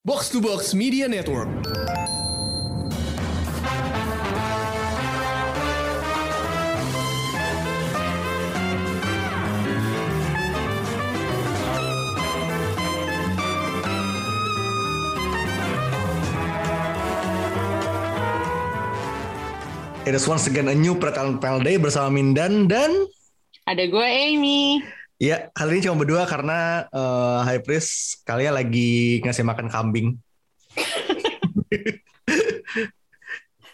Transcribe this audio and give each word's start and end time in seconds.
Box 0.00 0.32
to 0.32 0.40
Box 0.40 0.72
Media 0.72 1.04
Network. 1.04 1.44
It 20.08 20.16
is 20.16 20.24
once 20.24 20.48
again 20.48 20.72
a 20.72 20.74
new 20.74 20.96
Pretalent 20.96 21.44
Panel 21.44 21.60
Day 21.60 21.76
bersama 21.76 22.08
Mindan 22.08 22.72
dan 22.72 23.04
Ada 23.68 23.84
gue 23.84 24.08
Amy. 24.08 24.80
Ya 25.20 25.52
kali 25.52 25.78
ini 25.78 25.84
cuma 25.84 26.00
berdua 26.00 26.24
karena 26.24 26.88
eh, 26.88 27.38
High 27.44 27.62
Priest 27.62 28.24
kalian 28.24 28.56
lagi 28.56 29.20
ngasih 29.20 29.44
makan 29.44 29.68
kambing. 29.68 30.16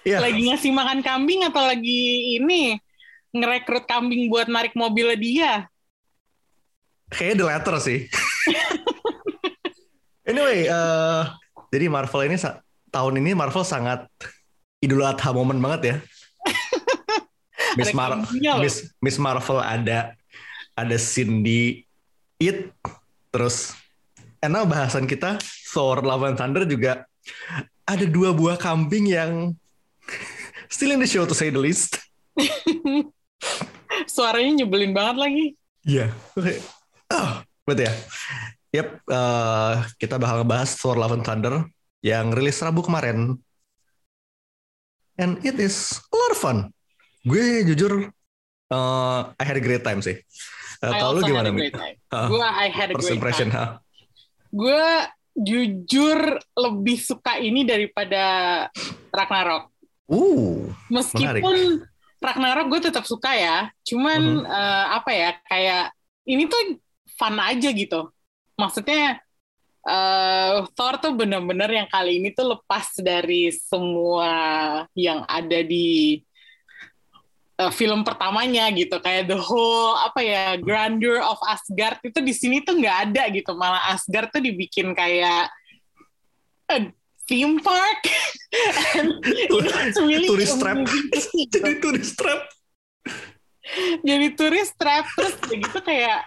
Iya, 0.06 0.22
Lagi 0.22 0.38
ngasih 0.38 0.70
makan 0.70 1.02
kambing 1.02 1.42
atau 1.50 1.66
lagi 1.66 2.38
ini 2.38 2.78
ngerekrut 3.34 3.90
kambing 3.90 4.30
buat 4.30 4.46
narik 4.46 4.78
mobilnya 4.78 5.18
dia? 5.18 5.52
kayaknya 7.10 7.36
the 7.38 7.46
latter 7.46 7.76
sih. 7.78 7.98
anyway, 10.30 10.66
eh, 10.66 11.22
jadi 11.70 11.86
Marvel 11.86 12.26
ini 12.26 12.36
tahun 12.90 13.14
ini 13.22 13.30
Marvel 13.34 13.62
sangat 13.66 14.06
Idul 14.82 15.06
Adha 15.06 15.30
momen 15.30 15.58
banget 15.62 15.80
ya. 15.82 15.96
Miss, 17.78 17.92
Mar-. 17.92 18.24
Miss, 18.62 18.76
Miss 19.02 19.18
Marvel 19.20 19.60
ada 19.60 20.14
ada 20.76 20.96
Cindy 21.00 21.82
It 22.36 22.68
terus 23.32 23.72
karena 24.46 24.62
bahasan 24.62 25.10
kita 25.10 25.42
Thor 25.74 26.06
Love 26.06 26.30
and 26.30 26.38
Thunder 26.38 26.62
juga 26.70 27.02
ada 27.82 28.06
dua 28.06 28.30
buah 28.30 28.54
kambing 28.54 29.10
yang 29.10 29.58
still 30.70 30.94
in 30.94 31.02
the 31.02 31.08
show 31.10 31.26
to 31.26 31.34
say 31.34 31.50
the 31.50 31.58
least. 31.58 31.98
Suaranya 34.14 34.62
nyebelin 34.62 34.94
banget 34.94 35.16
lagi. 35.18 35.46
Iya. 35.82 36.14
Oke. 36.38 36.62
Oh, 37.10 37.42
betul 37.66 37.90
ya. 37.90 37.92
Yap, 38.70 38.88
eh, 39.02 39.74
kita 39.98 40.14
bakal 40.20 40.46
ngebahas 40.46 40.70
Thor 40.78 40.94
Love 40.94 41.18
and 41.18 41.26
Thunder 41.26 41.66
yang 42.06 42.30
rilis 42.30 42.62
Rabu 42.62 42.86
kemarin. 42.86 43.34
And 45.18 45.42
it 45.42 45.58
is 45.58 45.98
a 46.12 46.14
lot 46.14 46.30
of 46.30 46.38
fun. 46.38 46.58
Gue 47.26 47.66
jujur 47.66 48.14
eh, 48.70 49.20
I 49.26 49.42
had 49.42 49.58
a 49.58 49.64
great 49.64 49.82
time 49.82 50.06
sih. 50.06 50.22
Uh, 50.78 50.92
Kalau 50.92 51.12
lu 51.16 51.20
gimana? 51.24 51.48
had 51.48 51.50
a 51.50 51.54
Mi? 51.54 51.60
great 51.64 51.74
time. 51.74 51.96
Hah? 52.12 52.26
Gue 52.28 52.42
I 52.42 52.68
had 52.68 52.88
a 52.90 52.94
First 52.94 53.06
great 53.08 53.16
impression, 53.16 53.48
time. 53.48 53.56
ha? 53.56 53.64
Gue 54.50 54.82
jujur 55.36 56.18
lebih 56.52 56.96
suka 56.96 57.36
ini 57.36 57.62
daripada 57.62 58.24
Ragnarok. 59.12 59.68
Uh, 60.06 60.70
Meskipun 60.88 61.82
Ragnarok 62.16 62.66
gue 62.72 62.80
tetap 62.88 63.04
suka 63.04 63.36
ya, 63.36 63.68
cuman 63.84 64.20
Mhm. 64.40 64.48
eh, 64.48 64.86
apa 64.92 65.10
ya 65.12 65.30
kayak 65.44 65.84
ini 66.24 66.48
tuh 66.48 66.80
fun 67.14 67.36
aja 67.36 67.68
gitu. 67.68 68.08
Maksudnya 68.56 69.20
eh 69.86 70.54
Thor 70.74 70.98
tuh 70.98 71.14
bener-bener 71.14 71.70
yang 71.70 71.86
kali 71.86 72.18
ini 72.18 72.34
tuh 72.34 72.56
lepas 72.56 72.90
dari 72.98 73.54
semua 73.54 74.32
yang 74.98 75.22
ada 75.28 75.62
di 75.62 76.18
eh, 77.56 77.72
film 77.72 78.04
pertamanya 78.04 78.68
gitu, 78.72 79.00
kayak 79.00 79.28
the 79.28 79.38
whole 79.38 79.96
apa 79.96 80.20
ya 80.20 80.44
grandeur 80.60 81.20
of 81.24 81.40
Asgard 81.48 82.00
itu 82.04 82.20
di 82.20 82.32
sini 82.36 82.60
tuh 82.62 82.76
nggak 82.76 82.96
ada 83.10 83.28
gitu, 83.32 83.52
malah 83.56 83.92
Asgard 83.92 84.28
tuh 84.30 84.40
dibikin 84.44 84.92
kayak 84.92 85.48
a 86.70 86.92
theme 87.26 87.58
park. 87.62 88.00
Really 90.00 90.26
Tourist 90.30 90.56
trap. 90.62 90.78
jadi 91.52 91.74
turis 91.82 92.14
trap. 92.16 92.40
jadi 94.06 94.26
turis 94.38 94.70
trap 94.78 95.04
terus 95.18 95.34
kayak 95.42 95.58
gitu 95.66 95.78
kayak 95.82 96.18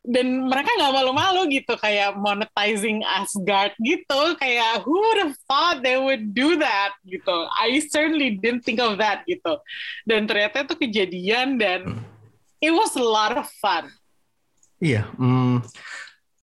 dan 0.00 0.48
mereka 0.48 0.72
nggak 0.80 0.94
malu-malu 0.96 1.60
gitu 1.60 1.76
kayak 1.76 2.16
monetizing 2.16 3.04
Asgard 3.04 3.76
gitu. 3.84 4.20
Kayak 4.40 4.80
who 4.84 4.96
would 4.96 5.20
have 5.28 5.36
thought 5.44 5.84
they 5.84 6.00
would 6.00 6.32
do 6.32 6.56
that 6.56 6.96
gitu. 7.04 7.36
I 7.60 7.84
certainly 7.92 8.40
didn't 8.40 8.64
think 8.64 8.80
of 8.80 8.96
that 8.96 9.28
gitu. 9.28 9.60
Dan 10.08 10.24
ternyata 10.24 10.64
itu 10.64 10.74
kejadian 10.76 11.60
dan 11.60 12.00
it 12.64 12.72
was 12.72 12.96
a 12.96 13.04
lot 13.04 13.36
of 13.36 13.44
fun. 13.60 13.92
Iya, 14.80 15.04
hmm, 15.20 15.60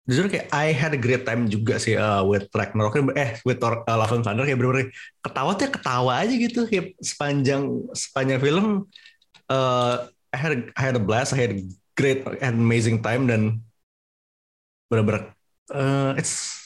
jujur 0.09 0.25
kayak 0.25 0.49
I 0.49 0.73
had 0.73 0.97
a 0.97 1.01
great 1.01 1.29
time 1.29 1.45
juga 1.45 1.77
sih 1.77 1.93
uh, 1.93 2.25
with 2.25 2.49
Ragnarok. 2.49 2.97
Eh 3.13 3.37
with 3.45 3.61
Thor, 3.61 3.85
uh, 3.85 3.97
Love 4.01 4.17
and 4.17 4.25
Thunder. 4.25 4.49
Kayak 4.49 4.57
bener-bener 4.57 4.89
ketawa 5.21 5.53
tuh 5.53 5.69
ya 5.69 5.71
ketawa 5.71 6.11
aja 6.25 6.33
gitu. 6.33 6.65
Kayak 6.65 6.97
sepanjang 6.97 7.63
sepanjang 7.93 8.41
film 8.41 8.89
uh, 9.49 10.09
I 10.33 10.37
had 10.37 10.51
a, 10.51 10.59
I 10.75 10.81
had 10.81 10.95
a 10.95 11.03
blast, 11.03 11.33
I 11.33 11.37
had 11.37 11.51
a 11.51 11.61
great 11.95 12.21
and 12.43 12.59
amazing 12.59 12.99
time 12.99 13.25
dan 13.25 13.63
bener-bener 14.91 15.33
uh, 15.73 16.13
it's 16.19 16.61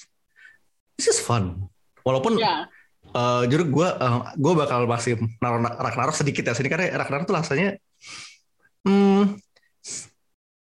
this 1.00 1.08
is 1.08 1.20
fun. 1.24 1.70
Walaupun 2.04 2.42
ya 2.42 2.68
uh, 3.14 3.42
jujur 3.48 3.66
gue 3.66 3.90
uh, 3.90 4.34
gue 4.36 4.54
bakal 4.54 4.86
masih 4.86 5.18
naruh 5.42 5.62
Ragnarok 5.64 6.16
sedikit 6.18 6.46
ya 6.50 6.54
sini 6.54 6.70
karena 6.70 6.94
Ragnarok 6.98 7.26
tuh 7.30 7.36
rasanya 7.38 7.78
hmm, 8.86 9.38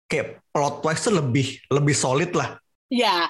kayak 0.08 0.40
plot 0.52 0.84
twist 0.84 1.08
tuh 1.08 1.14
lebih 1.14 1.60
lebih 1.72 1.94
solid 1.96 2.30
lah 2.36 2.58
ya 2.92 3.28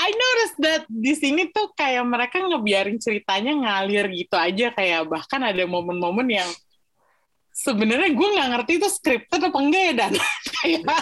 I 0.00 0.08
noticed 0.16 0.58
that 0.64 0.82
di 0.88 1.12
sini 1.12 1.52
tuh 1.52 1.76
kayak 1.76 2.04
mereka 2.08 2.40
ngebiarin 2.40 2.96
ceritanya 2.96 3.52
ngalir 3.52 4.08
gitu 4.16 4.32
aja 4.32 4.72
kayak 4.72 5.04
bahkan 5.06 5.44
ada 5.44 5.60
momen-momen 5.68 6.24
yang 6.24 6.48
sebenarnya 7.52 8.10
gue 8.14 8.28
nggak 8.36 8.48
ngerti 8.56 8.72
itu 8.80 8.88
scripted 8.88 9.40
apa 9.50 9.58
enggak 9.60 9.82
ya 9.82 9.94
dan 10.06 10.12
kayak 10.56 10.98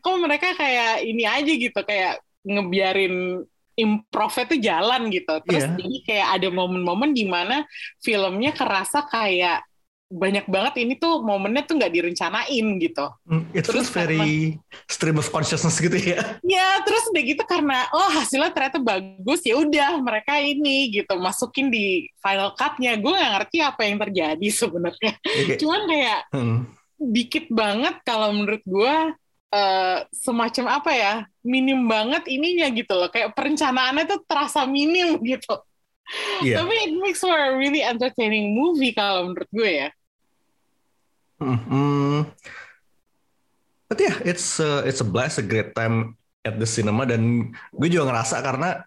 kok 0.00 0.16
mereka 0.18 0.48
kayak 0.56 1.04
ini 1.04 1.24
aja 1.28 1.52
gitu 1.52 1.80
kayak 1.84 2.22
ngebiarin 2.46 3.44
improv 3.78 4.34
tuh 4.34 4.58
jalan 4.58 5.06
gitu 5.12 5.38
terus 5.46 5.62
Iya. 5.62 5.76
jadi 5.78 5.96
kayak 6.02 6.28
ada 6.40 6.48
momen-momen 6.50 7.14
di 7.14 7.22
mana 7.30 7.62
filmnya 8.02 8.50
kerasa 8.50 9.06
kayak 9.06 9.62
banyak 10.08 10.48
banget 10.48 10.74
ini 10.88 10.96
tuh 10.96 11.20
momennya 11.20 11.68
tuh 11.68 11.76
nggak 11.76 11.92
direncanain 11.92 12.66
gitu 12.80 13.06
Hmm, 13.28 13.44
it 13.52 13.68
feels 13.68 13.92
Terus 13.92 13.92
very 13.92 14.56
stream 14.88 15.20
of 15.20 15.28
consciousness 15.28 15.76
gitu 15.76 16.00
ya 16.00 16.16
Ya, 16.48 16.80
terus 16.80 17.04
udah 17.12 17.22
gitu 17.28 17.44
karena 17.44 17.84
oh 17.92 18.08
hasilnya 18.16 18.48
ternyata 18.56 18.80
bagus 18.80 19.44
ya 19.44 19.60
udah 19.60 20.00
mereka 20.00 20.40
ini 20.40 20.88
gitu 20.88 21.12
masukin 21.20 21.68
di 21.68 22.08
final 22.24 22.56
cut-nya. 22.56 22.96
Gue 22.96 23.12
nggak 23.12 23.32
ngerti 23.36 23.56
apa 23.60 23.80
yang 23.84 23.96
terjadi 24.00 24.48
sebenarnya. 24.64 25.12
Kayak, 25.20 25.58
Cuman 25.60 25.80
kayak 25.84 26.20
hmm, 26.32 26.58
dikit 27.12 27.46
banget 27.52 27.94
kalau 28.00 28.32
menurut 28.32 28.64
gue 28.64 28.94
eh, 29.52 29.98
semacam 30.08 30.64
apa 30.80 30.90
ya 30.96 31.14
minim 31.44 31.84
banget 31.84 32.24
ininya 32.32 32.72
gitu 32.72 32.96
loh. 32.96 33.12
Kayak 33.12 33.36
perencanaannya 33.36 34.04
tuh 34.08 34.20
terasa 34.24 34.64
minim 34.64 35.20
gitu. 35.36 35.52
iya 36.40 36.64
Tapi 36.64 36.72
it 36.88 36.92
makes 36.96 37.20
for 37.20 37.36
a 37.36 37.52
really 37.60 37.84
entertaining 37.84 38.56
movie 38.56 38.96
kalau 38.96 39.28
menurut 39.28 39.50
gue 39.52 39.70
ya. 39.84 39.88
Hmm, 41.38 41.58
hmm. 41.70 42.18
but 43.86 43.98
yeah 44.02 44.16
it's 44.26 44.58
a, 44.58 44.82
it's 44.82 44.98
a 44.98 45.06
blast 45.06 45.38
a 45.38 45.44
great 45.46 45.70
time 45.72 46.18
at 46.42 46.58
the 46.58 46.66
cinema 46.66 47.06
dan 47.06 47.54
gue 47.70 47.88
juga 47.88 48.10
ngerasa 48.10 48.42
karena 48.42 48.82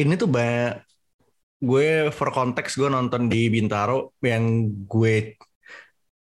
ini 0.00 0.18
tuh 0.18 0.26
banyak 0.26 0.82
gue 1.60 2.08
for 2.10 2.32
konteks 2.32 2.74
gue 2.74 2.88
nonton 2.88 3.28
di 3.28 3.46
Bintaro 3.46 4.16
yang 4.24 4.66
gue 4.88 5.36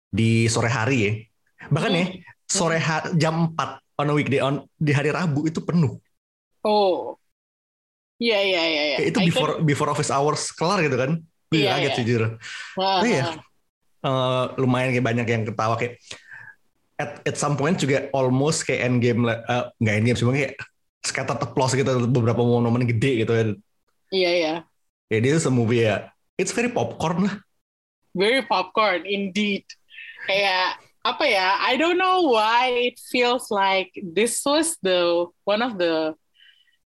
di 0.08 0.46
sore 0.46 0.70
hari 0.70 0.96
ya 1.04 1.12
bahkan 1.68 1.92
ya 1.92 2.06
sore 2.46 2.78
ha- 2.78 3.10
jam 3.18 3.50
4 3.52 4.00
on 4.00 4.08
a 4.10 4.14
weekday 4.14 4.38
on 4.38 4.62
di 4.78 4.94
hari 4.94 5.10
Rabu 5.10 5.44
itu 5.44 5.60
penuh 5.60 5.98
Oh. 6.64 7.12
Iya 8.16 8.40
iya 8.40 8.62
iya 8.64 8.82
iya. 8.88 8.98
Itu 9.04 9.20
I 9.20 9.28
before 9.28 9.60
before 9.60 9.92
office 9.92 10.08
hours 10.08 10.48
kelar 10.56 10.80
gitu 10.80 10.96
kan 10.96 11.20
gue 11.52 11.60
Iya, 11.60 11.76
kaget 11.76 11.84
iya. 11.84 11.92
sih 11.92 12.04
jujur 12.08 12.22
Oh, 12.80 13.00
iya. 13.04 13.24
Eh, 14.04 14.44
lumayan 14.60 14.92
kayak 14.92 15.06
banyak 15.08 15.26
yang 15.26 15.42
ketawa 15.48 15.80
kayak 15.80 15.96
at, 17.00 17.24
at 17.24 17.36
some 17.40 17.56
point 17.56 17.80
juga 17.80 18.12
almost 18.12 18.68
kayak 18.68 18.84
end 18.84 19.00
game 19.00 19.24
uh, 19.24 19.72
nggak 19.80 19.94
end 19.96 20.06
game 20.12 20.18
cuma 20.20 20.36
kayak 20.36 20.52
scattered 21.00 21.40
applause 21.40 21.72
gitu 21.72 21.88
beberapa 22.12 22.44
momen-momen 22.44 22.84
gede 22.84 23.24
gitu 23.24 23.32
ya 23.32 23.44
Iya 24.14 24.30
iya. 24.30 24.54
ya 25.08 25.18
dia 25.24 25.40
tuh 25.40 25.50
movie 25.50 25.88
ya 25.88 26.12
it's 26.36 26.52
very 26.52 26.68
popcorn 26.68 27.26
lah 27.26 27.34
very 28.14 28.46
popcorn 28.46 29.02
indeed. 29.04 29.66
Kayak 30.24 30.78
apa 31.04 31.24
ya? 31.28 31.58
I 31.60 31.76
don't 31.76 31.98
know 31.98 32.32
why 32.32 32.94
it 32.94 33.02
feels 33.10 33.50
like 33.50 33.92
this 34.00 34.40
was 34.46 34.78
the 34.80 35.26
one 35.44 35.60
of 35.60 35.76
the 35.76 36.14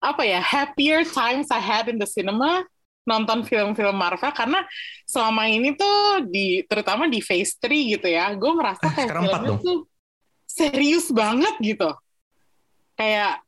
apa 0.05 0.21
ya 0.21 0.41
happier 0.43 1.01
times 1.07 1.49
I 1.49 1.63
had 1.63 1.89
in 1.89 1.97
the 1.97 2.05
cinema 2.05 2.69
nonton 3.05 3.45
film-film 3.45 3.93
Marvel 3.93 4.33
karena 4.33 4.65
selama 5.05 5.45
ini 5.45 5.77
tuh 5.77 6.25
di 6.25 6.65
terutama 6.65 7.05
di 7.05 7.21
Phase 7.21 7.61
3 7.61 7.93
gitu 7.95 8.09
ya, 8.09 8.33
gue 8.33 8.53
merasa 8.53 8.81
Eh, 8.85 8.93
kayak 8.93 9.09
filmnya 9.13 9.41
dong. 9.45 9.61
tuh 9.61 9.79
serius 10.45 11.09
banget 11.09 11.55
gitu. 11.61 11.91
Kayak 12.95 13.43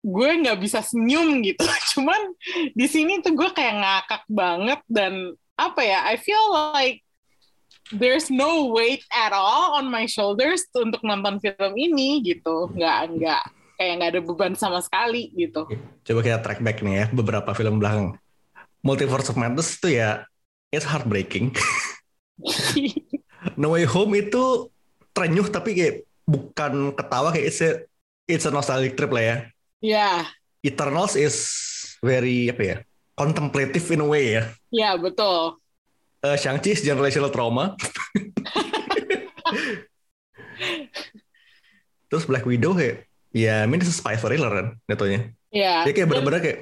gue 0.00 0.30
nggak 0.42 0.58
bisa 0.58 0.80
senyum 0.80 1.44
gitu. 1.44 1.60
Cuman 1.94 2.20
di 2.72 2.86
sini 2.88 3.20
tuh 3.20 3.36
gue 3.36 3.50
kayak 3.52 3.74
ngakak 3.78 4.22
banget 4.26 4.80
dan 4.88 5.12
apa 5.54 5.80
ya? 5.84 6.08
I 6.08 6.16
feel 6.16 6.40
like 6.72 7.04
there's 7.92 8.26
no 8.26 8.72
weight 8.72 9.04
at 9.12 9.30
all 9.30 9.76
on 9.76 9.86
my 9.86 10.06
shoulders 10.06 10.64
untuk 10.72 11.04
nonton 11.04 11.38
film 11.38 11.72
ini 11.76 12.24
gitu. 12.24 12.72
Nggak 12.72 12.98
nggak 13.14 13.42
kayak 13.76 13.92
nggak 13.96 14.10
ada 14.16 14.20
beban 14.24 14.54
sama 14.56 14.80
sekali 14.80 15.28
gitu. 15.36 15.68
Coba 16.02 16.20
kita 16.20 16.38
track 16.40 16.60
back 16.60 16.80
nih 16.80 16.94
ya 16.96 17.06
beberapa 17.12 17.52
film 17.52 17.76
belakang. 17.76 18.16
Multiverse 18.80 19.30
of 19.32 19.36
Madness 19.36 19.76
itu 19.76 20.00
ya 20.00 20.24
it's 20.72 20.86
heartbreaking. 20.88 21.52
no 23.60 23.76
Way 23.76 23.84
Home 23.90 24.16
itu 24.16 24.72
terenyuh 25.12 25.48
tapi 25.52 25.76
kayak 25.76 25.94
bukan 26.24 26.94
ketawa 26.96 27.34
kayak 27.34 27.46
it's 27.50 27.60
a, 27.60 27.70
it's 28.24 28.46
a 28.46 28.52
nostalgic 28.52 28.96
trip 28.96 29.12
lah 29.12 29.24
ya. 29.24 29.36
Ya, 29.80 30.28
Eternals 30.60 31.16
is 31.16 31.36
very 32.04 32.52
apa 32.52 32.62
ya? 32.62 32.76
Contemplative 33.16 33.84
in 33.92 34.00
a 34.00 34.08
way 34.08 34.40
ya. 34.40 34.44
ya 34.72 34.90
betul. 34.96 35.60
Eh, 36.20 36.36
Shang-Chi 36.36 36.76
is 36.76 36.84
generational 36.84 37.32
trauma. 37.32 37.76
Terus 42.12 42.24
Black 42.28 42.44
Widow 42.44 42.76
kayak 42.76 43.08
ya 43.32 43.64
ini 43.64 43.80
spy 43.84 44.16
thriller 44.20 44.52
kan 44.52 44.66
jatuhnya. 44.84 45.32
Ya. 45.48 45.84
Dia 45.88 45.92
kayak 45.96 46.08
bener-bener 46.12 46.40
kayak 46.44 46.58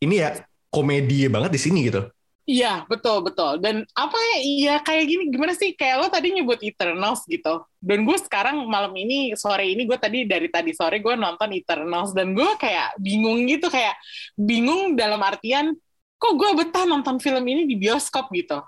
ini 0.00 0.24
ya 0.24 0.40
komedi 0.74 1.30
banget 1.30 1.54
di 1.54 1.60
sini 1.62 1.86
gitu. 1.86 2.10
Iya, 2.44 2.84
betul, 2.84 3.24
betul. 3.24 3.56
Dan 3.56 3.88
apa 3.96 4.18
ya, 4.20 4.36
iya 4.44 4.74
kayak 4.84 5.04
gini, 5.08 5.32
gimana 5.32 5.56
sih? 5.56 5.72
Kayak 5.72 5.96
lo 6.04 6.06
tadi 6.12 6.28
nyebut 6.28 6.60
Eternals 6.60 7.24
gitu. 7.24 7.64
Dan 7.80 8.04
gue 8.04 8.20
sekarang 8.20 8.68
malam 8.68 8.92
ini, 9.00 9.32
sore 9.32 9.64
ini, 9.72 9.88
gue 9.88 9.96
tadi 9.96 10.28
dari 10.28 10.52
tadi 10.52 10.76
sore 10.76 11.00
gue 11.00 11.16
nonton 11.16 11.48
Eternals. 11.56 12.12
Dan 12.12 12.36
gue 12.36 12.50
kayak 12.60 13.00
bingung 13.00 13.48
gitu, 13.48 13.72
kayak 13.72 13.96
bingung 14.36 14.92
dalam 14.92 15.24
artian, 15.24 15.72
kok 16.20 16.34
gue 16.36 16.50
betah 16.52 16.84
nonton 16.84 17.16
film 17.16 17.44
ini 17.48 17.64
di 17.64 17.80
bioskop 17.80 18.28
gitu. 18.36 18.60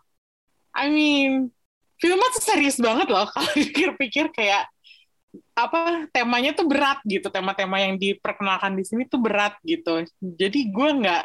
I 0.73 0.89
mean, 0.89 1.53
filmnya 2.01 2.33
tuh 2.33 2.45
serius 2.49 2.81
banget 2.81 3.13
loh, 3.13 3.29
kalau 3.35 3.51
pikir-pikir 3.53 4.33
kayak, 4.33 4.73
apa 5.53 6.09
temanya 6.13 6.57
tuh 6.57 6.69
berat 6.69 7.01
gitu 7.05 7.29
tema-tema 7.29 7.81
yang 7.81 8.01
diperkenalkan 8.01 8.77
di 8.77 8.85
sini 8.85 9.05
tuh 9.09 9.21
berat 9.21 9.57
gitu 9.65 10.05
jadi 10.21 10.61
gue 10.69 10.91
nggak 11.01 11.25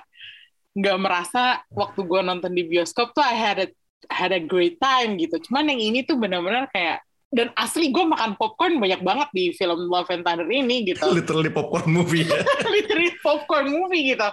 nggak 0.72 0.98
merasa 1.00 1.60
waktu 1.72 2.00
gue 2.08 2.22
nonton 2.24 2.52
di 2.56 2.64
bioskop 2.64 3.12
tuh 3.12 3.24
I 3.24 3.36
had 3.36 3.58
a 3.60 3.68
had 4.08 4.32
a 4.32 4.42
great 4.42 4.80
time 4.80 5.20
gitu. 5.20 5.38
Cuman 5.50 5.70
yang 5.70 5.82
ini 5.82 6.00
tuh 6.08 6.18
benar-benar 6.18 6.72
kayak 6.72 7.04
dan 7.32 7.48
asli 7.56 7.96
gue 7.96 8.04
makan 8.04 8.36
popcorn 8.36 8.76
banyak 8.76 9.00
banget 9.08 9.30
di 9.32 9.56
film 9.56 9.88
Love 9.88 10.12
and 10.12 10.28
Thunder 10.28 10.48
ini 10.52 10.84
gitu. 10.84 11.08
Literally 11.16 11.52
popcorn 11.52 11.88
movie 11.88 12.28
ya. 12.28 12.44
Literally 12.76 13.12
popcorn 13.24 13.68
movie 13.72 14.16
gitu. 14.16 14.30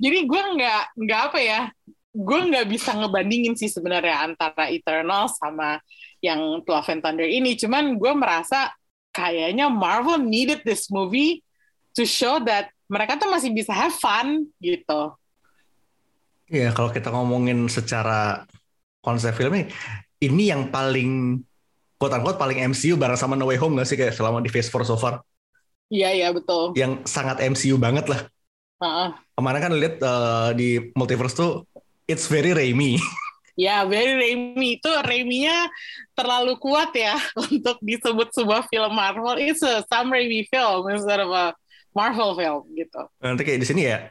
Jadi 0.00 0.18
gue 0.24 0.42
nggak 0.56 0.82
nggak 0.96 1.20
apa 1.28 1.38
ya, 1.40 1.60
gue 2.12 2.40
nggak 2.48 2.66
bisa 2.72 2.96
ngebandingin 2.96 3.52
sih 3.56 3.68
sebenarnya 3.68 4.32
antara 4.32 4.72
Eternal 4.72 5.28
sama 5.28 5.76
yang 6.24 6.64
Love 6.64 6.88
and 6.88 7.04
Thunder 7.04 7.28
ini. 7.28 7.52
Cuman 7.56 8.00
gue 8.00 8.12
merasa 8.16 8.72
kayaknya 9.12 9.68
Marvel 9.68 10.24
needed 10.24 10.64
this 10.64 10.88
movie 10.88 11.44
to 11.92 12.08
show 12.08 12.40
that 12.40 12.72
mereka 12.88 13.20
tuh 13.20 13.28
masih 13.28 13.52
bisa 13.52 13.76
have 13.76 13.92
fun 13.92 14.48
gitu. 14.56 15.12
Iya, 16.52 16.68
kalau 16.76 16.92
kita 16.92 17.08
ngomongin 17.08 17.64
secara 17.72 18.44
konsep 19.00 19.32
filmnya, 19.32 19.72
ini 20.20 20.52
yang 20.52 20.68
paling 20.68 21.40
quote 21.96 22.12
unquote 22.12 22.36
paling 22.36 22.60
MCU 22.76 23.00
bareng 23.00 23.16
sama 23.16 23.40
No 23.40 23.48
Way 23.48 23.56
Home 23.56 23.80
gak 23.80 23.88
sih 23.88 23.96
kayak 23.96 24.12
selama 24.12 24.44
di 24.44 24.52
Phase 24.52 24.68
4 24.68 24.84
so 24.84 25.00
far? 25.00 25.24
Iya 25.88 26.12
iya 26.12 26.28
betul. 26.28 26.76
Yang 26.76 27.08
sangat 27.08 27.40
MCU 27.40 27.80
banget 27.80 28.04
lah. 28.12 28.20
Heeh. 28.84 29.08
Kemarin 29.32 29.60
kan 29.64 29.72
lihat 29.72 29.96
eh, 29.96 30.50
di 30.52 30.68
Multiverse 30.92 31.36
tuh 31.40 31.64
it's 32.04 32.28
very 32.28 32.52
Raimi. 32.52 33.00
Ya, 33.52 33.84
very 33.84 34.16
Raimi 34.16 34.80
itu 34.80 34.88
Raimi-nya 34.88 35.68
terlalu 36.16 36.56
kuat 36.56 36.88
ya 36.96 37.20
untuk 37.52 37.76
disebut 37.84 38.32
sebuah 38.32 38.64
film 38.72 38.96
Marvel. 38.96 39.36
It's 39.36 39.60
a 39.60 39.84
Sam 39.92 40.08
Raimi 40.08 40.48
film 40.48 40.88
instead 40.88 41.20
of 41.20 41.28
a 41.28 41.52
Marvel 41.92 42.32
film 42.32 42.64
gitu. 42.72 43.12
Nanti 43.20 43.44
kayak 43.44 43.60
di 43.60 43.68
sini 43.68 43.82
ya, 43.92 44.08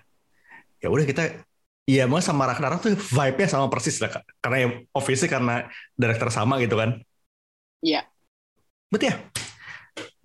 ya 0.78 0.94
udah 0.94 1.10
kita 1.10 1.42
Iya, 1.90 2.06
mau 2.06 2.22
sama 2.22 2.46
Ragnarok 2.46 2.80
tuh 2.86 2.94
vibe-nya 2.94 3.48
sama 3.50 3.66
persis 3.68 3.98
lah, 3.98 4.14
Kak. 4.14 4.24
Karena 4.38 4.58
ya 4.64 4.68
obviously 4.94 5.28
karena 5.28 5.66
director 5.98 6.30
sama 6.30 6.62
gitu 6.62 6.78
kan. 6.78 7.02
Iya. 7.82 8.06
But 8.92 9.02
yeah, 9.02 9.18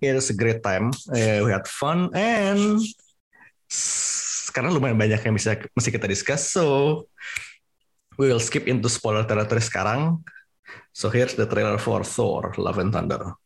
it 0.01 0.13
was 0.13 0.29
a 0.29 0.37
great 0.37 0.61
time. 0.61 0.93
Eh, 1.15 1.41
we 1.41 1.49
had 1.49 1.65
fun 1.65 2.13
and 2.13 2.83
karena 4.53 4.73
lumayan 4.73 4.97
banyak 4.97 5.21
yang 5.21 5.35
bisa 5.35 5.59
mesti 5.75 5.89
kita 5.89 6.07
discuss. 6.07 6.49
So 6.53 6.63
we 8.17 8.29
will 8.29 8.41
skip 8.41 8.65
into 8.65 8.89
spoiler 8.89 9.25
territory 9.25 9.61
sekarang. 9.61 10.25
So 10.93 11.13
here's 11.13 11.37
the 11.37 11.45
trailer 11.45 11.77
for 11.77 12.01
Thor: 12.01 12.53
Love 12.57 12.81
and 12.81 12.89
Thunder. 12.89 13.37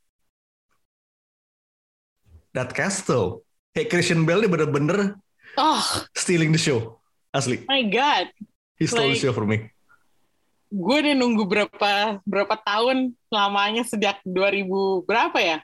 That 2.52 2.76
cast 2.76 3.08
though, 3.08 3.44
hey 3.72 3.88
Christian 3.88 4.28
Bale 4.28 4.44
ini 4.44 4.52
bener-bener 4.52 5.16
Oh 5.60 5.84
stealing 6.16 6.56
the 6.56 6.62
show. 6.62 7.01
Asli, 7.32 7.64
my 7.66 7.84
god. 7.88 8.28
he 8.76 8.86
stole 8.86 9.08
the 9.08 9.16
Like- 9.16 9.22
show 9.22 9.32
for 9.32 9.48
me. 9.48 9.72
Gue 10.72 11.04
udah 11.04 11.16
nunggu 11.16 11.44
berapa 11.44 11.92
berapa 12.24 12.56
tahun 12.64 13.12
lamanya 13.28 13.84
sejak 13.84 14.24
2000 14.24 15.04
berapa 15.04 15.36
ya? 15.36 15.58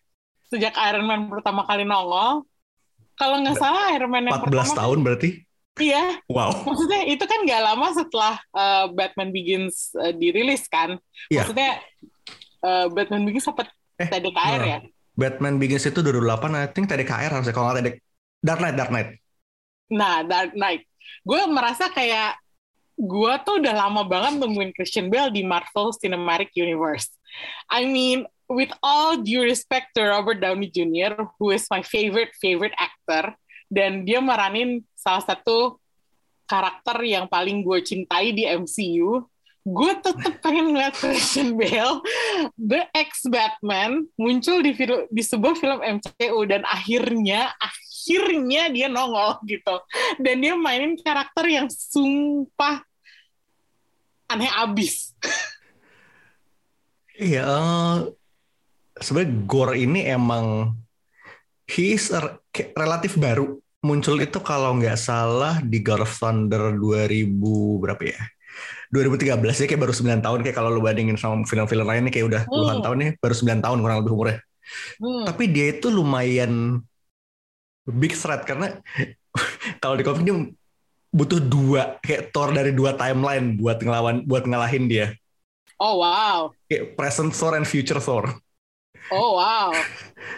Sejak 0.47 0.75
Iron 0.75 1.07
Man 1.07 1.31
pertama 1.31 1.63
kali 1.63 1.83
nongol. 1.83 2.43
Kalau 3.15 3.39
nggak 3.39 3.55
salah 3.55 3.91
Iron 3.95 4.11
Man 4.11 4.27
yang 4.27 4.35
14 4.39 4.47
pertama 4.47 4.79
tahun 4.79 4.97
berarti. 5.03 5.29
Iya, 5.77 6.17
Wow. 6.25 6.65
maksudnya 6.65 7.05
itu 7.05 7.21
kan 7.23 7.39
nggak 7.45 7.61
lama 7.61 7.87
setelah 7.93 8.33
uh, 8.49 8.89
Batman 8.89 9.29
Begins 9.29 9.93
uh, 9.93 10.09
dirilis 10.09 10.65
kan. 10.65 10.97
Iya. 11.29 11.45
Maksudnya 11.45 11.71
uh, 12.63 12.87
Batman 12.89 13.23
Begins 13.23 13.45
sempat 13.45 13.69
Eh, 13.97 14.09
TDKR 14.09 14.61
ya. 14.61 14.77
Batman 15.13 15.57
Begins 15.57 15.81
itu 15.83 15.97
2008, 15.97 16.53
I 16.53 16.69
think 16.69 16.85
TDKR 16.85 17.29
harusnya 17.29 17.49
kalau 17.51 17.69
nggak 17.69 17.77
TDK. 17.79 17.95
Dark 18.39 18.59
Knight, 18.59 18.75
Dark 18.75 18.91
Knight. 18.93 19.09
Nah, 19.89 20.21
Dark 20.21 20.53
Knight. 20.53 20.85
Gue 21.23 21.41
merasa 21.49 21.91
kayak 21.91 22.39
gue 22.97 23.33
tuh 23.45 23.61
udah 23.61 23.73
lama 23.77 24.01
banget 24.09 24.41
nungguin 24.41 24.73
Christian 24.73 25.13
Bale 25.13 25.29
di 25.29 25.45
Marvel 25.45 25.93
Cinematic 25.93 26.49
Universe. 26.57 27.13
I 27.69 27.85
mean, 27.85 28.25
with 28.49 28.73
all 28.81 29.21
due 29.21 29.45
respect 29.45 29.93
to 29.93 30.07
Robert 30.09 30.41
Downey 30.41 30.73
Jr., 30.73 31.13
who 31.37 31.53
is 31.53 31.69
my 31.69 31.85
favorite 31.85 32.33
favorite 32.41 32.73
actor, 32.73 33.37
dan 33.69 34.07
dia 34.07 34.23
meranin 34.23 34.81
salah 34.97 35.21
satu 35.21 35.77
karakter 36.47 36.97
yang 37.03 37.27
paling 37.27 37.61
gue 37.61 37.83
cintai 37.83 38.31
di 38.31 38.47
MCU, 38.47 39.27
gue 39.67 39.93
tetep 39.99 40.39
pengen 40.39 40.71
ngeliat 40.71 40.95
Christian 40.95 41.59
Bale, 41.59 41.99
the 42.55 42.87
ex-Batman, 42.95 44.07
muncul 44.15 44.63
di, 44.63 44.71
film, 44.71 45.03
di 45.11 45.19
sebuah 45.19 45.59
film 45.59 45.79
MCU, 45.83 46.47
dan 46.47 46.63
akhirnya, 46.63 47.51
akhirnya 47.59 48.71
dia 48.71 48.87
nongol 48.87 49.43
gitu. 49.43 49.75
Dan 50.23 50.39
dia 50.39 50.55
mainin 50.55 50.95
karakter 50.95 51.51
yang 51.51 51.67
sumpah 51.67 52.79
aneh 54.31 54.51
abis. 54.55 55.11
Iya, 57.17 57.49
sebenarnya 58.95 59.33
Gore 59.49 59.75
ini 59.81 60.05
emang 60.05 60.77
he 61.67 61.99
relatif 62.77 63.19
baru. 63.19 63.59
Muncul 63.81 64.21
itu 64.21 64.41
kalau 64.41 64.77
nggak 64.77 64.97
salah 64.97 65.61
di 65.61 65.81
God 65.81 66.05
of 66.05 66.11
Thunder 66.13 66.77
2000 66.77 67.81
berapa 67.81 68.03
ya? 68.03 68.21
2013 68.89 69.35
ya 69.35 69.65
kayak 69.67 69.81
baru 69.83 69.93
9 69.93 70.23
tahun 70.23 70.39
kayak 70.47 70.55
kalau 70.55 70.69
lu 70.71 70.79
bandingin 70.79 71.19
sama 71.19 71.43
film-film 71.43 71.83
lainnya 71.83 72.07
kayak 72.07 72.25
udah 72.31 72.41
puluhan 72.47 72.79
Hmm. 72.79 72.85
tahun 72.85 72.97
nih, 73.03 73.11
baru 73.19 73.35
9 73.35 73.59
tahun 73.59 73.77
kurang 73.83 73.97
lebih 74.03 74.11
umurnya. 74.15 74.37
Hmm. 74.99 75.23
Tapi 75.27 75.43
dia 75.47 75.65
itu 75.75 75.87
lumayan 75.87 76.79
big 77.87 78.11
threat 78.11 78.43
karena 78.43 78.79
kalau 79.83 79.95
di 79.95 80.03
komik 80.03 80.23
dia 80.23 80.35
butuh 81.07 81.39
dua 81.39 81.97
kayak 82.03 82.35
Thor 82.35 82.51
dari 82.51 82.75
dua 82.75 82.91
timeline 82.93 83.55
buat 83.55 83.79
ngelawan 83.79 84.27
buat 84.27 84.43
ngalahin 84.43 84.91
dia. 84.91 85.15
Oh 85.77 86.01
wow, 86.01 86.51
Kayak 86.67 86.97
present 86.97 87.31
Thor 87.31 87.53
and 87.53 87.63
future 87.63 88.01
Thor. 88.01 88.27
oh 89.07 89.39
wow, 89.39 89.71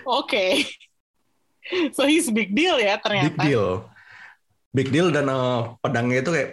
oke. 0.06 0.46
So 1.94 2.10
he's 2.10 2.26
big 2.34 2.58
deal 2.58 2.82
ya 2.82 2.98
ternyata. 2.98 3.30
Big 3.30 3.38
deal. 3.46 3.86
Big 4.74 4.88
deal 4.90 5.14
dan 5.14 5.30
eh, 5.30 5.62
pedangnya 5.78 6.26
itu 6.26 6.32
kayak 6.34 6.50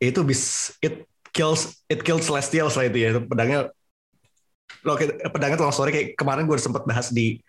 itu 0.00 0.20
bis 0.22 0.72
it 0.84 1.04
kills 1.32 1.80
it 1.88 2.00
kills 2.04 2.24
celestials 2.24 2.74
lah 2.76 2.88
itu 2.88 2.98
ya. 3.00 3.10
Pedangnya 3.20 3.70
lo 4.86 4.94
pedangnya 5.32 5.58
long 5.58 5.74
story 5.74 5.90
kayak 5.90 6.08
kemarin 6.14 6.46
gue 6.46 6.58
sempat 6.58 6.86
bahas 6.86 7.10
di 7.10 7.40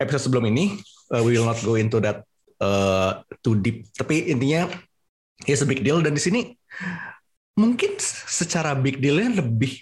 episode 0.00 0.30
sebelum 0.30 0.48
ini. 0.50 0.78
Uh, 1.10 1.26
we 1.26 1.34
will 1.34 1.48
not 1.48 1.58
go 1.66 1.74
into 1.74 1.98
that 1.98 2.22
uh, 2.62 3.20
too 3.42 3.58
deep. 3.58 3.90
Tapi 3.98 4.30
intinya 4.30 4.70
it's 5.48 5.64
a 5.64 5.68
big 5.68 5.80
deal 5.80 6.00
dan 6.04 6.12
di 6.12 6.22
sini 6.22 6.52
mungkin 7.56 7.96
secara 8.28 8.76
big 8.76 9.00
dealnya 9.00 9.44
lebih 9.44 9.72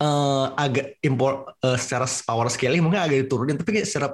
eh, 0.00 0.46
agak 0.56 1.00
import 1.04 1.56
eh, 1.60 1.78
secara 1.80 2.08
power 2.24 2.48
scale 2.52 2.80
mungkin 2.80 3.00
agak 3.00 3.28
diturunin 3.28 3.56
tapi 3.60 3.80
kayak 3.80 3.88
secara 3.88 4.08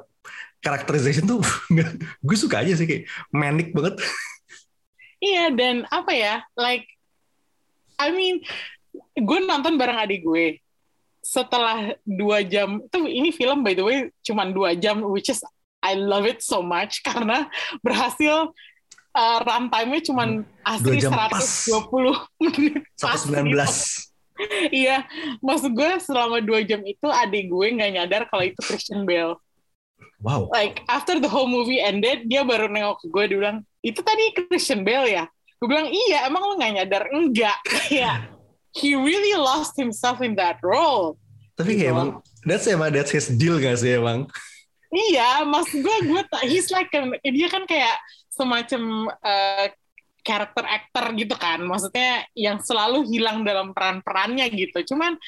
karakterization 0.61 1.25
tuh 1.25 1.41
gue 2.27 2.37
suka 2.37 2.61
aja 2.63 2.77
sih 2.77 2.87
kayak 2.87 3.05
manic 3.33 3.73
banget. 3.73 3.99
Iya 5.21 5.53
dan 5.53 5.85
apa 5.93 6.13
ya 6.17 6.35
like 6.57 6.89
I 8.01 8.09
mean 8.17 8.41
gue 9.15 9.39
nonton 9.45 9.77
bareng 9.77 10.01
adik 10.01 10.25
gue 10.25 10.59
setelah 11.21 11.93
dua 12.09 12.41
jam 12.41 12.81
itu 12.81 12.99
ini 13.05 13.31
film 13.31 13.61
by 13.61 13.77
the 13.77 13.85
way 13.85 14.09
cuma 14.25 14.49
dua 14.49 14.73
jam 14.73 15.05
which 15.05 15.29
is 15.29 15.45
I 15.81 15.97
love 15.97 16.25
it 16.25 16.41
so 16.41 16.65
much 16.65 17.01
karena 17.07 17.49
berhasil 17.85 18.53
uh, 19.15 19.39
runtime-nya 19.45 20.01
cuma 20.05 20.25
asli 20.65 21.01
jam 21.01 21.13
120 21.13 21.29
pas. 21.33 21.47
menit. 22.45 22.83
pas 22.97 23.21
119. 23.21 23.53
gitu. 23.53 24.09
Iya, 24.73 25.05
maksud 25.45 25.77
gue 25.77 26.01
selama 26.01 26.41
dua 26.41 26.65
jam 26.65 26.81
itu 26.81 27.05
adik 27.05 27.53
gue 27.53 27.67
nggak 27.77 27.93
nyadar 27.93 28.23
kalau 28.25 28.49
itu 28.49 28.57
Christian 28.65 29.05
Bale. 29.05 29.37
Wow. 30.25 30.49
Like 30.49 30.81
after 30.89 31.21
the 31.21 31.29
whole 31.29 31.45
movie 31.45 31.77
ended, 31.77 32.25
dia 32.25 32.41
baru 32.41 32.69
nengok 32.73 33.05
ke 33.05 33.07
gue, 33.13 33.25
dia 33.29 33.37
bilang, 33.37 33.59
itu 33.85 34.01
tadi 34.01 34.25
Christian 34.49 34.81
Bale 34.81 35.13
ya? 35.13 35.25
Gue 35.61 35.69
bilang, 35.69 35.93
iya, 35.93 36.25
emang 36.25 36.41
lo 36.41 36.57
nggak 36.57 36.73
nyadar? 36.81 37.05
Enggak. 37.13 37.61
Iya. 37.93 38.33
He 38.73 38.97
really 38.97 39.37
lost 39.37 39.77
himself 39.77 40.25
in 40.25 40.33
that 40.41 40.57
role. 40.65 41.21
Tapi 41.53 41.77
kayak 41.77 41.93
Gitu. 41.93 41.93
emang 41.93 42.09
that's 42.49 42.65
emang 42.65 42.89
that's 42.89 43.13
his 43.13 43.29
deal 43.29 43.61
gak 43.61 43.77
sih 43.77 44.01
emang? 44.01 44.25
Iya, 44.89 45.45
maksud 45.45 45.85
gue, 45.85 45.97
gue 46.09 46.23
he's 46.49 46.73
like 46.73 46.89
an- 46.97 47.21
dia 47.21 47.47
kan 47.47 47.69
kayak 47.69 47.95
semacam 48.33 49.07
uh, 49.21 49.67
karakter 50.25 50.65
actor 50.65 51.05
gitu 51.15 51.37
kan, 51.37 51.61
maksudnya 51.63 52.25
yang 52.33 52.59
selalu 52.59 53.05
hilang 53.07 53.45
dalam 53.45 53.77
peran-perannya 53.77 54.49
gitu. 54.51 54.95
Cuman 54.95 55.21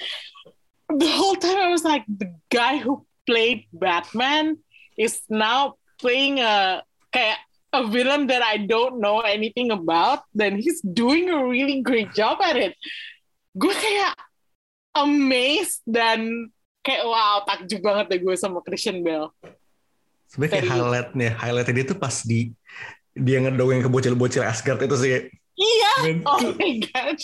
the 0.89 1.11
whole 1.15 1.37
time 1.37 1.61
I 1.61 1.69
was 1.69 1.85
like 1.85 2.03
the 2.09 2.33
guy 2.49 2.81
who 2.81 3.05
played 3.23 3.69
Batman 3.71 4.57
is 4.97 5.21
now 5.29 5.77
playing 6.01 6.41
a 6.41 6.81
kayak 7.13 7.39
a 7.73 7.89
villain 7.89 8.29
that 8.29 8.45
I 8.45 8.61
don't 8.61 9.01
know 9.01 9.25
anything 9.25 9.73
about, 9.73 10.29
then 10.37 10.61
he's 10.61 10.85
doing 10.85 11.33
a 11.33 11.41
really 11.41 11.81
great 11.81 12.13
job 12.13 12.39
at 12.45 12.61
it. 12.61 12.77
Gue 13.57 13.73
kayak 13.73 14.13
amazed 14.93 15.81
dan 15.89 16.53
kayak 16.85 17.03
wow 17.09 17.41
takjub 17.49 17.81
banget 17.81 18.07
deh 18.13 18.21
gue 18.21 18.37
sama 18.37 18.61
Christian 18.61 19.01
Bale. 19.01 19.33
Sebenarnya 20.29 20.53
kayak 20.61 20.69
highlightnya, 20.69 21.31
highlightnya 21.37 21.75
dia 21.81 21.87
tuh 21.89 21.99
pas 22.01 22.17
di 22.25 22.53
dia 23.13 23.39
ngedongeng 23.45 23.85
ke 23.85 23.91
bocil-bocil 23.93 24.45
Asgard 24.45 24.81
itu 24.81 24.97
sih 24.97 25.11
Iya, 25.53 25.93
oh 26.25 26.41
my 26.57 26.81
god. 26.81 27.19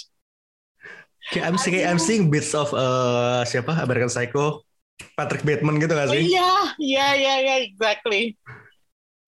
kayak 1.32 1.44
I'm 1.48 1.56
seeing, 1.56 1.84
I'm 1.84 2.00
seeing 2.00 2.28
bits 2.28 2.52
of 2.52 2.72
uh, 2.76 3.40
siapa 3.48 3.72
American 3.80 4.12
Psycho, 4.12 4.64
Patrick 5.16 5.44
Bateman 5.44 5.80
gitu 5.80 5.96
gak 5.96 6.12
sih? 6.12 6.28
iya, 6.28 6.52
iya, 6.76 7.06
iya, 7.16 7.34
iya, 7.40 7.54
exactly. 7.64 8.36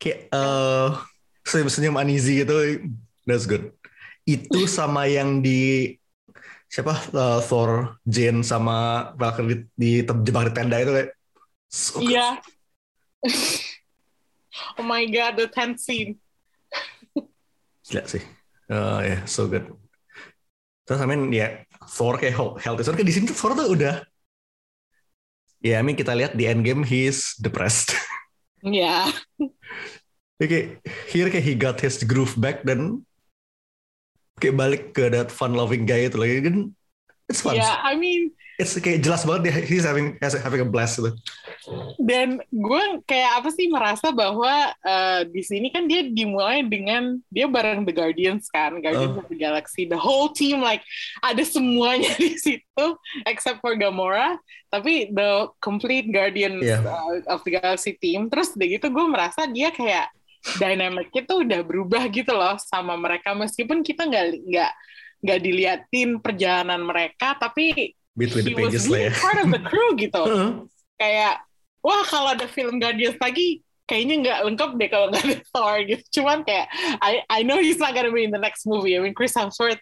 Kayak 0.00 0.28
uh, 0.32 1.00
senyum-senyum 1.46 1.96
uneasy 1.98 2.42
gitu, 2.44 2.84
that's 3.24 3.46
good. 3.48 3.72
Itu 4.28 4.66
sama 4.78 5.08
yang 5.08 5.40
di 5.40 5.94
siapa 6.70 6.94
uh, 7.14 7.40
Thor, 7.42 7.98
Jane 8.06 8.46
sama 8.46 9.10
Valkyrie 9.18 9.66
di, 9.74 10.00
di 10.00 10.06
terjebak 10.06 10.50
di 10.50 10.52
tenda 10.54 10.76
itu 10.78 10.92
kayak 10.94 11.10
so. 11.66 11.98
Iya. 11.98 12.38
oh 14.78 14.86
my 14.86 15.02
god, 15.10 15.34
the 15.40 15.50
tent 15.50 15.82
scene. 15.82 16.16
Gila 17.90 18.06
sih. 18.06 18.22
Uh, 18.70 19.02
ya, 19.02 19.18
so 19.26 19.50
good. 19.50 19.66
Terus 20.86 21.02
I 21.02 21.06
mean, 21.10 21.34
ya, 21.34 21.66
Thor 21.90 22.14
kayak 22.18 22.38
health 22.38 22.62
health 22.62 22.86
kan 22.86 23.02
di 23.02 23.14
sini 23.14 23.26
tuh 23.30 23.34
Thor 23.34 23.58
tuh 23.58 23.74
udah 23.74 24.06
Ya, 25.60 25.76
I 25.76 25.84
mean 25.84 25.92
kita 25.92 26.16
lihat 26.16 26.32
di 26.32 26.48
Endgame 26.48 26.88
he's 26.88 27.36
depressed. 27.36 27.92
Iya. 28.64 29.12
Dia 29.36 29.48
kayak 30.46 30.66
here 31.08 31.28
kayak 31.28 31.44
he 31.44 31.52
got 31.52 31.76
his 31.76 32.00
groove 32.00 32.32
back 32.36 32.62
dan 32.62 33.04
kayak 34.36 34.56
balik 34.56 34.82
ke 34.92 35.08
that 35.08 35.28
fun 35.28 35.52
loving 35.52 35.84
guy 35.84 36.06
itu 36.06 36.16
lagi 36.16 36.40
kan 36.40 36.56
it's 37.28 37.40
fun. 37.40 37.54
Iya, 37.54 37.76
I 37.80 37.94
mean, 37.94 38.32
It's 38.60 38.76
kayak 38.76 39.00
jelas 39.00 39.24
banget 39.24 39.48
dia 39.48 39.54
he's 39.64 39.88
having 39.88 40.20
has- 40.20 40.36
having 40.36 40.60
a 40.60 40.68
blast 40.68 41.00
gitu. 41.00 41.16
dan 41.96 42.44
gue 42.44 42.82
kayak 43.08 43.40
apa 43.40 43.48
sih 43.48 43.72
merasa 43.72 44.12
bahwa 44.12 44.52
eh, 44.76 45.20
di 45.24 45.40
sini 45.40 45.72
kan 45.72 45.88
dia 45.88 46.04
dimulai 46.04 46.60
dengan 46.60 47.16
dia 47.32 47.48
bareng 47.48 47.88
The 47.88 47.94
Guardians 47.96 48.52
kan, 48.52 48.76
Guardians 48.84 49.16
Oh. 49.16 49.24
of 49.24 49.32
the 49.32 49.38
Galaxy, 49.38 49.88
the 49.88 49.96
whole 49.96 50.28
team 50.28 50.60
like 50.60 50.84
ada 51.20 51.40
semuanya 51.40 52.12
di 52.20 52.36
situ 52.36 52.84
except 53.24 53.64
for 53.64 53.80
Gamora, 53.80 54.36
tapi 54.68 55.08
the 55.08 55.48
complete 55.56 56.12
Guardians 56.12 56.60
Iya. 56.60 56.84
uh, 56.84 57.16
of 57.32 57.40
the 57.48 57.56
Galaxy 57.56 57.96
team. 57.96 58.28
Terus 58.28 58.52
udah 58.52 58.68
gitu 58.68 58.92
gue 58.92 59.06
merasa 59.08 59.48
dia 59.48 59.72
kayak 59.72 60.12
dynamicnya 60.56 61.22
tuh 61.28 61.44
udah 61.44 61.60
berubah 61.62 62.02
gitu 62.08 62.32
loh 62.32 62.56
sama 62.60 62.96
mereka. 62.96 63.36
Meskipun 63.36 63.84
kita 63.84 64.08
nggak 64.08 64.26
nggak 64.48 64.72
nggak 65.20 65.38
diliatin 65.44 66.10
perjalanan 66.20 66.80
mereka, 66.80 67.36
tapi 67.36 67.92
Between 68.16 68.44
the 68.44 68.52
he 68.52 68.56
was 68.56 68.72
pages 68.74 68.84
lah 68.88 68.98
really 68.98 69.08
ya. 69.08 69.20
part 69.20 69.38
of 69.40 69.48
the 69.52 69.60
crew 69.62 69.90
gitu. 69.96 70.22
Heeh. 70.24 70.50
kayak 71.00 71.34
wah 71.80 72.04
kalau 72.04 72.36
ada 72.36 72.44
film 72.44 72.76
Guardians 72.76 73.16
lagi 73.16 73.64
kayaknya 73.88 74.14
nggak 74.20 74.38
lengkap 74.46 74.70
deh 74.76 74.88
kalau 74.92 75.06
nggak 75.12 75.24
ada 75.24 75.36
Thor 75.52 75.76
gitu. 75.84 76.04
Cuman 76.20 76.44
kayak 76.44 76.66
I 77.00 77.24
I 77.28 77.40
know 77.44 77.60
he's 77.60 77.80
not 77.80 77.92
gonna 77.92 78.12
be 78.12 78.24
in 78.24 78.32
the 78.32 78.40
next 78.40 78.64
movie. 78.68 78.96
I 78.96 79.00
mean 79.00 79.16
Chris 79.16 79.36
Hemsworth 79.36 79.80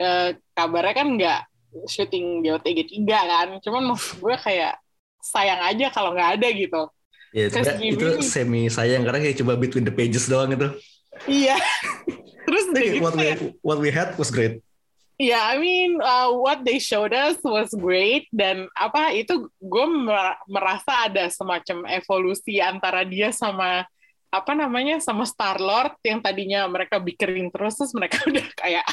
eh, 0.00 0.38
kabarnya 0.54 0.94
kan 0.94 1.08
nggak 1.14 1.40
syuting 1.86 2.42
di 2.42 2.48
OTG 2.50 3.02
3 3.02 3.06
kan. 3.06 3.48
Cuman 3.62 3.94
maksud 3.94 4.18
gue 4.18 4.36
kayak 4.38 4.74
sayang 5.20 5.60
aja 5.60 5.92
kalau 5.92 6.16
nggak 6.16 6.40
ada 6.40 6.48
gitu 6.50 6.82
Ya, 7.30 7.46
Terus 7.46 7.78
itu 7.78 8.06
really- 8.18 8.26
semi 8.26 8.66
sayang 8.66 9.06
karena 9.06 9.22
kayak 9.22 9.38
coba 9.38 9.54
between 9.54 9.86
the 9.86 9.94
pages 9.94 10.26
doang 10.26 10.50
itu. 10.50 10.68
iya 11.30 11.54
terus 12.48 12.64
gitu 12.72 12.98
what 12.98 13.14
we 13.14 13.26
what 13.62 13.78
we 13.78 13.90
had 13.90 14.14
was 14.18 14.30
great. 14.30 14.58
Yeah, 15.20 15.44
I 15.44 15.60
mean, 15.60 16.00
uh, 16.00 16.32
what 16.32 16.64
they 16.64 16.80
showed 16.80 17.12
us 17.12 17.36
was 17.44 17.68
great 17.76 18.24
dan 18.32 18.72
apa 18.72 19.12
itu 19.12 19.52
gue 19.60 19.86
mer- 19.86 20.40
merasa 20.48 21.06
ada 21.06 21.28
semacam 21.28 21.84
evolusi 21.92 22.56
antara 22.56 23.04
dia 23.04 23.28
sama 23.28 23.84
apa 24.32 24.52
namanya 24.56 24.96
sama 25.04 25.28
Star 25.28 25.60
Lord 25.60 25.92
yang 26.00 26.24
tadinya 26.24 26.64
mereka 26.66 26.96
bickering 26.96 27.52
terus 27.52 27.76
terus 27.76 27.92
mereka 27.92 28.16
udah 28.32 28.46
kayak 28.56 28.86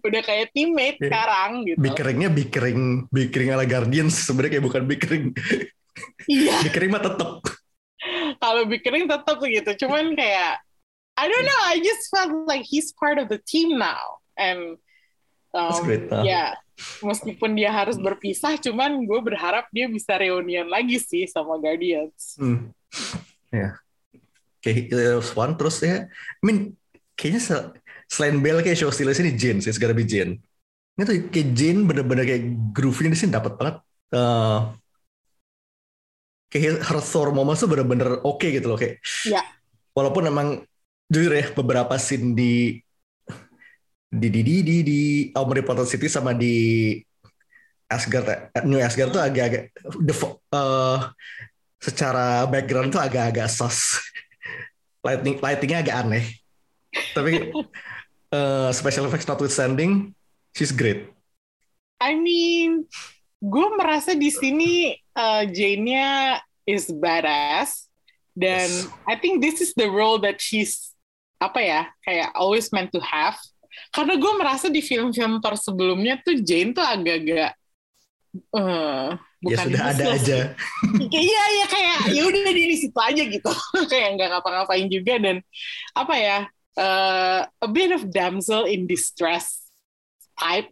udah 0.00 0.22
kayak 0.24 0.56
teammate 0.56 0.96
Yeah. 0.96 1.12
sekarang 1.12 1.50
gitu. 1.68 1.76
Bickeringnya 1.78 2.30
bickering 2.32 2.80
bickering 3.12 3.50
ala 3.52 3.68
Guardians 3.68 4.16
sebenarnya 4.24 4.56
kayak 4.56 4.66
bukan 4.72 4.82
bickering. 4.88 5.24
Iya, 6.26 6.62
bickering 6.64 6.90
mah 6.90 7.02
tetep. 7.02 7.30
kalau 8.38 8.62
bickering 8.64 9.04
tetap 9.04 9.36
begitu. 9.36 9.70
Cuman 9.76 10.14
kayak 10.14 10.60
I 11.20 11.28
don't 11.28 11.44
know, 11.44 11.60
I 11.68 11.76
just 11.78 12.08
felt 12.08 12.32
like 12.48 12.64
he's 12.64 12.96
part 12.96 13.20
of 13.20 13.28
the 13.28 13.36
team 13.36 13.76
now 13.76 14.24
and 14.40 14.80
um, 15.52 15.74
great. 15.84 16.08
huh? 16.08 16.24
ya 16.24 16.56
meskipun 17.04 17.52
dia 17.52 17.68
harus 17.68 18.00
berpisah 18.00 18.56
cuman 18.56 19.04
gue 19.04 19.20
berharap 19.20 19.68
dia 19.68 19.84
bisa 19.84 20.16
reunian 20.16 20.64
lagi 20.64 20.96
sih 20.96 21.28
sama 21.28 21.60
Guardians 21.60 22.40
Hmm. 22.40 22.72
Ya. 23.52 23.76
Kayak 24.64 24.88
it 24.88 25.12
was 25.12 25.28
fun 25.28 25.60
terus 25.60 25.84
ya. 25.84 26.08
I 26.08 26.42
mean 26.42 26.80
kayaknya 27.12 27.40
sel- 27.44 27.70
selain 28.08 28.40
Bell 28.40 28.64
kayak 28.64 28.80
show 28.80 28.88
stealer 28.88 29.12
sini 29.12 29.36
Jane 29.36 29.60
sih, 29.60 29.68
gotta 29.76 29.92
be 29.92 30.08
Jane. 30.08 30.40
Ini 30.96 31.02
tuh 31.04 31.28
kayak 31.28 31.48
Jane 31.52 31.84
bener-bener 31.84 32.24
kayak 32.24 32.44
groove-nya 32.72 33.12
di 33.12 33.18
sini 33.18 33.32
dapat 33.32 33.60
banget. 33.60 33.76
Eh, 34.10 34.58
kayak 36.50 36.82
her 36.82 36.98
Thor 36.98 37.30
moments 37.30 37.62
tuh 37.62 37.70
bener-bener 37.70 38.18
oke 38.26 38.42
gitu 38.42 38.66
loh 38.66 38.76
kayak. 38.76 38.98
Ya. 39.22 39.46
Walaupun 39.94 40.26
emang 40.26 40.48
jujur 41.06 41.30
ya 41.30 41.46
beberapa 41.54 41.94
scene 41.96 42.34
di 42.34 42.78
di 44.10 44.26
di 44.26 44.40
di 44.42 44.54
di, 44.66 44.76
di 44.82 45.00
Omnipotent 45.30 45.86
City 45.86 46.10
sama 46.10 46.34
di 46.34 46.98
Asgard 47.86 48.26
eh, 48.54 48.62
New 48.66 48.78
Asgard 48.82 49.14
tuh 49.14 49.22
agak-agak 49.22 49.70
eh, 49.74 50.98
secara 51.78 52.46
background 52.50 52.90
tuh 52.90 53.02
agak-agak 53.02 53.46
sus. 53.46 53.98
Lighting 55.06 55.40
lightingnya 55.40 55.80
agak 55.80 55.96
aneh. 56.06 56.26
Tapi 57.14 57.54
eh, 58.36 58.70
special 58.74 59.06
effects 59.06 59.30
notwithstanding, 59.30 60.10
she's 60.54 60.74
great. 60.74 61.10
I 62.02 62.18
mean 62.18 62.90
gue 63.40 63.66
merasa 63.72 64.12
di 64.12 64.28
sini 64.28 64.92
uh, 65.20 65.42
Jane-nya 65.44 66.40
is 66.64 66.88
badass. 66.88 67.92
Dan 68.32 68.72
Yes. 68.72 68.88
I 69.04 69.20
think 69.20 69.44
this 69.44 69.60
is 69.60 69.76
the 69.76 69.90
role 69.92 70.16
that 70.24 70.40
she's 70.40 70.96
apa 71.40 71.60
ya 71.60 71.82
kayak 72.04 72.32
always 72.32 72.72
meant 72.72 72.92
to 72.96 73.00
have. 73.04 73.36
Karena 73.92 74.16
gue 74.16 74.32
merasa 74.36 74.66
di 74.72 74.80
film-film 74.80 75.40
Thor 75.44 75.56
sebelumnya 75.60 76.20
tuh 76.24 76.40
Jane 76.40 76.72
tuh 76.72 76.84
agak-agak 76.84 77.52
ya 78.30 79.18
bukan 79.42 79.66
sudah 79.72 79.84
ada 79.90 80.04
aja. 80.14 80.38
Kayak 81.10 81.24
iya 81.24 81.44
ya 81.58 81.66
kayak 81.66 81.98
ya 82.14 82.22
udah 82.28 82.52
di 82.54 82.76
situ 82.78 82.98
aja 83.00 83.22
gitu. 83.26 83.52
Kayak 83.90 84.08
nggak 84.20 84.28
ngapa-ngapain 84.36 84.86
juga 84.86 85.14
dan 85.18 85.36
apa 85.96 86.14
ya 86.14 86.38
eh, 86.78 87.40
a 87.48 87.68
bit 87.68 87.90
of 87.90 88.06
damsel 88.12 88.68
in 88.68 88.86
distress 88.86 89.66
type 90.38 90.70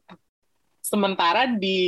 sementara 0.89 1.45
di 1.61 1.79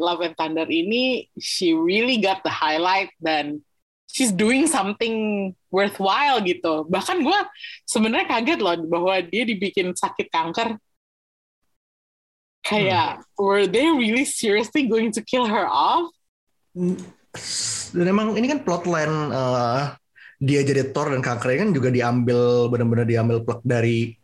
Love 0.00 0.32
and 0.32 0.36
Thunder 0.40 0.64
ini 0.64 1.28
she 1.36 1.76
really 1.76 2.16
got 2.16 2.40
the 2.40 2.48
highlight 2.48 3.12
dan 3.20 3.60
she's 4.08 4.32
doing 4.32 4.64
something 4.64 5.52
worthwhile 5.68 6.40
gitu. 6.40 6.88
Bahkan 6.88 7.20
gue 7.20 7.38
sebenarnya 7.84 8.26
kaget 8.26 8.58
loh 8.64 8.74
bahwa 8.88 9.20
dia 9.20 9.44
dibikin 9.44 9.92
sakit 9.92 10.32
kanker. 10.32 10.80
Kayak, 12.60 13.24
hmm. 13.24 13.40
were 13.40 13.64
they 13.64 13.88
really 13.88 14.24
seriously 14.28 14.84
going 14.84 15.08
to 15.12 15.24
kill 15.24 15.48
her 15.48 15.64
off? 15.64 16.12
Dan 17.96 18.04
emang 18.04 18.36
ini 18.36 18.46
kan 18.52 18.60
plotline 18.64 19.32
uh, 19.32 19.96
dia 20.40 20.60
jadi 20.64 20.92
Thor 20.92 21.12
dan 21.12 21.24
kankernya 21.24 21.68
kan 21.68 21.70
juga 21.72 21.88
diambil 21.92 22.68
benar-benar 22.72 23.04
diambil 23.08 23.44
plot 23.44 23.60
dari 23.64 24.19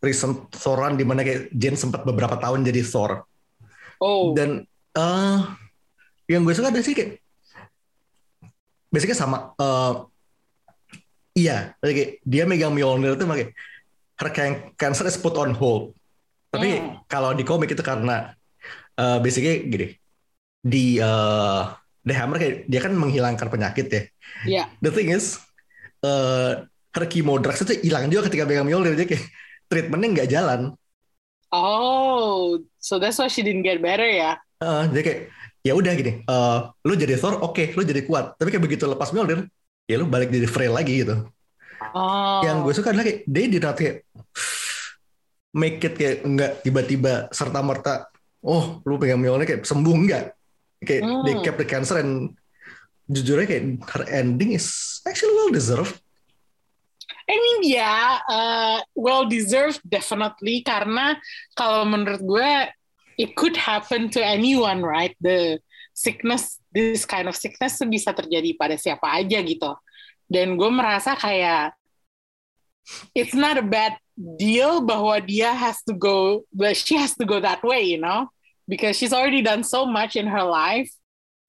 recent 0.00 0.48
Thoran 0.52 0.96
di 0.96 1.04
mana 1.04 1.20
kayak 1.20 1.52
Jane 1.52 1.76
sempat 1.76 2.02
beberapa 2.04 2.36
tahun 2.40 2.64
jadi 2.64 2.80
Thor. 2.84 3.24
Oh. 4.00 4.32
Dan 4.32 4.64
uh, 4.96 5.38
yang 6.30 6.42
gue 6.46 6.54
suka 6.56 6.72
ada 6.72 6.80
sih 6.80 6.96
kayak 6.96 7.20
basicnya 8.90 9.18
sama 9.18 9.54
uh, 9.54 10.06
iya 11.34 11.78
kayak 11.78 12.22
dia 12.26 12.42
megang 12.46 12.74
Mjolnir 12.74 13.14
itu 13.14 13.24
kayak 13.26 13.50
her 14.18 14.30
cancer 14.74 15.06
is 15.06 15.18
put 15.18 15.38
on 15.38 15.54
hold 15.54 15.94
tapi 16.50 16.82
mm. 16.82 17.06
kalau 17.06 17.30
di 17.34 17.46
komik 17.46 17.70
itu 17.70 17.82
karena 17.82 18.34
uh, 18.98 19.18
basicnya 19.22 19.62
gini 19.62 19.86
di 20.60 20.98
uh, 20.98 21.70
The 22.02 22.14
Hammer 22.14 22.38
kayak 22.42 22.56
dia 22.66 22.80
kan 22.82 22.92
menghilangkan 22.98 23.48
penyakit 23.48 23.86
ya 23.90 24.02
yeah. 24.44 24.66
the 24.82 24.90
thing 24.90 25.14
is 25.14 25.38
uh, 26.02 26.66
her 26.66 27.04
chemo 27.06 27.38
drugs 27.38 27.62
itu 27.62 27.86
hilang 27.86 28.10
juga 28.10 28.26
ketika 28.26 28.46
megang 28.46 28.66
Mjolnir 28.66 28.98
jadi 28.98 29.14
kayak 29.14 29.24
treatmentnya 29.70 30.08
nggak 30.20 30.30
jalan 30.34 30.60
oh 31.54 32.58
so 32.82 32.98
that's 32.98 33.16
why 33.22 33.30
she 33.30 33.46
didn't 33.46 33.64
get 33.64 33.78
better 33.78 34.04
ya 34.04 34.36
uh, 34.60 34.84
jadi 34.90 35.02
kayak 35.06 35.20
ya 35.60 35.72
udah 35.76 35.92
gini, 35.92 36.24
uh, 36.24 36.72
lu 36.88 36.96
jadi 36.96 37.20
Thor, 37.20 37.40
oke, 37.40 37.52
okay, 37.52 37.66
lu 37.76 37.84
jadi 37.84 38.04
kuat. 38.04 38.36
Tapi 38.40 38.48
kayak 38.48 38.64
begitu 38.64 38.84
lepas 38.88 39.12
Mjolnir, 39.12 39.44
ya 39.84 40.00
lu 40.00 40.08
balik 40.08 40.32
jadi 40.32 40.48
frail 40.48 40.72
lagi 40.72 41.04
gitu. 41.04 41.28
Oh. 41.92 42.40
Yang 42.44 42.56
gue 42.64 42.74
suka 42.76 42.88
adalah 42.92 43.04
kayak 43.04 43.20
dia 43.28 43.44
di 43.48 43.58
kayak 43.60 43.96
make 45.56 45.82
it 45.82 45.94
kayak 45.96 46.16
enggak 46.24 46.52
tiba-tiba 46.64 47.28
serta 47.32 47.60
merta, 47.60 48.08
oh 48.40 48.80
lu 48.88 48.96
pegang 48.96 49.20
Mjolnir 49.20 49.46
kayak 49.48 49.62
sembuh 49.68 49.96
enggak. 49.96 50.24
Kayak 50.80 51.02
hmm. 51.04 51.22
they 51.28 51.34
kept 51.44 51.58
the 51.60 51.68
cancer 51.68 52.00
and 52.00 52.32
jujurnya 53.10 53.44
kayak 53.44 53.64
her 53.84 54.04
ending 54.08 54.56
is 54.56 55.00
actually 55.04 55.36
well 55.36 55.52
deserved. 55.52 56.00
I 57.30 57.36
mean 57.38 57.62
ya 57.70 57.78
yeah, 57.78 58.06
uh, 58.26 58.78
well 58.98 59.30
deserved 59.30 59.78
definitely 59.86 60.66
karena 60.66 61.14
kalau 61.54 61.86
menurut 61.86 62.18
gue 62.26 62.50
it 63.20 63.36
could 63.38 63.54
happen 63.54 64.10
to 64.10 64.18
anyone, 64.18 64.82
right? 64.82 65.14
The 65.22 65.62
sickness, 65.94 66.58
this 66.74 67.04
kind 67.04 67.28
of 67.28 67.36
sickness 67.36 67.78
bisa 67.84 68.16
terjadi 68.16 68.56
pada 68.56 68.74
siapa 68.80 69.20
aja 69.20 69.38
gitu. 69.44 69.76
Dan 70.24 70.56
gue 70.56 70.70
merasa 70.72 71.14
kayak 71.14 71.76
it's 73.12 73.36
not 73.36 73.60
a 73.60 73.66
bad 73.66 73.94
deal 74.16 74.80
bahwa 74.80 75.20
dia 75.20 75.52
has 75.52 75.84
to 75.84 75.92
go, 75.92 76.48
but 76.50 76.74
she 76.74 76.96
has 76.96 77.12
to 77.14 77.28
go 77.28 77.38
that 77.38 77.60
way, 77.60 77.84
you 77.84 78.00
know, 78.00 78.32
because 78.64 78.96
she's 78.96 79.12
already 79.12 79.44
done 79.44 79.62
so 79.62 79.84
much 79.84 80.16
in 80.16 80.24
her 80.26 80.42
life. 80.42 80.88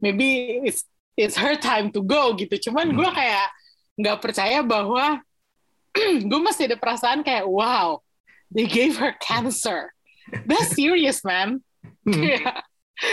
Maybe 0.03 0.59
it's 0.61 0.83
it's 1.15 1.39
her 1.39 1.55
time 1.55 1.95
to 1.95 2.03
go 2.03 2.35
gitu. 2.35 2.59
Cuman 2.69 2.91
gue 2.91 3.07
hmm. 3.07 3.15
kayak 3.15 3.47
nggak 3.95 4.17
percaya 4.19 4.59
bahwa 4.59 5.23
gue 6.29 6.41
masih 6.41 6.71
ada 6.71 6.77
perasaan 6.79 7.21
kayak 7.21 7.43
wow, 7.47 7.99
they 8.51 8.67
gave 8.67 8.95
her 8.95 9.11
cancer 9.19 9.91
that's 10.47 10.75
serious 10.75 11.23
man 11.23 11.59
hmm. 12.07 12.23
yeah. 12.35 12.61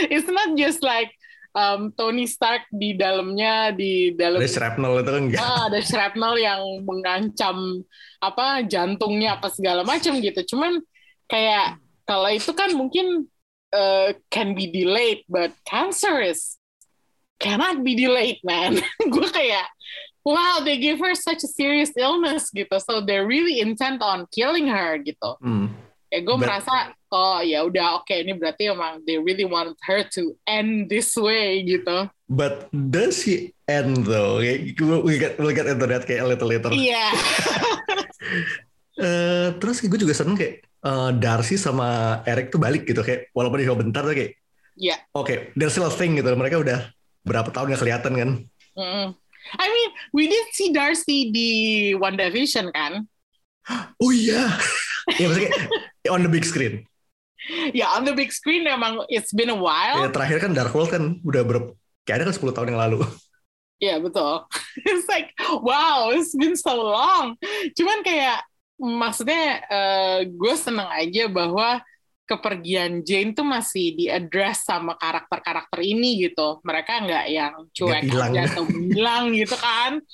it's 0.07 0.29
not 0.29 0.55
just 0.55 0.83
like 0.83 1.11
um, 1.57 1.91
Tony 1.97 2.29
Stark 2.29 2.69
di 2.71 2.95
dalamnya 2.95 3.73
di 3.75 4.15
dalam 4.15 4.39
ada 4.39 4.51
shrapnel 4.51 5.03
itu 5.03 5.11
kan 5.11 5.23
enggak 5.27 5.43
ah, 5.43 5.63
ada 5.67 5.81
shrapnel 5.83 6.35
yang 6.39 6.63
mengancam 6.85 7.83
apa 8.23 8.67
jantungnya 8.67 9.39
apa 9.39 9.49
segala 9.51 9.83
macam 9.83 10.19
gitu 10.23 10.55
cuman 10.55 10.83
kayak 11.31 11.79
kalau 12.07 12.31
itu 12.31 12.53
kan 12.55 12.73
mungkin 12.73 13.27
uh, 13.75 14.15
can 14.33 14.55
be 14.55 14.71
delayed 14.71 15.25
but 15.27 15.53
cancer 15.67 16.21
is 16.23 16.57
cannot 17.39 17.83
be 17.83 17.95
delayed 17.95 18.39
man 18.43 18.79
gue 19.15 19.29
kayak 19.31 19.67
wow 20.25 20.61
they 20.63 20.79
give 20.79 20.99
her 20.99 21.15
such 21.15 21.43
a 21.45 21.51
serious 21.51 21.91
illness 21.95 22.51
gitu 22.51 22.73
so 22.79 23.03
they're 23.03 23.27
really 23.27 23.61
intent 23.61 24.03
on 24.03 24.25
killing 24.31 24.67
her 24.71 24.99
gitu 25.03 25.37
hmm 25.43 25.71
ya 26.09 26.25
gue 26.25 26.37
merasa 26.41 26.97
oh 27.13 27.45
ya 27.45 27.69
udah 27.69 28.01
oke 28.01 28.09
okay, 28.09 28.25
ini 28.25 28.33
berarti 28.33 28.73
emang 28.73 29.05
they 29.05 29.21
really 29.21 29.45
want 29.45 29.77
her 29.85 30.01
to 30.09 30.33
end 30.49 30.89
this 30.89 31.13
way 31.21 31.61
gitu 31.61 32.09
but 32.33 32.73
does 32.73 33.21
he 33.21 33.53
end 33.69 34.09
though 34.09 34.41
we 34.41 35.21
get 35.21 35.37
we 35.37 35.53
get 35.53 35.69
into 35.69 35.85
that 35.85 36.09
kayak 36.09 36.25
a 36.25 36.29
little 36.29 36.49
later 36.49 36.73
iya 36.73 36.97
yeah. 36.97 37.11
uh, 39.05 39.47
terus 39.61 39.85
gue 39.85 40.01
juga 40.01 40.17
seneng 40.17 40.41
kayak 40.41 40.65
uh, 40.81 41.13
Darcy 41.13 41.61
sama 41.61 42.21
Eric 42.25 42.57
tuh 42.57 42.61
balik 42.61 42.89
gitu 42.89 43.05
kayak 43.05 43.29
walaupun 43.37 43.61
dia 43.61 43.77
bentar 43.77 44.01
tuh 44.01 44.17
kayak 44.17 44.33
Iya. 44.79 44.95
Yeah. 44.95 44.99
Oke, 45.11 45.27
okay, 45.27 45.39
there's 45.59 45.75
still 45.75 45.91
a 45.91 45.93
thing 45.93 46.15
gitu. 46.15 46.31
Mereka 46.31 46.63
udah 46.63 46.95
berapa 47.27 47.51
tahun 47.51 47.75
gak 47.75 47.83
kelihatan 47.83 48.13
kan? 48.15 48.31
Mm. 48.79 49.09
I 49.57 49.67
mean, 49.73 49.91
we 50.13 50.29
did 50.29 50.47
see 50.53 50.75
Darcy 50.75 51.33
di 51.33 51.51
One 51.97 52.21
Division 52.21 52.69
kan? 52.75 53.09
Oh 54.01 54.13
iya. 54.13 54.53
Iya 55.17 55.25
maksudnya 55.29 55.53
on 56.13 56.21
the 56.25 56.33
big 56.33 56.45
screen. 56.45 56.85
Ya 57.73 57.97
on 57.97 58.05
the 58.05 58.13
big 58.13 58.29
screen 58.29 58.69
emang 58.69 59.09
it's 59.09 59.33
been 59.33 59.49
a 59.49 59.57
while. 59.57 60.05
Ya, 60.05 60.13
terakhir 60.13 60.45
kan 60.45 60.53
Dark 60.53 60.73
World 60.77 60.93
kan 60.93 61.21
udah 61.25 61.43
ber 61.45 61.73
kayaknya 62.05 62.29
kan 62.29 62.37
10 62.37 62.57
tahun 62.57 62.69
yang 62.77 62.81
lalu. 62.81 63.01
Iya 63.79 64.03
betul. 64.03 64.43
It's 64.91 65.07
like 65.07 65.31
wow, 65.63 66.11
it's 66.11 66.35
been 66.35 66.59
so 66.59 66.75
long. 66.83 67.39
Cuman 67.79 68.03
kayak 68.03 68.43
maksudnya 68.75 69.63
uh, 69.71 70.19
gue 70.27 70.55
seneng 70.59 70.91
aja 70.91 71.31
bahwa 71.31 71.79
kepergian 72.29 73.01
Jane 73.01 73.33
tuh 73.33 73.49
masih 73.49 73.97
diadres 73.97 74.61
sama 74.61 74.93
karakter-karakter 75.01 75.81
ini 75.81 76.29
gitu. 76.29 76.61
Mereka 76.61 77.09
nggak 77.09 77.27
yang 77.33 77.55
cuek 77.73 78.05
aja 78.05 78.41
atau 78.53 78.69
hilang 78.69 79.33
gitu 79.41 79.57
kan. 79.57 80.05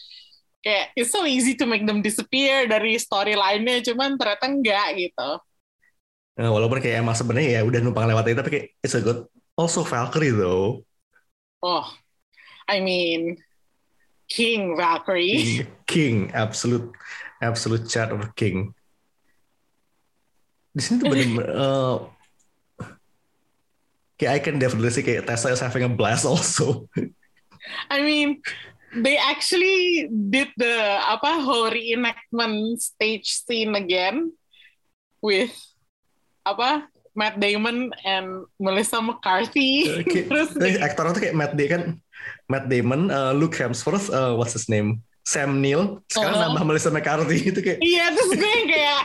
Kayak 0.63 0.95
it's 0.95 1.11
so 1.11 1.27
easy 1.27 1.59
to 1.59 1.67
make 1.67 1.83
them 1.83 2.01
disappear 2.01 2.71
dari 2.71 2.97
storyline-nya 2.97 3.83
cuman 3.91 4.15
ternyata 4.15 4.47
enggak 4.47 4.89
gitu. 4.97 5.31
Nah, 6.35 6.51
walaupun 6.51 6.79
kayak 6.79 7.03
emang 7.03 7.19
sebenarnya 7.19 7.59
ya 7.59 7.61
udah 7.67 7.79
numpang 7.83 8.07
lewat 8.07 8.31
itu 8.31 8.39
tapi 8.39 8.51
kayak 8.51 8.67
it's 8.81 8.95
a 8.95 9.03
good 9.03 9.27
also 9.59 9.83
Valkyrie 9.83 10.35
though. 10.35 10.87
Oh 11.61 11.85
I 12.71 12.79
mean 12.79 13.43
King 14.31 14.79
Valkyrie. 14.79 15.37
King, 15.37 15.67
King 15.85 16.17
absolute 16.33 16.95
absolute 17.43 17.91
chat 17.91 18.09
of 18.15 18.33
King 18.39 18.73
di 20.75 20.83
sini 20.83 20.97
tuh 21.01 21.07
bener, 21.09 21.47
uh, 21.55 21.97
kayak 24.19 24.33
I 24.35 24.41
can 24.43 24.59
definitely 24.59 24.91
see 24.91 25.07
kayak 25.07 25.25
Tessa 25.25 25.55
is 25.55 25.63
having 25.63 25.87
a 25.87 25.91
blast 25.91 26.27
also 26.27 26.91
I 27.95 28.03
mean 28.03 28.43
they 28.95 29.19
actually 29.19 30.11
did 30.11 30.51
the 30.59 30.99
apa 31.03 31.43
whole 31.43 31.71
reenactment 31.71 32.83
stage 32.83 33.31
scene 33.31 33.75
again 33.79 34.35
with 35.23 35.55
apa 36.47 36.91
Matt 37.15 37.39
Damon 37.39 37.95
and 38.03 38.43
Melissa 38.59 38.99
McCarthy. 38.99 40.03
Okay. 40.03 40.27
Terus 40.31 40.51
aktor 40.83 41.15
itu 41.15 41.31
kayak 41.31 41.37
Matt 41.39 41.55
Damon 41.55 41.71
kan 41.71 41.83
Matt 42.51 42.67
Damon, 42.69 43.09
uh, 43.09 43.33
Luke 43.33 43.55
Hemsworth, 43.55 44.11
uh, 44.11 44.35
what's 44.35 44.53
his 44.53 44.69
name? 44.69 45.01
Sam 45.25 45.65
Neill, 45.65 46.05
sekarang 46.13 46.37
uh-huh. 46.37 46.53
nambah 46.53 46.65
Melissa 46.69 46.93
McCarthy 46.93 47.49
itu 47.49 47.61
kayak. 47.65 47.81
Iya, 47.81 48.13
terus 48.13 48.31
gue 48.37 48.55
kayak 48.69 49.03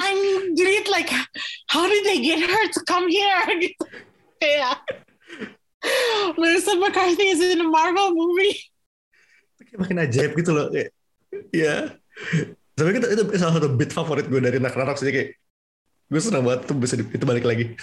I'm 0.00 0.20
great 0.56 0.88
like 0.88 1.12
how 1.68 1.84
did 1.84 2.02
they 2.08 2.24
get 2.24 2.40
her 2.40 2.64
to 2.72 2.80
come 2.88 3.06
here 3.12 3.44
gitu. 3.62 3.84
Kayak 4.40 4.80
Melissa 6.40 6.76
McCarthy 6.80 7.36
is 7.36 7.44
in 7.44 7.60
a 7.60 7.68
Marvel 7.68 8.16
movie 8.16 8.56
makin 9.78 10.02
ajaib 10.02 10.32
gitu 10.34 10.50
loh 10.50 10.66
kayak 10.72 10.90
ya 11.54 11.94
tapi 12.74 12.96
itu, 12.96 13.06
itu 13.12 13.22
salah 13.36 13.60
satu 13.60 13.68
beat 13.76 13.92
favorit 13.92 14.26
gue 14.26 14.40
dari 14.40 14.58
Nak 14.58 14.74
Narok 14.74 14.98
sih 14.98 15.12
kayak 15.12 15.36
gue 16.10 16.20
senang 16.20 16.42
banget 16.42 16.66
tuh 16.66 16.74
bisa 16.74 16.98
itu 16.98 17.24
balik 17.24 17.46
lagi 17.46 17.76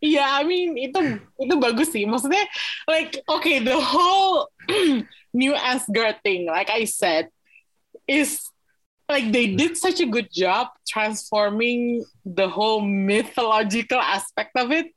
Iya, 0.00 0.24
yeah, 0.24 0.28
I 0.32 0.48
mean 0.48 0.80
itu 0.80 1.20
itu 1.36 1.54
bagus 1.60 1.92
sih. 1.92 2.08
Maksudnya, 2.08 2.48
like, 2.88 3.20
okay, 3.28 3.60
the 3.60 3.76
whole 3.76 4.48
new 5.36 5.52
Asgard 5.52 6.24
thing, 6.24 6.48
like 6.48 6.72
I 6.72 6.88
said, 6.88 7.28
is 8.08 8.40
like 9.10 9.28
they 9.28 9.52
did 9.52 9.76
such 9.76 10.00
a 10.00 10.08
good 10.08 10.32
job 10.32 10.72
transforming 10.88 12.06
the 12.24 12.48
whole 12.48 12.80
mythological 12.80 14.00
aspect 14.00 14.56
of 14.56 14.72
it 14.72 14.94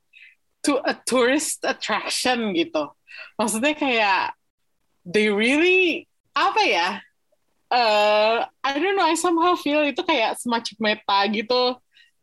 to 0.64 0.80
a 0.88 0.96
tourist 1.04 1.60
attraction 1.68 2.56
gitu. 2.56 2.88
Maksudnya 3.36 3.76
kayak 3.76 4.32
they 5.04 5.28
really 5.28 6.08
apa 6.32 6.62
ya? 6.64 6.88
Uh, 7.68 8.46
I 8.62 8.78
don't 8.78 8.96
know. 8.96 9.04
I 9.04 9.18
somehow 9.18 9.58
feel 9.58 9.82
itu 9.84 10.00
kayak 10.06 10.38
semacam 10.40 10.74
meta 10.80 11.18
gitu. 11.28 11.62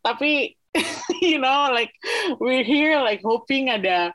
Tapi 0.02 0.56
you 1.22 1.40
know, 1.40 1.70
like 1.72 1.92
we're 2.40 2.64
here 2.64 3.00
like 3.00 3.22
hoping 3.24 3.70
ada 3.70 4.14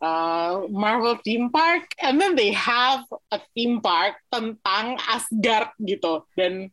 uh, 0.00 0.66
Marvel 0.70 1.18
theme 1.24 1.50
park, 1.50 1.86
and 2.02 2.20
then 2.20 2.36
they 2.36 2.52
have 2.52 3.04
a 3.32 3.40
theme 3.54 3.80
park 3.80 4.18
tentang 4.30 5.00
Asgard 5.08 5.74
gitu, 5.82 6.22
dan 6.38 6.70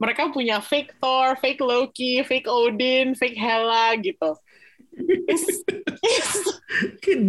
mereka 0.00 0.32
punya 0.32 0.64
fake 0.64 0.96
Thor, 0.96 1.36
fake 1.36 1.60
Loki, 1.60 2.24
fake 2.24 2.48
Odin, 2.48 3.12
fake 3.12 3.36
Hela 3.36 4.00
gitu. 4.00 4.32
It's, 5.28 5.62
it's 6.02 6.40
kayak 7.04 7.20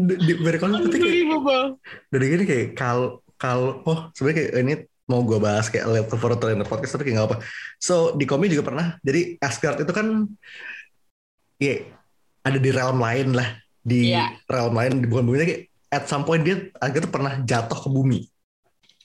unbelievable. 0.66 1.78
dari 2.10 2.26
gini 2.32 2.44
kayak 2.44 2.68
kal 2.74 3.22
kal 3.38 3.86
oh 3.86 4.10
sebenarnya 4.18 4.38
kayak 4.38 4.52
ini 4.66 4.74
mau 5.06 5.22
gue 5.28 5.40
bahas 5.44 5.68
kayak 5.68 5.88
level 5.92 6.18
for 6.18 6.32
in 6.52 6.64
the 6.64 6.68
podcast 6.68 6.96
tapi 6.96 7.12
kayak 7.12 7.16
nggak 7.20 7.30
apa. 7.36 7.38
So 7.78 8.16
di 8.16 8.24
komik 8.24 8.48
juga 8.52 8.72
pernah. 8.72 8.88
Jadi 9.04 9.36
Asgard 9.44 9.84
itu 9.84 9.92
kan 9.92 10.24
ya 11.62 11.86
ada 12.42 12.58
di 12.58 12.70
realm 12.74 12.98
lain 12.98 13.38
lah. 13.38 13.50
Di 13.82 14.10
Iya. 14.14 14.34
realm 14.50 14.74
lain 14.74 15.06
bukan 15.06 15.24
bumi 15.26 15.38
kayak 15.46 15.62
at 15.94 16.10
some 16.10 16.26
point 16.26 16.42
dia 16.42 16.74
Asgard 16.82 17.06
tuh 17.06 17.14
pernah 17.14 17.38
jatuh 17.46 17.78
ke 17.78 17.90
bumi. 17.90 18.26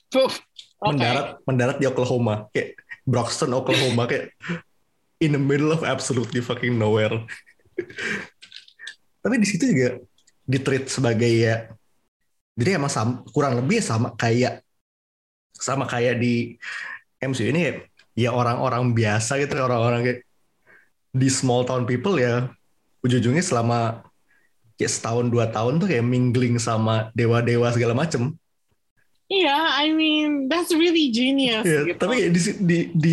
Tuh, 0.08 0.24
oke. 0.24 0.40
mendarat 0.96 1.26
mendarat 1.44 1.76
di 1.76 1.84
Oklahoma. 1.84 2.48
Kayak 2.56 2.80
Broxton 3.04 3.52
Oklahoma. 3.52 4.08
Kayak 4.08 4.32
in 5.20 5.36
the 5.36 5.40
middle 5.40 5.72
of 5.72 5.84
absolutely 5.84 6.40
fucking 6.40 6.76
nowhere. 6.80 7.12
Tapi 9.22 9.34
di 9.36 9.46
situ 9.48 9.68
juga 9.68 10.00
di 10.46 10.58
treat 10.62 10.86
sebagai 10.86 11.28
ya 11.28 11.66
jadi 12.56 12.80
emang 12.80 12.88
sama, 12.88 13.20
kurang 13.36 13.60
lebih 13.60 13.84
sama 13.84 14.16
kayak 14.16 14.64
sama 15.52 15.84
kayak 15.84 16.16
di 16.16 16.56
MCU 17.20 17.52
ini 17.52 17.60
ya, 17.60 17.72
ya 18.16 18.30
orang-orang 18.32 18.96
biasa 18.96 19.36
gitu 19.42 19.60
orang-orang 19.60 20.00
kayak 20.06 20.20
di 21.16 21.28
small 21.32 21.64
town 21.64 21.88
people 21.88 22.14
ya 22.20 22.52
ujung-ujungnya 23.00 23.40
selama 23.40 24.04
kayak 24.76 24.92
setahun 24.92 25.32
dua 25.32 25.48
tahun 25.48 25.80
tuh 25.80 25.88
kayak 25.88 26.04
mingling 26.04 26.60
sama 26.60 27.08
dewa-dewa 27.16 27.72
segala 27.72 27.96
macem 27.96 28.36
Iya, 29.26 29.58
I 29.82 29.90
mean 29.90 30.46
that's 30.46 30.70
really 30.70 31.10
genius. 31.10 31.66
Ya, 31.66 31.82
gitu. 31.82 31.98
tapi 31.98 32.22
kayak 32.22 32.30
di 32.30 32.40
di 32.62 32.78
di 32.94 33.12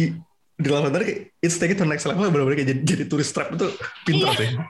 di 0.61 0.67
tadi 0.69 1.05
kayak 1.09 1.21
it's 1.41 1.57
take 1.57 1.73
it 1.73 1.81
to 1.81 1.89
next 1.89 2.05
level 2.05 2.29
benar-benar 2.29 2.61
kayak 2.61 2.69
jadi, 2.69 2.81
jadi 2.85 3.03
turis 3.09 3.33
trap 3.33 3.57
itu 3.57 3.65
pintar 4.05 4.37
Iya. 4.37 4.61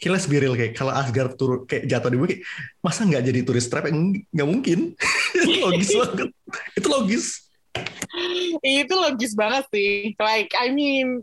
sih. 0.00 0.24
Be 0.32 0.40
real 0.40 0.56
kayak 0.56 0.72
kalau 0.72 0.96
Asgard 0.96 1.36
turun 1.36 1.68
kayak 1.68 1.84
jatuh 1.92 2.08
di 2.08 2.16
bumi 2.16 2.28
kayak, 2.32 2.42
masa 2.80 3.04
nggak 3.04 3.20
jadi 3.20 3.40
turis 3.44 3.68
trap 3.68 3.84
nggak 4.32 4.48
mungkin 4.48 4.96
itu 5.44 5.60
logis 5.60 5.92
banget 6.00 6.28
itu 6.72 6.88
logis 6.88 7.24
itu 8.64 8.94
logis 8.96 9.32
banget 9.36 9.64
sih. 9.70 10.16
Like, 10.18 10.50
I 10.56 10.72
mean, 10.72 11.22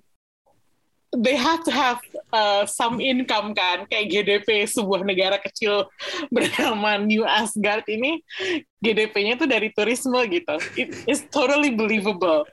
they 1.17 1.36
have 1.36 1.63
to 1.63 1.71
have 1.71 1.99
uh, 2.34 2.65
some 2.65 2.99
income 2.99 3.56
kan, 3.56 3.88
kayak 3.88 4.12
GDP 4.12 4.67
sebuah 4.67 5.04
negara 5.04 5.39
kecil 5.39 5.88
bernama 6.36 6.99
New 7.01 7.23
Asgard 7.23 7.88
ini, 7.88 8.23
GDP-nya 8.84 9.39
tuh 9.39 9.49
dari 9.49 9.71
turisme 9.71 10.19
gitu. 10.28 10.56
It 10.75 10.93
is 11.08 11.23
totally 11.32 11.73
believable. 11.73 12.45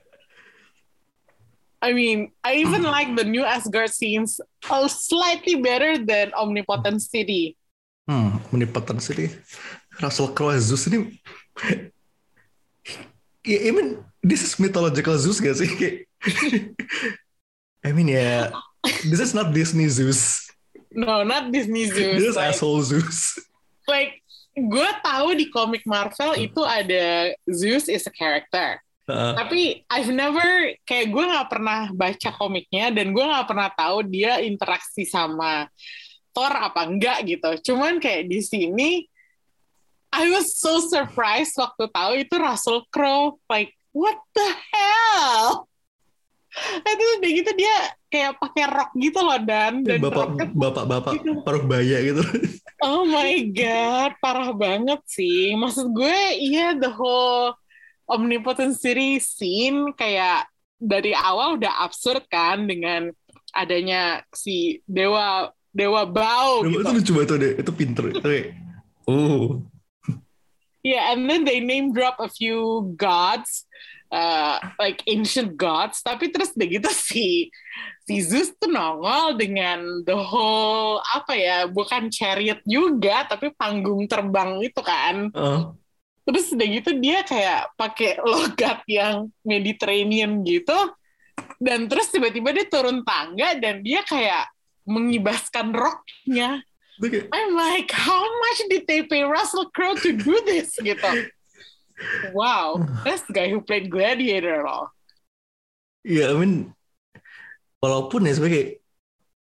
I 1.83 1.90
mean, 1.90 2.31
I 2.46 2.62
even 2.62 2.87
like 2.94 3.14
the 3.18 3.27
New 3.27 3.42
Asgard 3.42 3.90
scenes 3.90 4.38
uh, 4.70 4.87
slightly 4.87 5.59
better 5.59 5.98
than 5.98 6.31
Omnipotent 6.38 7.03
City. 7.03 7.59
hmm 8.07 8.42
meniputan 8.51 8.98
sih 8.98 9.31
Russell 10.03 10.35
Crowe 10.35 10.59
Zeus 10.59 10.90
ini 10.90 11.07
I 13.46 13.70
mean 13.70 14.03
this 14.22 14.42
is 14.42 14.59
mythological 14.59 15.14
Zeus 15.18 15.38
gak 15.38 15.59
sih 15.59 15.70
I 17.83 17.90
mean 17.90 18.09
ya 18.09 18.51
this 19.07 19.18
is 19.18 19.35
not 19.35 19.51
Disney 19.51 19.87
Zeus 19.90 20.49
No, 20.92 21.25
not 21.25 21.49
Disney 21.51 21.88
Zeus. 21.88 22.21
this 22.21 22.29
is 22.33 22.37
like- 22.37 22.53
asshole 22.55 22.83
Zeus 22.83 23.38
like 23.90 24.23
gue 24.53 24.90
tahu 25.01 25.33
di 25.33 25.49
komik 25.49 25.83
Marvel 25.88 26.37
itu 26.37 26.61
ada 26.61 27.33
Zeus 27.49 27.88
is 27.88 28.05
a 28.05 28.12
character. 28.12 28.77
Uh, 29.09 29.33
Tapi 29.33 29.81
I've 29.88 30.12
never 30.12 30.77
kayak 30.85 31.09
gue 31.09 31.25
nggak 31.25 31.49
pernah 31.49 31.88
baca 31.90 32.31
komiknya 32.37 32.92
dan 32.92 33.16
gue 33.16 33.25
nggak 33.25 33.49
pernah 33.49 33.73
tahu 33.73 34.05
dia 34.05 34.45
interaksi 34.45 35.09
sama 35.09 35.66
Thor 36.37 36.53
apa 36.53 36.85
enggak 36.85 37.25
gitu. 37.25 37.73
Cuman 37.73 37.97
kayak 37.97 38.29
di 38.29 38.45
sini 38.45 38.90
I 40.12 40.29
was 40.29 40.61
so 40.61 40.85
surprised 40.85 41.57
waktu 41.57 41.88
tahu 41.88 42.12
itu 42.21 42.37
Russell 42.37 42.85
Crowe 42.92 43.40
like 43.49 43.73
what 43.97 44.21
the 44.37 44.49
hell? 44.71 45.64
Itu 46.92 47.04
udah 47.18 47.30
gitu 47.32 47.50
dia 47.56 47.74
kayak 48.08 48.36
pakai 48.36 48.64
rok 48.68 48.90
gitu 48.94 49.18
loh 49.20 49.38
dan. 49.40 49.80
Dan 49.80 49.98
bapak 50.04 50.52
bapak 50.52 50.84
bapak 50.84 51.12
Gitu. 51.20 51.40
paruh 51.42 51.64
baya 51.64 51.98
gitu. 52.02 52.22
Oh 52.82 53.06
my 53.06 53.38
god, 53.54 54.18
parah 54.18 54.50
banget 54.50 54.98
sih. 55.06 55.54
Maksud 55.54 55.94
gue, 55.94 56.18
iya 56.34 56.74
the 56.74 56.90
whole 56.90 57.54
Omnipotent 58.10 58.74
City 58.74 59.22
scene 59.22 59.94
kayak 59.94 60.50
dari 60.82 61.14
awal 61.14 61.62
udah 61.62 61.86
absurd 61.86 62.26
kan 62.26 62.66
dengan 62.66 63.14
adanya 63.54 64.26
si 64.34 64.82
dewa 64.82 65.54
dewa 65.70 66.02
bau 66.04 66.66
itu 66.66 66.74
gitu. 66.74 66.90
lucu 66.90 67.10
banget 67.14 67.28
tuh 67.30 67.38
deh 67.38 67.52
itu 67.62 67.70
pinter. 67.72 68.04
Oke. 68.12 68.40
Oh. 69.06 69.62
Yeah, 70.82 71.14
and 71.14 71.26
then 71.26 71.42
they 71.42 71.58
name 71.58 71.90
drop 71.90 72.18
a 72.18 72.26
few 72.26 72.94
gods, 72.94 73.66
uh, 74.12 74.61
like 74.77 75.01
ancient 75.09 75.57
gods. 75.57 76.05
Tapi 76.05 76.29
terus 76.29 76.53
begitu 76.53 76.87
si 76.92 77.48
si 78.05 78.20
Zeus 78.20 78.53
tuh 78.61 78.68
nongol 78.68 79.40
dengan 79.40 80.05
the 80.05 80.14
whole 80.14 81.01
apa 81.16 81.33
ya, 81.35 81.59
bukan 81.66 82.12
chariot 82.12 82.61
juga, 82.68 83.25
tapi 83.27 83.51
panggung 83.57 84.05
terbang 84.07 84.61
itu 84.61 84.79
kan. 84.85 85.33
uh, 85.33 85.72
Terus 86.22 86.55
udah 86.55 86.68
gitu 86.70 86.90
dia 87.03 87.27
kayak 87.27 87.75
pakai 87.75 88.22
logat 88.22 88.87
yang 88.87 89.27
Mediterranean 89.42 90.46
gitu. 90.46 90.77
Dan 91.59 91.90
terus 91.90 92.14
tiba-tiba 92.14 92.55
dia 92.55 92.66
turun 92.70 93.03
tangga 93.03 93.59
dan 93.59 93.83
dia 93.83 94.07
kayak 94.07 94.46
mengibaskan 94.87 95.75
roknya. 95.75 96.62
I'm 97.35 97.59
like, 97.59 97.90
how 97.90 98.22
much 98.22 98.61
did 98.70 98.87
they 98.87 99.03
pay 99.03 99.27
Russell 99.27 99.66
Crowe 99.75 99.98
to 99.98 100.14
do 100.14 100.38
this? 100.46 100.79
Gitu. 100.79 101.03
Wow, 102.32 102.82
that's 103.06 103.26
the 103.28 103.34
guy 103.34 103.50
who 103.50 103.60
played 103.60 103.90
Gladiator 103.90 104.62
loh. 104.62 104.92
ya 106.02 106.34
I 106.34 106.36
mean 106.38 106.74
walaupun 107.78 108.26
ya 108.26 108.34
sebagai 108.34 108.82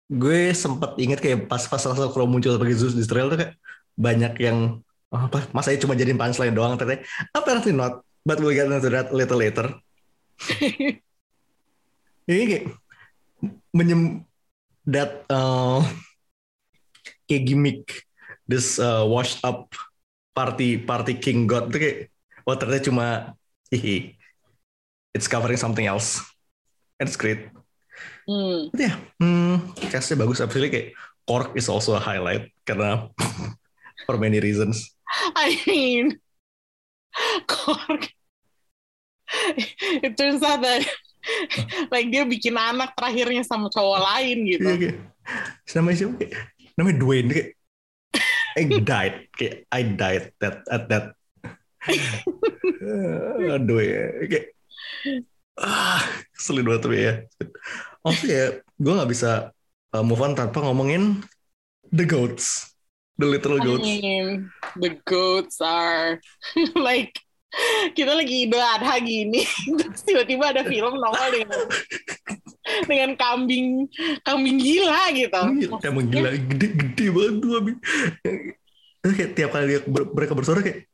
gue 0.07 0.55
sempat 0.55 0.95
inget 1.03 1.19
kayak 1.19 1.51
pas 1.51 1.67
pas 1.67 1.83
Russell 1.83 2.15
Crowe 2.15 2.31
muncul 2.31 2.55
sebagai 2.55 2.79
Zeus 2.79 2.95
di 2.95 3.03
trailer 3.03 3.35
tuh 3.35 3.39
kayak 3.43 3.55
banyak 3.99 4.35
yang 4.39 4.79
oh, 5.11 5.21
apa? 5.27 5.51
Masa 5.51 5.75
cuma 5.83 5.99
jadiin 5.99 6.19
punchline 6.19 6.55
doang? 6.55 6.79
Ternyata 6.79 7.03
apparently 7.35 7.75
not 7.75 8.07
but 8.23 8.39
we'll 8.39 8.55
get 8.55 8.71
into 8.71 8.91
that 8.91 9.11
little 9.11 9.39
later. 9.39 9.75
Ini 12.27 12.45
kayak 12.51 12.65
menyem 13.75 14.23
that 14.87 15.27
uh, 15.27 15.83
kayak 17.27 17.43
gimmick 17.51 18.07
this 18.47 18.79
uh, 18.79 19.03
washed 19.03 19.43
up 19.43 19.75
party 20.31 20.79
party 20.79 21.19
king 21.19 21.51
god 21.51 21.75
tuh 21.75 21.83
kayak 21.83 21.99
oh 22.47 22.57
ternyata 22.57 22.89
cuma 22.89 23.07
hihi 23.69 24.15
it's 25.13 25.27
covering 25.27 25.59
something 25.59 25.85
else 25.85 26.23
and 27.03 27.11
it's 27.11 27.19
great 27.19 27.51
Hmm. 28.27 28.75
But 28.75 28.83
ya 28.83 28.93
hmm, 29.23 29.73
castnya 29.89 30.19
bagus 30.21 30.43
absolutely 30.43 30.69
kayak 30.75 30.89
Korg 31.25 31.55
is 31.55 31.71
also 31.71 31.95
a 31.95 32.03
highlight 32.03 32.51
karena 32.67 33.09
for 34.07 34.19
many 34.19 34.43
reasons 34.43 34.97
I 35.35 35.63
mean, 35.67 36.19
Korg. 37.47 38.11
It 40.03 40.17
turns 40.17 40.43
out 40.43 40.63
that 40.63 40.87
like 41.95 42.11
dia 42.11 42.23
bikin 42.23 42.55
anak 42.55 42.95
terakhirnya 42.95 43.43
sama 43.43 43.71
cowok 43.71 43.99
lain 44.03 44.39
gitu. 44.47 44.67
Iya 44.67 44.77
kayak 44.79 44.97
namanya 45.75 45.97
siapa 45.99 46.15
namanya 46.79 46.97
Dwayne 47.03 47.29
kayak 47.35 47.49
I 48.57 48.63
died 48.71 49.17
kayak 49.35 49.57
I 49.75 49.81
died 49.83 50.25
that 50.39 50.63
at 50.71 50.87
that 50.87 51.16
aduh 53.57 53.81
ya 53.81 54.05
kayak 54.27 54.47
ah 55.57 56.03
keselin 56.37 56.67
banget 56.67 56.83
tapi 56.85 56.97
ya. 57.01 57.15
Maksudnya 58.05 58.37
ya 58.37 58.47
gue 58.77 58.93
nggak 58.93 59.11
bisa 59.11 59.31
uh, 59.97 60.05
move 60.05 60.23
on 60.23 60.37
tanpa 60.37 60.61
ngomongin 60.63 61.25
the 61.91 62.05
goats 62.05 62.77
the 63.17 63.27
little 63.27 63.57
I 63.57 63.65
goats. 63.65 63.85
mean, 63.85 64.53
the 64.77 64.93
goats 65.05 65.61
are 65.65 66.21
like 66.77 67.17
kita 67.97 68.13
lagi 68.13 68.45
Idul 68.45 68.61
Adha 68.61 69.01
gini, 69.01 69.41
terus 69.81 70.05
tiba-tiba 70.05 70.53
ada 70.53 70.63
film 70.69 71.01
nongol 71.01 71.29
dengan 71.33 71.61
dengan 72.85 73.11
kambing 73.17 73.89
kambing 74.21 74.61
gila 74.61 75.09
gitu. 75.17 75.43
Gila, 75.65 75.77
emang 75.89 76.07
gila 76.13 76.29
gede 76.37 76.69
gede 76.77 77.07
banget 77.09 77.35
tuh 77.41 79.15
kayak 79.15 79.33
tiap 79.39 79.51
kali 79.55 79.65
dia 79.71 79.81
mereka 79.89 80.35
bersuara 80.37 80.61
kayak 80.61 80.85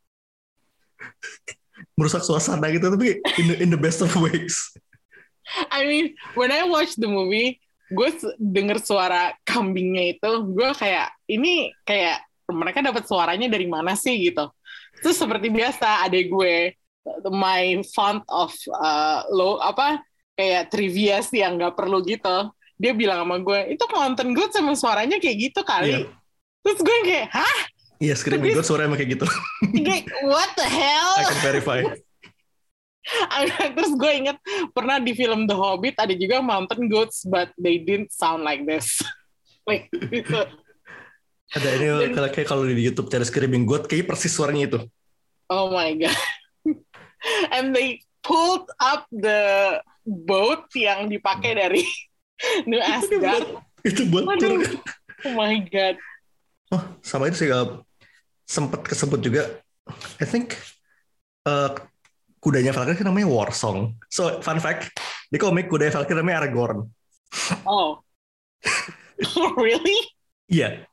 merusak 1.98 2.22
suasana 2.22 2.70
gitu 2.70 2.88
tapi 2.92 3.18
in 3.42 3.46
the, 3.48 3.56
in 3.62 3.68
the 3.70 3.80
best 3.80 4.00
of 4.00 4.12
ways. 4.18 4.72
I 5.68 5.85
mean, 5.85 6.14
when 6.38 6.54
I 6.54 6.64
watch 6.64 6.94
the 6.96 7.11
movie, 7.11 7.58
gue 7.92 8.08
denger 8.38 8.78
suara 8.80 9.37
kambingnya 9.44 10.16
itu, 10.16 10.30
gue 10.54 10.70
kayak 10.72 11.12
ini 11.28 11.74
kayak 11.85 12.24
mereka 12.48 12.80
dapat 12.80 13.04
suaranya 13.04 13.50
dari 13.50 13.66
mana 13.68 13.92
sih 13.98 14.16
gitu. 14.22 14.48
Terus 15.02 15.18
seperti 15.18 15.50
biasa 15.50 16.06
adek 16.06 16.30
gue 16.30 16.54
my 17.28 17.82
font 17.90 18.22
of 18.30 18.54
uh, 18.70 19.26
lo 19.35 19.58
apa 19.58 19.98
kayak 20.38 20.70
trivia 20.70 21.18
sih 21.20 21.42
yang 21.42 21.58
nggak 21.58 21.74
perlu 21.74 22.00
gitu. 22.06 22.54
Dia 22.78 22.94
bilang 22.96 23.26
sama 23.26 23.37
gue, 23.38 23.78
itu 23.78 23.85
nonton 23.90 24.35
gue 24.35 24.46
sama 24.50 24.74
suaranya 24.74 25.18
kayak 25.22 25.37
gitu 25.50 25.61
kali. 25.62 26.02
Iya. 26.02 26.11
Terus 26.62 26.78
gue 26.82 26.96
kayak, 27.06 27.28
hah? 27.35 27.58
Iya, 28.02 28.18
Screaming 28.18 28.58
Goat 28.58 28.66
suaranya 28.66 28.98
kayak 28.98 29.14
gitu. 29.14 29.26
What 30.26 30.58
the 30.58 30.66
hell? 30.66 31.22
I 31.22 31.30
can 31.30 31.38
verify. 31.38 31.80
Terus 33.78 33.92
gue 33.98 34.12
inget 34.14 34.38
pernah 34.74 34.98
di 34.98 35.14
film 35.14 35.46
The 35.46 35.54
Hobbit 35.54 35.98
ada 35.98 36.14
juga 36.14 36.42
mountain 36.42 36.86
goats, 36.86 37.26
but 37.26 37.50
they 37.58 37.78
didn't 37.78 38.10
sound 38.14 38.42
like 38.46 38.66
this. 38.66 39.02
like 39.70 39.86
gitu. 39.90 40.50
Ada 41.52 41.68
ini 41.78 41.86
kalau 42.16 42.28
kayak 42.32 42.48
kalau 42.48 42.62
di 42.64 42.80
YouTube 42.80 43.12
cari 43.12 43.22
Screaming 43.28 43.68
Goat 43.68 43.86
kayak 43.86 44.08
persis 44.08 44.32
suaranya 44.32 44.66
itu. 44.66 44.80
Oh 45.52 45.68
my 45.70 45.92
god. 45.94 46.16
And 47.54 47.76
they 47.76 48.02
pulled 48.24 48.66
up 48.80 49.06
the 49.12 49.78
boat 50.02 50.66
yang 50.74 51.12
dipakai 51.12 51.54
dari 51.54 51.84
New 52.66 52.80
Asgard. 52.80 53.62
Itu 53.84 54.08
buat 54.08 54.26
Waduh. 54.26 54.40
tour. 54.40 54.62
Oh 55.28 55.34
my 55.38 55.60
god. 55.70 56.00
Oh, 56.72 56.82
sama 57.04 57.28
itu 57.28 57.46
sih 57.46 57.52
gak 58.52 58.60
sempet 58.60 58.80
kesebut 58.84 59.20
juga. 59.24 59.42
I 60.20 60.26
think 60.28 60.52
eh, 61.48 61.70
kudanya 62.36 62.76
Valkyrie 62.76 63.00
kan 63.00 63.08
namanya 63.08 63.32
Warsong. 63.32 63.96
So 64.12 64.44
fun 64.44 64.60
fact, 64.60 64.92
di 65.32 65.40
komik 65.40 65.72
kudanya 65.72 65.96
Valkyrie 65.96 66.20
namanya 66.20 66.44
Aragorn. 66.44 66.84
Oh. 67.64 68.04
really? 69.56 69.98
Iya. 70.52 70.84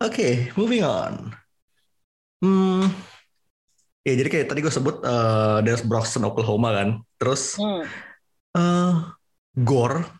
Oke, 0.00 0.54
moving 0.54 0.86
on. 0.86 1.34
Hmm, 2.40 2.88
ya 4.00 4.16
jadi 4.16 4.28
kayak 4.32 4.46
tadi 4.48 4.64
gue 4.64 4.72
sebut 4.72 5.04
eh 5.04 5.58
there's 5.60 5.84
Broxton, 5.84 6.24
Oklahoma 6.24 6.72
kan. 6.72 6.88
Terus 7.20 7.58
Hmm. 7.60 7.84
eh 8.56 8.94
Gore 9.60 10.19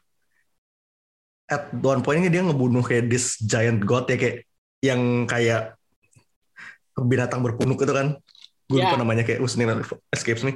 at 1.50 1.74
one 1.74 2.00
point 2.00 2.22
ini 2.22 2.30
dia 2.30 2.46
ngebunuh 2.46 2.80
kayak 2.80 3.10
this 3.10 3.36
giant 3.42 3.82
god 3.82 4.06
ya 4.06 4.16
kayak 4.16 4.36
yang 4.80 5.26
kayak 5.26 5.74
binatang 6.96 7.42
berpunuk 7.42 7.80
itu 7.82 7.92
kan. 7.92 8.16
Gue 8.70 8.78
lupa 8.78 8.94
Ya. 8.94 9.00
namanya 9.02 9.26
kayak 9.26 9.42
name? 9.58 9.82
escapes 10.14 10.46
me. 10.46 10.54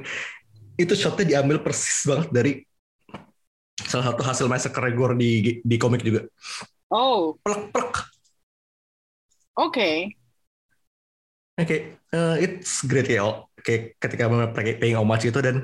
Itu 0.79 0.95
shotnya 0.95 1.27
diambil 1.27 1.59
persis 1.59 2.07
banget 2.07 2.29
dari 2.31 2.51
salah 3.83 4.15
satu 4.15 4.21
hasil 4.23 4.45
massacre 4.47 4.87
Gore 4.95 5.19
di 5.19 5.59
di 5.59 5.75
komik 5.75 5.99
juga. 5.99 6.23
Oh, 6.87 7.35
Plek 7.43 7.75
plek. 7.75 7.91
okay. 9.59 10.15
Oke, 11.55 11.95
eh, 11.95 12.35
it's 12.43 12.83
great 12.83 13.07
ya, 13.07 13.23
kayak 13.63 13.95
ketika 13.95 14.27
mereka 14.27 14.75
paying 14.75 14.99
homage 14.99 15.23
itu 15.31 15.39
dan 15.39 15.63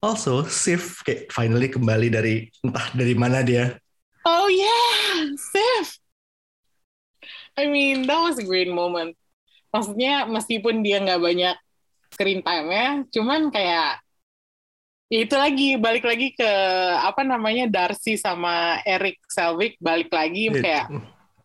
also 0.00 0.40
Sif 0.48 1.04
kayak 1.04 1.28
finally 1.28 1.68
kembali 1.68 2.08
dari 2.08 2.48
entah 2.64 2.88
dari 2.96 3.12
mana 3.12 3.44
dia. 3.44 3.76
Oh 4.22 4.46
yeah, 4.46 5.34
Sif. 5.34 5.98
I 7.58 7.68
mean, 7.68 8.06
that 8.08 8.20
was 8.22 8.38
a 8.38 8.46
great 8.46 8.70
moment. 8.70 9.18
Maksudnya 9.74 10.24
meskipun 10.28 10.80
dia 10.80 11.02
nggak 11.02 11.20
banyak 11.20 11.56
screen 12.12 12.40
time-nya, 12.44 13.08
cuman 13.08 13.48
kayak 13.48 14.00
ya 15.12 15.18
itu 15.28 15.36
lagi 15.36 15.68
balik 15.76 16.08
lagi 16.08 16.32
ke 16.32 16.52
apa 17.04 17.20
namanya 17.20 17.68
Darcy 17.68 18.16
sama 18.16 18.80
Eric 18.88 19.20
Selvig 19.28 19.76
balik 19.76 20.08
lagi 20.08 20.48
kayak 20.48 20.88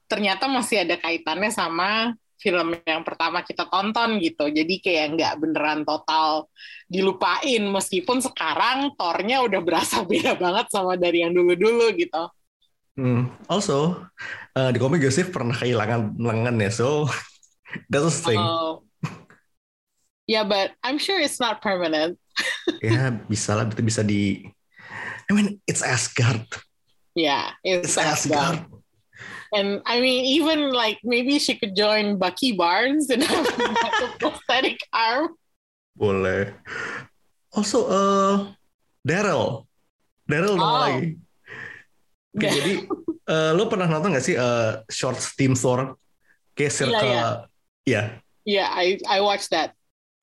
ternyata 0.07 0.47
masih 0.47 0.87
ada 0.87 0.95
kaitannya 0.95 1.51
sama 1.51 2.15
film 2.39 2.79
yang 2.85 3.03
pertama 3.03 3.43
kita 3.43 3.67
tonton 3.67 4.21
gitu. 4.23 4.47
Jadi 4.47 4.79
kayak 4.79 5.05
nggak 5.19 5.33
beneran 5.41 5.81
total 5.83 6.47
dilupain 6.87 7.59
meskipun 7.67 8.23
sekarang 8.23 8.95
tornya 8.95 9.43
udah 9.43 9.59
berasa 9.59 10.05
beda 10.09 10.39
banget 10.39 10.71
sama 10.71 10.95
dari 10.95 11.25
yang 11.25 11.35
dulu-dulu 11.35 11.91
gitu. 11.97 12.23
Hmm. 12.97 13.29
Also 13.45 14.01
eh, 14.57 14.69
di 14.73 14.81
komik 14.81 15.05
Yosef 15.05 15.29
pernah 15.29 15.53
kehilangan 15.53 16.17
lengan 16.17 16.57
ya, 16.57 16.73
so 16.73 17.05
that's 17.93 18.09
a 18.09 18.13
thing. 18.13 18.41
Oh. 18.41 18.81
Yeah, 20.27 20.43
but 20.43 20.75
I'm 20.83 20.97
sure 20.99 21.15
it's 21.21 21.39
not 21.39 21.61
permanent. 21.63 22.19
ya 22.83 23.15
bisa 23.31 23.55
lah, 23.55 23.69
itu 23.69 23.79
bisa 23.85 24.03
di. 24.03 24.43
I 25.29 25.31
mean, 25.31 25.61
it's 25.69 25.79
Asgard. 25.85 26.43
Yeah, 27.15 27.53
it's, 27.63 27.95
It's 27.95 27.97
Asgard. 27.97 28.65
And 29.55 29.79
I 29.87 30.03
mean, 30.03 30.27
even 30.37 30.75
like 30.75 30.99
maybe 31.05 31.39
she 31.39 31.55
could 31.55 31.75
join 31.77 32.19
Bucky 32.19 32.51
Barnes 32.51 33.07
and 33.07 33.23
have 33.23 33.47
like 33.47 33.99
a 34.03 34.07
prosthetic 34.19 34.77
arm. 34.91 35.37
Boleh. 35.95 36.51
Also, 37.55 37.87
eh 37.87 38.35
Daryl. 39.07 39.63
Daryl 40.27 40.59
Oh. 40.59 40.83
lagi. 40.83 41.15
Oke, 42.37 42.47
jadi 42.47 42.73
eh, 43.25 43.51
lo 43.51 43.65
pernah 43.65 43.89
nonton 43.89 44.13
gak 44.13 44.21
sih 44.21 44.37
eh, 44.37 44.71
short 44.87 45.17
Team 45.33 45.57
Thor? 45.57 45.97
Kayak 46.53 46.73
circle, 46.73 47.01
Iya, 47.01 47.25
ya, 47.83 48.01
Yeah, 48.45 48.69
I 48.71 48.97
I 49.03 49.19
watched 49.19 49.49
that. 49.51 49.73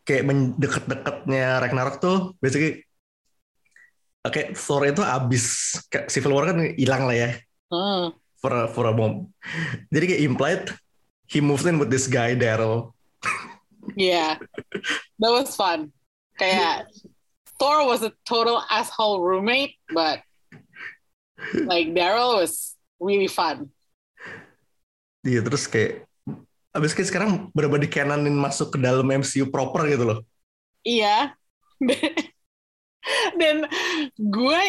kayak 0.05 0.25
mendekat-dekatnya 0.25 1.59
Ragnarok 1.59 1.97
tuh, 1.99 2.37
basically 2.39 2.85
Oke, 4.21 4.57
Thor 4.57 4.85
itu 4.85 5.01
abis 5.01 5.77
kayak 5.89 6.09
Civil 6.09 6.33
War 6.33 6.49
kan 6.49 6.57
hilang 6.77 7.05
lah 7.05 7.17
ya 7.17 7.31
Hmm. 7.69 8.15
for 8.39 8.53
a, 8.53 8.65
for 8.69 8.85
a 8.87 8.95
moment. 8.95 9.29
Jadi 9.91 10.05
kayak 10.07 10.23
implied 10.23 10.63
he 11.27 11.41
moved 11.41 11.65
in 11.65 11.77
with 11.77 11.89
this 11.89 12.07
guy 12.07 12.33
Daryl. 12.33 12.93
Yeah, 13.93 14.41
that 15.19 15.33
was 15.33 15.53
fun. 15.53 15.93
Kayak 16.37 16.89
Thor 17.57 17.85
was 17.85 18.01
a 18.01 18.13
total 18.25 18.65
asshole 18.69 19.21
roommate, 19.21 19.77
but 19.93 20.25
like 21.67 21.91
Daryl 21.93 22.41
was 22.43 22.75
really 22.99 23.29
fun. 23.31 23.69
Iya 25.25 25.41
terus 25.41 25.65
kayak 25.65 26.05
abis 26.75 26.93
kayak 26.93 27.09
sekarang 27.09 27.31
benar-benar 27.55 27.87
dikananin 27.87 28.37
masuk 28.37 28.75
ke 28.75 28.79
dalam 28.83 29.07
MCU 29.07 29.49
proper 29.49 29.87
gitu 29.89 30.05
loh. 30.05 30.19
Iya. 30.85 31.33
Dan 33.41 33.69
gue 34.17 34.63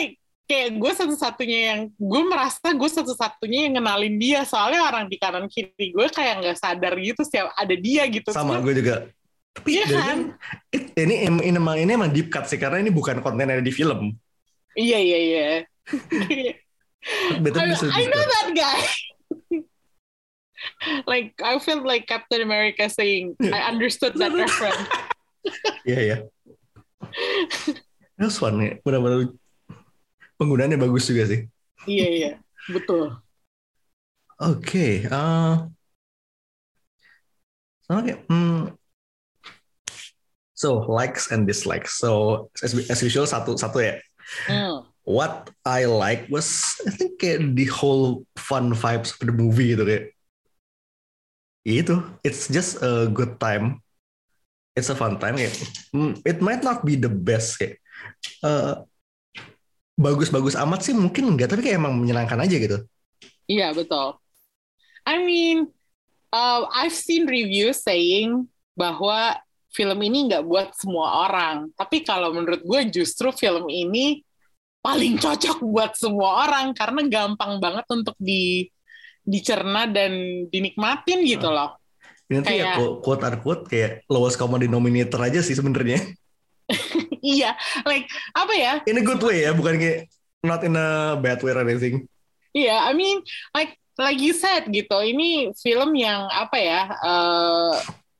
kayak 0.45 0.69
gue 0.77 0.91
satu-satunya 0.93 1.59
yang 1.73 1.81
gue 1.97 2.21
merasa 2.27 2.69
gue 2.71 2.89
satu-satunya 2.89 3.67
yang 3.67 3.73
kenalin 3.81 4.15
dia 4.21 4.45
soalnya 4.45 4.85
orang 4.85 5.09
di 5.09 5.17
kanan 5.17 5.49
kiri 5.49 5.89
gue 5.89 6.07
kayak 6.13 6.45
nggak 6.45 6.57
sadar 6.59 6.93
gitu 7.01 7.25
setiap 7.25 7.49
ada 7.57 7.75
dia 7.75 8.05
gitu. 8.07 8.29
Sama 8.31 8.61
gue 8.61 8.73
juga. 8.79 9.09
Tapi 9.55 9.71
Iya 9.71 9.85
kan? 9.87 10.17
it- 10.69 10.91
ini 10.99 11.15
em- 11.25 11.43
ini 11.43 11.55
emang 11.57 11.77
ini 11.79 11.91
emang 11.95 12.11
deep 12.11 12.27
cut 12.27 12.45
sih 12.45 12.59
karena 12.59 12.83
ini 12.83 12.91
bukan 12.91 13.23
konten 13.23 13.47
yang 13.47 13.59
ada 13.59 13.63
di 13.63 13.71
film. 13.71 14.11
Iya 14.75 14.99
iya 14.99 15.19
iya. 15.19 15.43
Betul 17.45 17.61
I, 17.61 17.77
I 17.77 18.03
know 18.09 18.23
that 18.25 18.49
guy. 18.57 18.79
like 21.05 21.37
I 21.43 21.59
felt 21.59 21.85
like 21.85 22.07
Captain 22.09 22.41
America 22.41 22.89
saying 22.89 23.37
I 23.41 23.61
understood 23.71 24.17
that 24.17 24.33
reference. 24.33 24.81
Iya 25.85 26.01
ya. 26.01 26.17
Was 28.17 28.41
fun 28.41 28.57
ya. 28.57 28.81
Benar-benar 28.81 29.29
penggunaannya 30.41 30.81
bagus 30.81 31.05
juga 31.05 31.29
sih. 31.29 31.45
Iya 31.85 32.07
iya 32.09 32.31
betul. 32.73 33.13
Oke, 34.41 35.05
eh 35.05 35.55
sama 37.85 38.01
kayak, 38.01 38.25
hmm, 38.25 38.73
so 40.57 40.81
likes 40.89 41.29
and 41.29 41.45
dislikes. 41.45 42.01
So 42.01 42.49
as, 42.65 42.73
as 42.89 42.99
usual 43.05 43.29
satu 43.29 43.53
satu 43.53 43.85
ya. 43.85 44.01
Hmm. 44.49 44.74
What 45.05 45.53
I 45.61 45.85
like 45.85 46.25
was 46.33 46.81
I 46.81 46.89
think 46.89 47.21
kayak 47.21 47.53
the 47.53 47.69
whole 47.69 48.25
fun 48.35 48.73
vibes 48.73 49.13
of 49.13 49.21
the 49.21 49.33
movie 49.33 49.77
gitu 49.77 49.85
kayak. 49.85 50.05
Itu, 51.65 52.01
it's 52.21 52.49
just 52.49 52.81
a 52.81 53.05
good 53.09 53.37
time. 53.37 53.81
It's 54.73 54.89
a 54.89 54.97
fun 54.97 55.21
time 55.21 55.37
kayak. 55.37 55.53
hmm, 55.93 56.17
It 56.25 56.41
might 56.41 56.65
not 56.65 56.81
be 56.81 56.97
the 56.97 57.09
best 57.09 57.61
kayak. 57.61 57.77
eh, 58.41 58.73
bagus-bagus 59.95 60.59
amat 60.59 60.83
sih 60.83 60.91
mungkin 60.91 61.31
enggak 61.37 61.53
tapi 61.55 61.63
kayak 61.69 61.79
emang 61.79 61.95
menyenangkan 61.95 62.41
aja 62.41 62.55
gitu. 62.57 62.77
Iya 63.45 63.71
betul. 63.77 64.17
I 65.05 65.21
mean, 65.21 65.69
uh, 66.33 66.65
I've 66.73 66.97
seen 66.97 67.29
reviews 67.29 67.85
saying 67.85 68.49
bahwa 68.73 69.37
film 69.69 69.99
ini 70.01 70.33
nggak 70.33 70.43
buat 70.43 70.73
semua 70.75 71.29
orang. 71.29 71.69
Tapi 71.77 72.01
kalau 72.01 72.33
menurut 72.33 72.65
gue 72.65 72.81
justru 72.89 73.29
film 73.31 73.69
ini 73.69 74.24
paling 74.85 75.17
cocok 75.17 75.65
buat 75.65 75.97
semua 75.97 76.45
orang 76.45 76.69
karena 76.77 77.01
gampang 77.09 77.57
banget 77.57 77.89
untuk 77.89 78.13
di 78.21 78.69
dicerna 79.25 79.89
dan 79.89 80.45
dinikmatin 80.53 81.25
gitu 81.25 81.49
loh. 81.49 81.81
Tuh 82.29 82.45
ya 82.45 82.77
Kayak- 82.77 83.01
quote 83.01 83.21
unquote 83.25 83.63
kayak 83.65 84.05
lowest 84.05 84.37
common 84.37 84.61
denominator 84.61 85.17
aja 85.25 85.41
sih 85.41 85.57
sebenarnya. 85.57 85.97
iya, 87.25 87.57
like 87.89 88.05
apa 88.37 88.53
ya? 88.53 88.73
In 88.85 89.01
a 89.01 89.05
good 89.05 89.21
way 89.25 89.45
ya, 89.49 89.57
bukan 89.57 89.81
kayak 89.81 90.09
not 90.45 90.61
in 90.61 90.77
a 90.77 91.17
bad 91.17 91.41
way 91.41 91.53
or 91.53 91.65
anything. 91.65 92.05
Iya, 92.53 92.85
I 92.85 92.93
mean, 92.93 93.21
like 93.57 93.77
like 93.97 94.21
you 94.21 94.33
said 94.33 94.69
gitu, 94.69 94.97
ini 95.01 95.53
film 95.57 95.97
yang 95.97 96.29
apa 96.29 96.57
ya, 96.57 96.81
uh, 97.01 97.73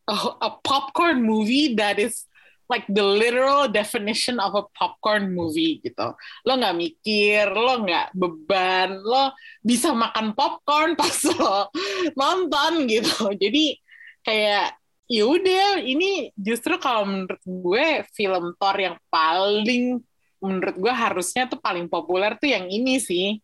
a, 0.10 0.16
a 0.42 0.50
popcorn 0.62 1.22
movie 1.22 1.74
that 1.78 1.98
is 2.02 2.26
like 2.66 2.86
the 2.90 3.04
literal 3.04 3.70
definition 3.70 4.42
of 4.42 4.58
a 4.58 4.64
popcorn 4.74 5.34
movie 5.34 5.82
gitu. 5.86 6.18
Lo 6.46 6.54
nggak 6.58 6.78
mikir, 6.78 7.46
lo 7.54 7.86
nggak 7.86 8.18
beban, 8.18 9.02
lo 9.02 9.34
bisa 9.62 9.94
makan 9.94 10.34
popcorn 10.34 10.94
pas 11.00 11.18
lo 11.38 11.70
nonton 12.18 12.90
gitu. 12.90 13.34
Jadi 13.38 13.78
kayak 14.26 14.74
ya 15.06 15.24
udah 15.30 15.86
ini 15.86 16.34
justru 16.34 16.82
kalau 16.82 17.06
menurut 17.06 17.42
gue 17.46 17.88
film 18.18 18.58
Thor 18.58 18.78
yang 18.82 18.98
paling 19.14 20.02
menurut 20.42 20.76
gue 20.78 20.94
harusnya 20.94 21.46
tuh 21.46 21.62
paling 21.62 21.86
populer 21.86 22.34
tuh 22.38 22.50
yang 22.50 22.66
ini 22.66 22.98
sih. 22.98 23.42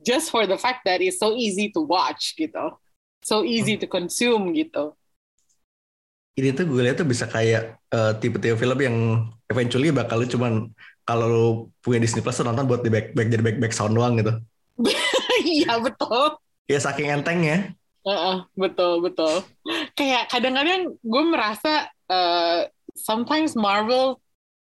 Just 0.00 0.32
for 0.32 0.48
the 0.48 0.56
fact 0.56 0.88
that 0.88 1.04
it's 1.04 1.20
so 1.20 1.36
easy 1.36 1.68
to 1.70 1.84
watch 1.84 2.32
gitu. 2.34 2.72
So 3.20 3.44
easy 3.44 3.76
to 3.76 3.84
consume 3.84 4.56
gitu 4.56 4.96
ini 6.40 6.56
tuh 6.56 6.64
gue 6.64 6.80
lihat 6.80 6.96
tuh 6.96 7.08
bisa 7.08 7.28
kayak 7.28 7.76
uh, 7.92 8.16
tipe-tipe 8.16 8.56
film 8.56 8.78
yang 8.80 8.96
eventually 9.52 9.92
bakal 9.92 10.24
cuman 10.24 10.72
kalau 11.04 11.26
lu 11.26 11.46
punya 11.84 12.00
Disney 12.00 12.24
Plus 12.24 12.38
tuh 12.38 12.46
nonton 12.46 12.64
buat 12.64 12.80
di 12.80 12.90
back, 12.90 13.12
back 13.12 13.28
jadi 13.28 13.42
back 13.44 13.58
back 13.60 13.72
sound 13.76 13.94
doang 13.94 14.16
gitu. 14.18 14.32
Iya 15.40 15.80
betul. 15.80 16.36
Ya 16.68 16.76
saking 16.76 17.08
entengnya. 17.08 17.72
Uh, 18.04 18.12
uh, 18.12 18.36
betul 18.52 19.00
betul. 19.00 19.40
Kayak 19.96 20.28
kadang-kadang 20.28 20.92
gue 21.00 21.24
merasa 21.24 21.88
uh, 22.12 22.68
sometimes 22.92 23.56
Marvel 23.56 24.20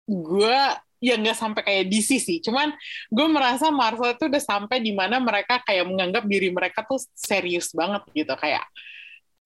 gue 0.05 0.61
ya 1.01 1.17
nggak 1.17 1.37
sampai 1.37 1.63
kayak 1.65 1.85
DC 1.89 2.21
sih. 2.21 2.39
Cuman 2.45 2.77
gue 3.09 3.27
merasa 3.33 3.73
Marvel 3.73 4.13
itu 4.13 4.29
udah 4.29 4.43
sampai 4.45 4.85
di 4.85 4.93
mana 4.93 5.17
mereka 5.17 5.65
kayak 5.65 5.89
menganggap 5.89 6.29
diri 6.29 6.53
mereka 6.53 6.85
tuh 6.85 7.01
serius 7.17 7.73
banget 7.73 8.05
gitu 8.13 8.37
kayak 8.37 8.63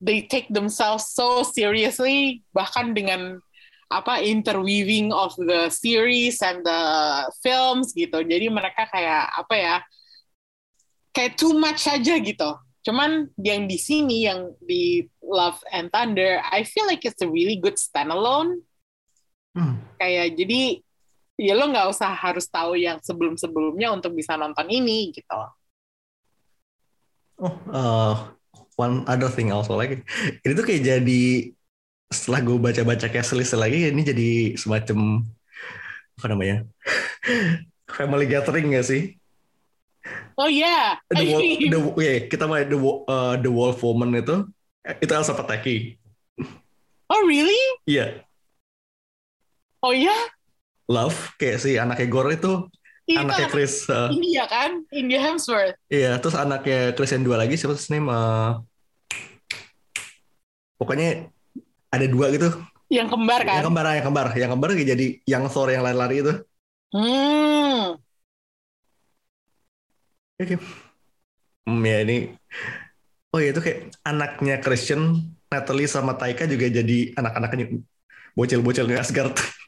they 0.05 0.29
take 0.29 0.53
themselves 0.53 1.17
so 1.17 1.41
seriously 1.41 2.45
bahkan 2.53 2.93
dengan 2.93 3.41
apa 3.89 4.21
interweaving 4.21 5.09
of 5.17 5.33
the 5.41 5.73
series 5.73 6.45
and 6.45 6.61
the 6.65 6.83
films 7.41 7.97
gitu. 7.97 8.21
Jadi 8.21 8.53
mereka 8.53 8.85
kayak 8.93 9.33
apa 9.33 9.55
ya 9.57 9.77
kayak 11.17 11.41
too 11.41 11.57
much 11.57 11.89
aja 11.89 12.21
gitu. 12.21 12.51
Cuman 12.85 13.33
yang 13.41 13.65
di 13.65 13.81
sini 13.81 14.29
yang 14.29 14.53
di 14.61 15.09
Love 15.25 15.57
and 15.73 15.89
Thunder 15.89 16.45
I 16.45 16.69
feel 16.69 16.85
like 16.85 17.09
it's 17.09 17.25
a 17.25 17.31
really 17.31 17.57
good 17.57 17.81
standalone. 17.81 18.61
Hmm. 19.55 19.79
kayak 20.03 20.35
jadi 20.35 20.83
ya 21.39 21.55
lo 21.55 21.71
nggak 21.71 21.87
usah 21.87 22.11
harus 22.11 22.51
tahu 22.51 22.75
yang 22.75 22.99
sebelum 22.99 23.39
sebelumnya 23.39 23.95
untuk 23.95 24.11
bisa 24.19 24.35
nonton 24.35 24.67
ini 24.67 25.15
gitu. 25.15 25.41
Oh 27.39 27.55
uh, 27.71 28.35
one 28.75 29.07
other 29.07 29.31
thing 29.31 29.55
also 29.55 29.79
lagi 29.79 30.03
ini 30.43 30.53
tuh 30.53 30.65
kayak 30.67 30.83
jadi 30.83 31.23
setelah 32.11 32.41
gue 32.47 32.57
baca-baca 32.59 33.07
kayak 33.11 33.27
selis 33.27 33.51
lagi 33.55 33.91
ini 33.91 34.03
jadi 34.03 34.29
semacam 34.55 35.27
apa 36.21 36.27
namanya 36.31 36.57
family 37.97 38.27
gathering 38.31 38.75
gak 38.75 38.87
sih 38.87 39.19
oh 40.39 40.51
ya 40.51 40.99
yeah. 41.01 41.15
the, 41.15 41.25
wall, 41.27 41.41
the 41.43 41.81
yeah, 42.03 42.17
kita 42.31 42.45
main 42.47 42.71
the 42.71 42.79
uh, 42.79 43.35
the 43.39 43.51
wolf 43.51 43.83
woman 43.83 44.15
itu 44.15 44.47
itu 45.01 45.13
Elsa 45.13 45.35
Pataki 45.35 45.99
oh 47.11 47.21
really 47.27 47.59
iya 47.89 47.99
yeah. 47.99 48.09
oh 49.83 49.95
ya 49.95 50.11
yeah? 50.11 50.23
love 50.91 51.33
kayak 51.41 51.59
si 51.63 51.81
anaknya 51.81 52.07
Gore 52.07 52.37
itu 52.37 52.69
anaknya 53.13 53.49
Chris. 53.53 53.85
Uh, 53.85 54.09
India 54.09 54.49
kan, 54.49 54.81
India 54.89 55.21
Hemsworth. 55.21 55.77
Iya, 55.93 56.17
terus 56.21 56.37
anaknya 56.37 56.97
Chris 56.97 57.13
yang 57.13 57.25
dua 57.25 57.37
lagi 57.37 57.55
siapa 57.61 57.77
sih 57.77 57.93
name? 57.93 58.09
Uh, 58.09 58.65
pokoknya 60.81 61.29
ada 61.93 62.07
dua 62.09 62.33
gitu. 62.33 62.49
Yang 62.89 63.09
kembar 63.13 63.41
kan? 63.45 63.61
Yang 63.61 63.67
kembar, 63.69 63.85
yang 63.93 64.07
kembar, 64.07 64.27
yang 64.37 64.51
kembar 64.57 64.71
jadi 64.73 65.07
yang 65.29 65.45
Thor 65.53 65.69
yang 65.69 65.85
lari-lari 65.85 66.25
itu. 66.25 66.33
Hmm. 66.95 68.01
Oke. 70.41 70.57
Okay. 70.57 70.59
Hmm, 71.65 71.81
ya 71.81 72.05
ini. 72.05 72.37
Oh 73.35 73.41
ya 73.43 73.51
itu 73.51 73.61
kayak 73.65 73.79
anaknya 74.07 74.63
Christian, 74.63 75.33
Natalie 75.51 75.91
sama 75.91 76.15
Taika 76.15 76.47
juga 76.47 76.71
jadi 76.71 77.17
anak-anaknya 77.19 77.83
bocil-bocil 78.39 78.87
Asgard. 78.95 79.35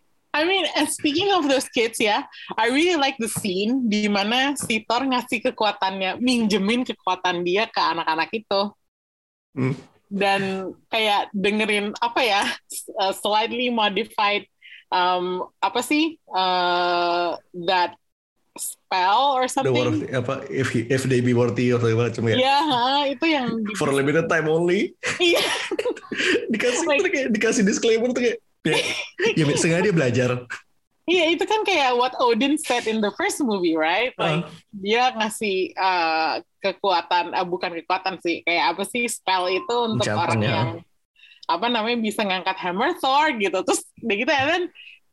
And 0.76 0.86
speaking 0.92 1.32
of 1.32 1.48
those 1.48 1.66
kids 1.72 1.96
ya, 1.96 2.22
I 2.54 2.68
really 2.68 3.00
like 3.00 3.16
the 3.16 3.32
scene 3.32 3.88
di 3.88 4.06
mana 4.06 4.52
si 4.60 4.84
Thor 4.84 5.08
ngasih 5.08 5.40
kekuatannya, 5.50 6.20
minjemin 6.20 6.84
kekuatan 6.84 7.42
dia 7.42 7.64
ke 7.66 7.80
anak-anak 7.80 8.30
itu. 8.36 8.60
Hmm. 9.56 9.74
Dan 10.06 10.70
kayak 10.92 11.32
dengerin 11.34 11.96
apa 11.98 12.20
ya, 12.22 12.42
uh, 13.00 13.12
slightly 13.16 13.72
modified 13.72 14.46
um, 14.92 15.48
apa 15.64 15.80
sih 15.82 16.20
uh, 16.30 17.34
that 17.66 17.96
spell 18.56 19.36
or 19.36 19.48
something. 19.48 19.72
The 19.72 19.80
worthy, 19.80 20.06
apa 20.12 20.34
if 20.48 20.72
he, 20.72 20.88
if 20.88 21.04
they 21.04 21.20
be 21.20 21.36
worthy 21.36 21.72
or 21.72 21.80
segala 21.80 22.12
macam 22.12 22.24
ya. 22.32 22.36
Iya, 22.36 22.58
yeah, 22.60 23.00
itu 23.08 23.24
yang 23.26 23.48
for 23.76 23.92
limited 23.92 24.26
time 24.28 24.48
only. 24.48 24.96
Iya. 25.20 25.42
dikasih 26.52 26.84
like, 26.88 27.28
dikasih 27.32 27.62
disclaimer 27.64 28.08
tuh 28.12 28.22
kayak 28.24 28.38
ya, 28.64 28.76
ya 29.36 29.44
sengaja 29.56 29.84
dia 29.84 29.94
belajar. 29.94 30.30
Iya 31.06 31.30
itu 31.30 31.46
kan 31.46 31.62
kayak 31.62 31.94
what 31.94 32.18
Odin 32.18 32.58
said 32.58 32.90
in 32.90 32.98
the 32.98 33.14
first 33.14 33.38
movie, 33.38 33.78
right? 33.78 34.10
Like 34.18 34.42
uh. 34.42 34.50
dia 34.74 35.14
ngasih 35.14 35.70
uh, 35.78 36.42
kekuatan, 36.58 37.30
uh, 37.30 37.46
bukan 37.46 37.78
kekuatan 37.78 38.18
sih, 38.18 38.42
kayak 38.42 38.74
apa 38.74 38.82
sih 38.90 39.06
spell 39.06 39.46
itu 39.46 39.74
untuk 39.86 40.02
Ucapan, 40.02 40.22
orang 40.26 40.40
ya. 40.42 40.50
yang 40.50 40.68
apa 41.46 41.66
namanya 41.70 41.98
bisa 42.02 42.26
ngangkat 42.26 42.58
hammer 42.58 42.98
Thor 42.98 43.30
gitu. 43.38 43.62
Terus 43.62 43.86
udah 44.02 44.16
gitu, 44.18 44.32
and 44.34 44.48
then 44.50 44.64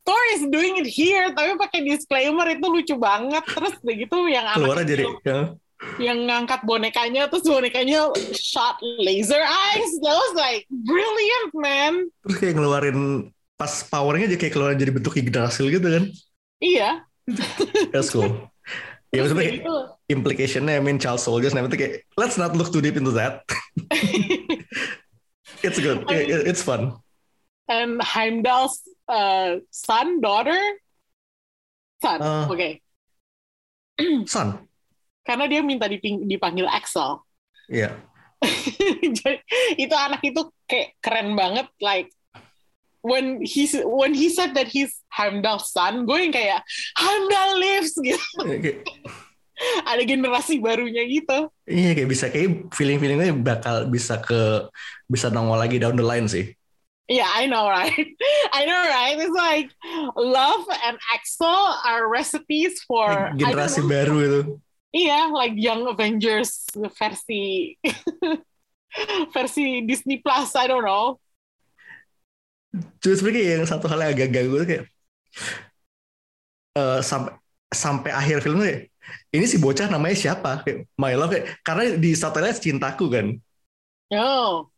Thor 0.02 0.24
is 0.34 0.44
doing 0.50 0.82
it 0.82 0.90
here, 0.90 1.30
tapi 1.30 1.54
pakai 1.62 1.86
disclaimer 1.86 2.50
itu 2.50 2.66
lucu 2.66 2.96
banget. 2.98 3.46
Terus 3.46 3.78
udah 3.78 3.96
gitu 3.96 4.18
yang 4.26 4.46
keluar 4.50 4.82
deh. 4.82 4.98
Ya. 5.22 5.54
Yang 6.02 6.20
ngangkat 6.26 6.62
bonekanya, 6.66 7.30
terus 7.30 7.46
bonekanya 7.46 8.10
shot 8.34 8.82
laser 8.82 9.46
eyes. 9.46 9.92
That 10.02 10.18
was 10.18 10.34
like 10.34 10.66
brilliant, 10.74 11.54
man. 11.54 11.94
Terus 12.26 12.36
kayak 12.42 12.58
ngeluarin 12.58 13.30
pas 13.64 13.80
powernya 13.88 14.36
jadi 14.36 14.40
kayak 14.44 14.54
keluar 14.60 14.76
jadi 14.76 14.92
bentuk 14.92 15.16
Yggdrasil 15.16 15.72
gitu 15.72 15.88
kan. 15.88 16.04
Iya. 16.60 17.08
That's 17.96 18.12
cool. 18.12 18.52
Ya 19.16 19.24
maksudnya 19.24 19.64
gitu. 19.64 19.76
implicationnya 20.12 20.76
I 20.76 20.84
mean 20.84 21.00
child 21.00 21.24
soldiers 21.24 21.56
nah 21.56 21.64
itu 21.64 21.80
kayak 21.80 22.04
let's 22.20 22.36
not 22.36 22.60
look 22.60 22.76
too 22.76 22.84
deep 22.84 23.00
into 23.00 23.16
that. 23.16 23.48
It's 25.64 25.80
good. 25.80 26.04
It's 26.12 26.60
fun. 26.60 27.00
and 27.72 28.04
Heimdall's 28.04 28.84
uh, 29.08 29.64
son 29.72 30.20
daughter? 30.20 30.60
Son 32.04 32.20
uh, 32.20 32.52
oke 32.52 32.60
okay. 32.60 32.84
son. 34.28 34.68
Karena 35.24 35.48
dia 35.48 35.64
minta 35.64 35.88
dipanggil 35.88 36.68
Axel. 36.68 37.24
Iya 37.72 37.96
yeah. 37.96 38.44
itu 39.84 39.96
anak 39.96 40.20
itu 40.20 40.52
kayak 40.68 41.00
keren 41.00 41.40
banget 41.40 41.72
like 41.80 42.12
when 43.04 43.44
he 43.44 43.68
when 43.84 44.16
he 44.16 44.32
said 44.32 44.56
that 44.56 44.72
he's 44.72 44.96
Heimdall's 45.12 45.70
son, 45.70 46.08
gue 46.08 46.18
yang 46.18 46.34
kayak 46.34 46.64
Heimdall 46.98 47.60
lives 47.60 47.94
gitu. 48.00 48.26
Ada 49.86 50.02
generasi 50.08 50.58
barunya 50.58 51.06
gitu. 51.06 51.52
Iya 51.70 51.94
kayak 51.94 52.10
bisa 52.10 52.26
kayak 52.34 52.74
feeling-feelingnya 52.74 53.38
bakal 53.38 53.86
bisa 53.86 54.18
ke 54.18 54.66
bisa 55.06 55.30
nongol 55.30 55.62
lagi 55.62 55.78
down 55.78 56.00
the 56.00 56.02
line 56.02 56.26
sih. 56.26 56.56
Yeah, 57.12 57.28
I 57.28 57.52
know, 57.52 57.68
right? 57.68 57.94
I 58.58 58.64
know, 58.64 58.80
right? 58.80 59.20
It's 59.20 59.36
like 59.36 59.70
love 60.16 60.64
and 60.88 60.96
Axel 61.12 61.76
are 61.84 62.08
recipes 62.08 62.82
for 62.88 63.36
generasi 63.36 63.84
baru 63.84 64.16
itu. 64.24 64.42
Iya, 64.96 65.30
like 65.36 65.54
Young 65.60 65.90
Avengers 65.90 66.64
versi 66.96 67.76
versi 69.36 69.84
Disney 69.84 70.24
Plus. 70.24 70.56
I 70.56 70.72
don't 70.72 70.88
know. 70.88 71.20
Cuma 72.74 73.14
sebenarnya 73.14 73.62
yang 73.62 73.64
satu 73.70 73.86
hal 73.86 74.00
yang 74.02 74.12
agak 74.18 74.30
ganggu 74.34 74.56
tuh 74.62 74.68
kayak 74.68 74.84
uh, 76.78 77.00
sampai 77.06 77.34
sampai 77.74 78.12
akhir 78.14 78.46
filmnya 78.46 78.86
ini 79.34 79.46
si 79.50 79.58
bocah 79.60 79.90
namanya 79.90 80.16
siapa? 80.16 80.62
Kayak 80.64 80.88
My 80.96 81.14
Love 81.18 81.34
kayak, 81.36 81.46
karena 81.66 81.84
di 81.98 82.12
subtitle 82.14 82.54
cintaku 82.56 83.06
kan. 83.10 83.28
Oh. 84.14 84.70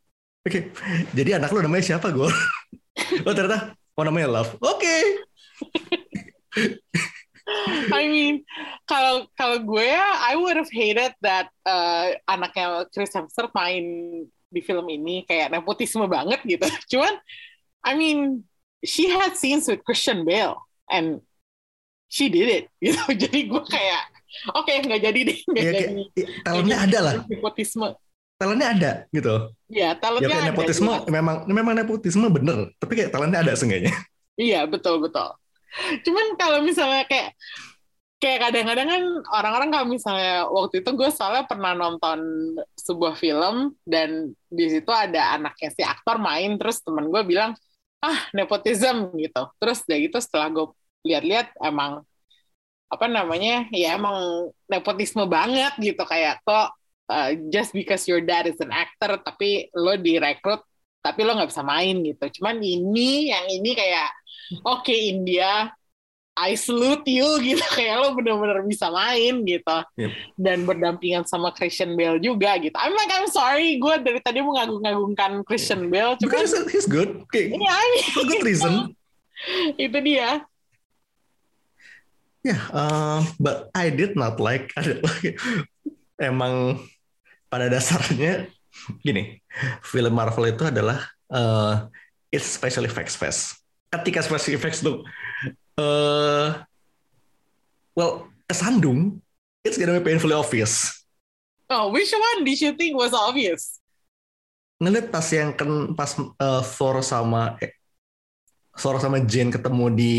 Oke. 0.45 0.71
Okay. 0.71 1.03
Jadi 1.11 1.35
anak 1.35 1.51
lu 1.51 1.59
namanya 1.61 1.83
siapa, 1.83 2.09
gue? 2.09 2.29
oh 3.27 3.33
ternyata 3.35 3.75
oh 3.99 4.03
namanya 4.03 4.41
Love. 4.41 4.55
Oke. 4.63 4.79
Okay. 4.79 5.03
I 7.91 8.09
mean, 8.09 8.41
kalau 8.89 9.29
kalau 9.37 9.61
gue 9.61 9.85
ya, 9.85 10.07
I 10.25 10.33
would 10.39 10.57
have 10.57 10.71
hated 10.71 11.13
that 11.21 11.51
uh, 11.67 12.15
anaknya 12.25 12.89
Chris 12.89 13.13
Hemsworth 13.13 13.53
main 13.53 13.85
di 14.49 14.61
film 14.63 14.87
ini 14.87 15.27
kayak 15.27 15.51
nepotisme 15.51 16.07
banget 16.07 16.41
gitu. 16.47 16.65
Cuman 16.95 17.13
I 17.85 17.93
mean, 17.93 18.43
she 18.81 19.07
had 19.07 19.37
scenes 19.37 19.69
with 19.69 19.85
Christian 19.85 20.25
Bale 20.25 20.57
and 20.89 21.21
she 22.09 22.27
did 22.27 22.49
it. 22.49 22.65
You 22.83 22.97
know? 22.97 23.07
Jadi 23.13 23.45
gue 23.45 23.61
kayak 23.69 24.03
oke 24.51 24.67
nggak 24.67 24.99
jadi 24.99 25.19
deh 25.31 25.37
nggak 25.47 25.63
ya, 25.63 25.71
jadi 25.71 25.83
ya, 26.11 26.25
talentnya 26.43 26.77
ada 26.83 26.99
lah 26.99 27.13
nepotisme 27.31 27.87
talentnya 28.35 28.67
ada 28.75 28.91
gitu 29.15 29.35
Iya, 29.71 29.79
ya 29.79 29.89
talentnya 29.95 30.27
kayak 30.27 30.43
ada. 30.43 30.49
nepotisme 30.51 30.91
jelas. 30.91 31.07
memang 31.07 31.35
memang 31.47 31.73
nepotisme 31.79 32.27
bener 32.27 32.57
tapi 32.75 32.99
kayak 32.99 33.15
talentnya 33.15 33.39
ada 33.47 33.55
seenggaknya 33.55 33.95
Iya, 34.35 34.67
betul 34.67 34.99
betul. 34.99 35.31
Cuman 36.03 36.35
kalau 36.35 36.59
misalnya 36.59 37.07
kayak 37.07 37.39
kayak 38.19 38.39
kadang-kadang 38.51 38.87
kan 38.91 39.03
orang-orang 39.31 39.69
kalau 39.71 39.87
misalnya 39.87 40.43
waktu 40.51 40.83
itu 40.83 40.91
gue 40.91 41.07
soalnya 41.07 41.47
pernah 41.47 41.71
nonton 41.71 42.19
sebuah 42.75 43.15
film 43.15 43.79
dan 43.87 44.35
di 44.51 44.65
situ 44.67 44.91
ada 44.91 45.39
anaknya 45.39 45.69
si 45.71 45.87
aktor 45.87 46.19
main 46.19 46.59
terus 46.59 46.83
temen 46.83 47.07
gue 47.07 47.23
bilang 47.23 47.55
ah 48.05 48.19
nepotism 48.37 49.09
gitu. 49.17 49.43
Terus 49.57 49.81
dari 49.89 50.05
gitu 50.05 50.21
setelah 50.21 50.53
gue 50.53 50.67
lihat-lihat 51.05 51.57
emang 51.61 52.05
apa 52.85 53.05
namanya 53.09 53.65
ya 53.73 53.97
emang 53.97 54.49
nepotisme 54.69 55.25
banget 55.25 55.73
gitu 55.81 56.05
kayak 56.05 56.37
kok 56.45 56.69
uh, 57.09 57.29
just 57.49 57.73
because 57.73 58.05
your 58.05 58.21
dad 58.21 58.45
is 58.45 58.57
an 58.61 58.69
actor 58.69 59.17
tapi 59.25 59.69
lo 59.73 59.97
direkrut 59.97 60.61
tapi 61.01 61.21
lo 61.21 61.37
nggak 61.37 61.49
bisa 61.49 61.61
main 61.61 62.01
gitu. 62.01 62.41
Cuman 62.41 62.61
ini 62.61 63.29
yang 63.29 63.45
ini 63.49 63.77
kayak 63.77 64.09
oke 64.65 64.93
India 64.93 65.69
I 66.35 66.59
salute 66.59 67.07
you 67.07 67.25
gitu. 67.39 67.63
Kayak 67.79 67.95
lo 68.03 68.07
bener-bener 68.19 68.59
bisa 68.67 68.91
main 68.91 69.41
gitu. 69.47 69.77
Yep. 69.95 70.11
dan 70.35 70.57
berdampingan 70.67 71.23
sama 71.23 71.55
Christian 71.55 71.95
Bale 71.95 72.19
juga 72.19 72.59
gitu. 72.59 72.75
I'm 72.75 72.91
like 72.91 73.11
I'm 73.15 73.31
sorry. 73.31 73.79
Gue 73.79 73.95
dari 74.03 74.19
tadi 74.19 74.43
mengagung-agungkan 74.43 75.47
Christian 75.47 75.87
Bale 75.87 76.19
cuman 76.19 76.27
because 76.27 76.51
he's- 76.67 76.85
good. 76.85 77.23
Kayak 77.31 77.55
ini 77.55 77.65
I 77.65 77.85
mean, 77.95 78.05
for 78.11 78.23
good 78.27 78.43
reason. 78.43 78.73
itu 79.79 79.97
dia. 80.03 80.43
Yeah, 82.45 82.61
um, 82.69 83.25
but 83.41 83.67
I 83.73 83.89
did 83.89 84.13
not 84.13 84.37
like 84.37 84.69
emang 86.21 86.83
pada 87.49 87.71
dasarnya 87.71 88.51
gini, 89.01 89.41
film 89.81 90.13
Marvel 90.13 90.53
itu 90.53 90.67
adalah 90.67 90.99
uh, 91.31 91.89
it's 92.29 92.45
special 92.45 92.85
effects 92.85 93.17
fest. 93.17 93.57
Ketika 93.89 94.21
special 94.21 94.53
effects 94.53 94.83
tuh 94.83 95.01
uh, 95.79 96.63
well 97.95 98.27
kesandung, 98.47 99.19
it's 99.63 99.75
gonna 99.79 99.97
be 99.97 100.03
painfully 100.03 100.35
obvious. 100.35 101.05
oh 101.69 101.89
which 101.89 102.13
one 102.13 102.45
did 102.45 102.61
you 102.61 102.73
think 102.77 102.93
was 102.93 103.13
obvious 103.13 103.81
Ngeliat 104.75 105.07
pas 105.07 105.23
yang 105.31 105.55
kan 105.55 105.95
pas 105.95 106.11
uh, 106.19 106.59
Thor 106.59 106.99
sama 106.99 107.55
eh, 107.63 107.71
Thor 108.75 108.99
sama 108.99 109.23
Jane 109.23 109.47
ketemu 109.47 109.85
di 109.95 110.15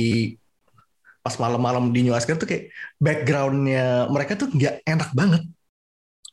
pas 1.20 1.36
malam-malam 1.36 1.92
di 1.92 2.06
New 2.06 2.16
Asgard 2.16 2.40
tuh 2.40 2.48
kayak 2.48 2.72
backgroundnya 2.96 4.08
mereka 4.08 4.32
tuh 4.38 4.48
nggak 4.48 4.80
enak 4.86 5.10
banget. 5.12 5.42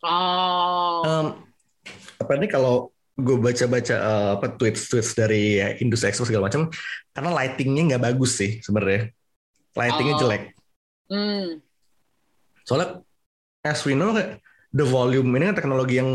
oh 0.08 1.04
Um, 1.04 1.26
apa 2.16 2.32
ini 2.40 2.48
kalau 2.48 2.93
gue 3.14 3.38
baca-baca 3.38 3.96
uh, 4.02 4.30
apa 4.42 4.58
tweets-tweets 4.58 5.14
dari 5.14 5.62
ya, 5.62 5.78
industri 5.78 6.10
ekspor 6.10 6.26
segala 6.26 6.50
macam, 6.50 6.74
karena 7.14 7.30
lightingnya 7.30 7.82
nggak 7.94 8.04
bagus 8.10 8.42
sih 8.42 8.58
sebenarnya, 8.66 9.14
lightingnya 9.78 10.16
Oh. 10.18 10.22
jelek. 10.22 10.44
hmm. 11.14 11.48
Soalnya 12.66 13.04
as 13.62 13.86
we 13.86 13.94
know 13.94 14.16
the 14.74 14.86
volume 14.88 15.30
ini 15.38 15.52
kan 15.52 15.58
teknologi 15.62 16.02
yang 16.02 16.10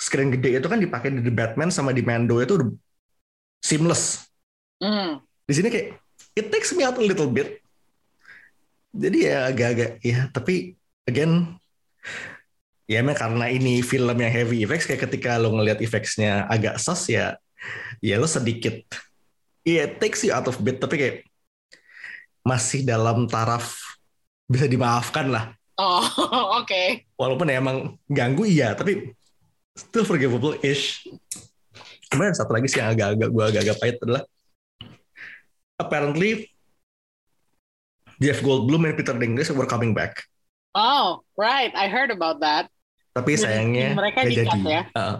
screen 0.00 0.32
gede 0.32 0.56
itu 0.56 0.68
kan 0.70 0.80
dipakai 0.80 1.12
di 1.12 1.20
The 1.20 1.34
Batman 1.34 1.68
sama 1.68 1.92
di 1.92 2.00
Mando 2.00 2.40
itu 2.40 2.56
udah 2.56 2.68
seamless. 3.60 4.24
Hmm. 4.80 5.20
Di 5.44 5.52
sini 5.52 5.68
kayak 5.68 6.00
it 6.40 6.48
takes 6.48 6.72
me 6.72 6.88
out 6.88 6.96
a 6.96 7.04
little 7.04 7.28
bit. 7.28 7.60
Jadi 8.96 9.28
ya 9.28 9.52
agak-agak 9.52 10.00
ya 10.00 10.32
tapi 10.32 10.72
again 11.04 11.58
ya 12.90 12.98
emang 12.98 13.14
karena 13.14 13.46
ini 13.46 13.86
film 13.86 14.18
yang 14.18 14.34
heavy 14.34 14.66
effects 14.66 14.90
kayak 14.90 15.06
ketika 15.06 15.38
lo 15.38 15.54
ngelihat 15.54 15.78
effectsnya 15.78 16.50
agak 16.50 16.74
sus 16.82 17.06
ya 17.06 17.38
ya 18.02 18.18
lo 18.18 18.26
sedikit 18.26 18.82
ya 19.62 19.86
it 19.86 20.02
takes 20.02 20.26
you 20.26 20.34
out 20.34 20.42
of 20.50 20.58
bit 20.58 20.82
tapi 20.82 20.98
kayak 20.98 21.16
masih 22.42 22.82
dalam 22.82 23.30
taraf 23.30 23.78
bisa 24.50 24.66
dimaafkan 24.66 25.30
lah. 25.30 25.54
Oh 25.78 26.02
oke. 26.58 27.06
Walaupun 27.14 27.46
ya 27.46 27.62
emang 27.62 27.94
ganggu 28.10 28.42
iya 28.42 28.74
tapi 28.74 29.14
still 29.78 30.02
forgivable 30.02 30.58
ish 30.66 31.06
kemudian 32.10 32.34
satu 32.34 32.50
lagi 32.50 32.66
sih 32.66 32.82
yang 32.82 32.90
agak-agak 32.90 33.30
gue 33.30 33.44
agak-agak 33.54 33.76
pahit 33.78 33.96
adalah 34.02 34.22
apparently 35.78 36.50
Jeff 38.18 38.42
Goldblum 38.42 38.90
and 38.90 38.98
Peter 38.98 39.14
Dinklage 39.14 39.54
were 39.54 39.70
coming 39.70 39.94
back. 39.94 40.26
Oh 40.74 41.22
right 41.38 41.70
I 41.78 41.86
heard 41.86 42.10
about 42.10 42.42
that 42.42 42.66
tapi 43.10 43.36
sayangnya 43.36 43.96
mereka 43.96 44.26
di-cut 44.26 44.46
jadi 44.46 44.60
ya? 44.64 44.82
Heeh. 44.94 45.16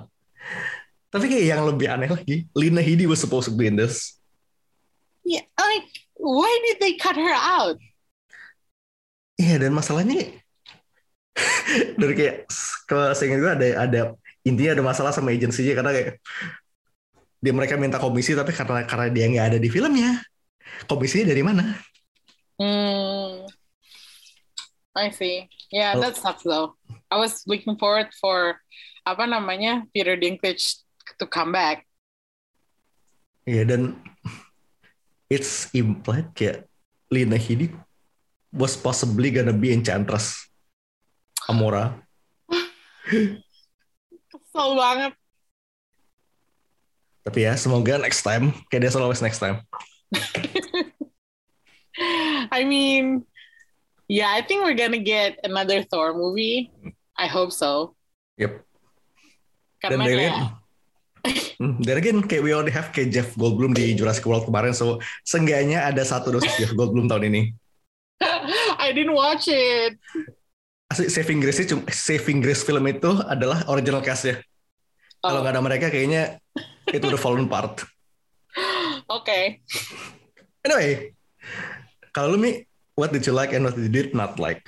tapi 1.11 1.25
kayak 1.27 1.45
yang 1.47 1.63
lebih 1.67 1.87
aneh 1.91 2.11
lagi 2.11 2.37
Lina 2.55 2.83
Headey 2.83 3.07
was 3.11 3.19
supposed 3.19 3.51
to 3.51 3.55
be 3.55 3.67
in 3.67 3.75
this 3.75 4.19
yeah 5.27 5.45
like 5.59 5.89
why 6.19 6.51
did 6.67 6.79
they 6.79 6.95
cut 6.97 7.17
her 7.17 7.35
out 7.35 7.79
Iya 9.41 9.57
dan 9.57 9.73
masalahnya 9.73 10.37
dari 12.01 12.13
kayak 12.13 12.45
kalau 12.85 13.17
saya 13.17 13.33
ingat 13.33 13.41
gue 13.41 13.53
ada 13.57 13.69
ada 13.89 14.01
intinya 14.45 14.77
ada 14.77 14.85
masalah 14.85 15.13
sama 15.17 15.33
agensinya 15.33 15.73
karena 15.81 15.91
kayak 15.97 16.11
dia 17.41 17.53
mereka 17.57 17.81
minta 17.81 17.97
komisi 17.97 18.37
tapi 18.37 18.53
karena 18.53 18.85
karena 18.85 19.09
dia 19.09 19.25
nggak 19.33 19.47
ada 19.57 19.59
di 19.59 19.73
filmnya 19.73 20.21
komisinya 20.87 21.33
dari 21.33 21.43
mana? 21.45 21.65
Hmm. 22.61 23.49
I 24.97 25.09
see. 25.15 25.49
Yeah, 25.71 25.95
Oh. 25.95 26.01
that 26.03 26.19
sucks 26.19 26.43
though. 26.43 26.75
I 27.11 27.17
was 27.19 27.47
looking 27.47 27.79
forward 27.79 28.11
for 28.19 28.59
apa 29.07 29.27
namanya 29.27 29.87
Peter 29.95 30.19
Dinklage 30.19 30.83
to 31.19 31.27
come 31.27 31.55
back. 31.55 31.87
Iya 33.47 33.65
dan 33.67 33.83
it's 35.31 35.71
implied 35.73 36.35
kayak 36.35 36.67
Lina 37.11 37.39
Headey 37.39 37.71
was 38.51 38.75
possibly 38.75 39.31
gonna 39.31 39.55
be 39.55 39.71
Enchantress 39.71 40.51
Amora. 41.47 41.95
Kesel 44.31 44.71
banget. 44.79 45.13
Tapi 47.27 47.39
ya 47.47 47.55
semoga 47.59 47.99
next 47.99 48.23
time 48.27 48.51
kayak 48.71 48.87
dia 48.87 48.91
always 48.99 49.23
next 49.23 49.39
time. 49.39 49.63
I 52.51 52.65
mean, 52.65 53.27
yeah, 54.11 54.35
I 54.35 54.43
think 54.43 54.67
we're 54.67 54.75
gonna 54.75 54.99
get 54.99 55.39
another 55.47 55.87
Thor 55.87 56.11
movie. 56.19 56.75
I 57.15 57.31
hope 57.31 57.55
so. 57.55 57.95
Yep. 58.43 58.67
Dan 59.79 59.95
Karena 59.95 60.05
dari 60.05 60.19
kayak, 60.27 60.37
Hmm, 61.61 61.77
There 61.85 62.01
again, 62.01 62.25
kayak 62.25 62.41
we 62.41 62.57
already 62.57 62.73
have 62.73 62.89
kayak 62.89 63.13
Jeff 63.13 63.37
Goldblum 63.37 63.77
di 63.77 63.93
Jurassic 63.93 64.25
World 64.25 64.49
kemarin, 64.49 64.73
so 64.73 64.97
seenggaknya 65.29 65.85
ada 65.85 66.01
satu 66.01 66.33
dosis 66.33 66.57
Jeff 66.61 66.73
Goldblum 66.73 67.07
tahun 67.07 67.29
ini. 67.29 67.43
I 68.81 68.97
didn't 68.97 69.13
watch 69.13 69.45
it. 69.49 70.01
Asli 70.89 71.13
Saving 71.13 71.39
Grace 71.45 71.69
cuma 71.69 71.85
Saving 71.93 72.41
Grace 72.41 72.65
film 72.65 72.83
itu 72.89 73.13
adalah 73.29 73.63
original 73.69 74.01
cast-nya. 74.01 74.41
Kalau 75.21 75.39
Oh, 75.39 75.43
nggak 75.45 75.53
ada 75.53 75.63
mereka 75.63 75.87
kayaknya 75.93 76.41
itu 76.89 77.05
udah 77.05 77.21
fallen 77.21 77.45
apart. 77.45 77.85
okay. 79.21 79.61
Anyway, 80.65 81.13
kalau 82.17 82.33
lu 82.33 82.41
Mi, 82.41 82.65
what 83.01 83.17
did 83.17 83.25
you 83.25 83.33
like 83.33 83.57
and 83.57 83.65
what 83.65 83.73
did 83.73 83.89
you 83.89 84.13
not 84.13 84.37
like? 84.37 84.61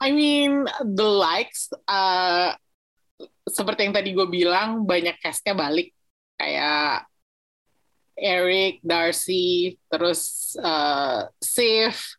I 0.00 0.08
mean, 0.08 0.64
the 0.80 1.04
likes, 1.04 1.68
uh, 1.84 2.56
seperti 3.44 3.84
yang 3.84 3.92
tadi 3.92 4.16
gue 4.16 4.24
bilang, 4.24 4.88
banyak 4.88 5.20
castnya 5.20 5.52
balik. 5.52 5.92
Kayak 6.40 7.04
Eric, 8.16 8.80
Darcy, 8.80 9.76
terus 9.92 10.54
uh, 10.56 11.28
Sif. 11.44 12.16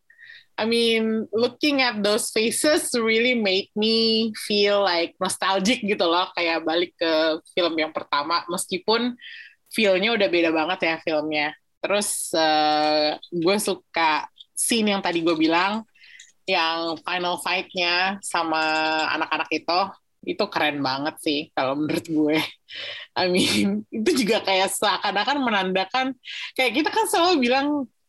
I 0.60 0.68
mean, 0.68 1.24
looking 1.32 1.80
at 1.80 2.04
those 2.04 2.36
faces 2.36 2.92
really 2.94 3.32
made 3.32 3.72
me 3.80 4.30
feel 4.36 4.84
like 4.84 5.16
nostalgic 5.18 5.80
gitu 5.80 6.04
loh. 6.04 6.30
Kayak 6.36 6.68
balik 6.68 6.92
ke 7.00 7.40
film 7.56 7.80
yang 7.80 7.96
pertama, 7.96 8.44
meskipun 8.52 9.16
feel-nya 9.72 10.14
udah 10.20 10.28
beda 10.28 10.52
banget 10.52 10.80
ya 10.84 10.96
filmnya. 11.00 11.56
Terus 11.80 12.36
uh, 12.36 13.16
gue 13.32 13.56
suka 13.56 14.28
scene 14.60 14.92
yang 14.92 15.00
tadi 15.00 15.24
gue 15.24 15.40
bilang, 15.40 15.88
yang 16.44 17.00
final 17.06 17.40
fight-nya 17.40 18.20
sama 18.20 18.60
anak-anak 19.16 19.48
itu 19.56 19.80
itu 20.28 20.44
keren 20.52 20.84
banget 20.84 21.16
sih 21.24 21.40
kalau 21.56 21.80
menurut 21.80 22.06
gue. 22.10 22.40
I 23.16 23.26
mean 23.32 23.84
itu 24.04 24.26
juga 24.26 24.44
kayak 24.44 24.68
seakan-akan 24.76 25.38
menandakan 25.40 26.08
kayak 26.58 26.76
kita 26.76 26.90
kan 26.92 27.06
selalu 27.08 27.48
bilang 27.48 27.68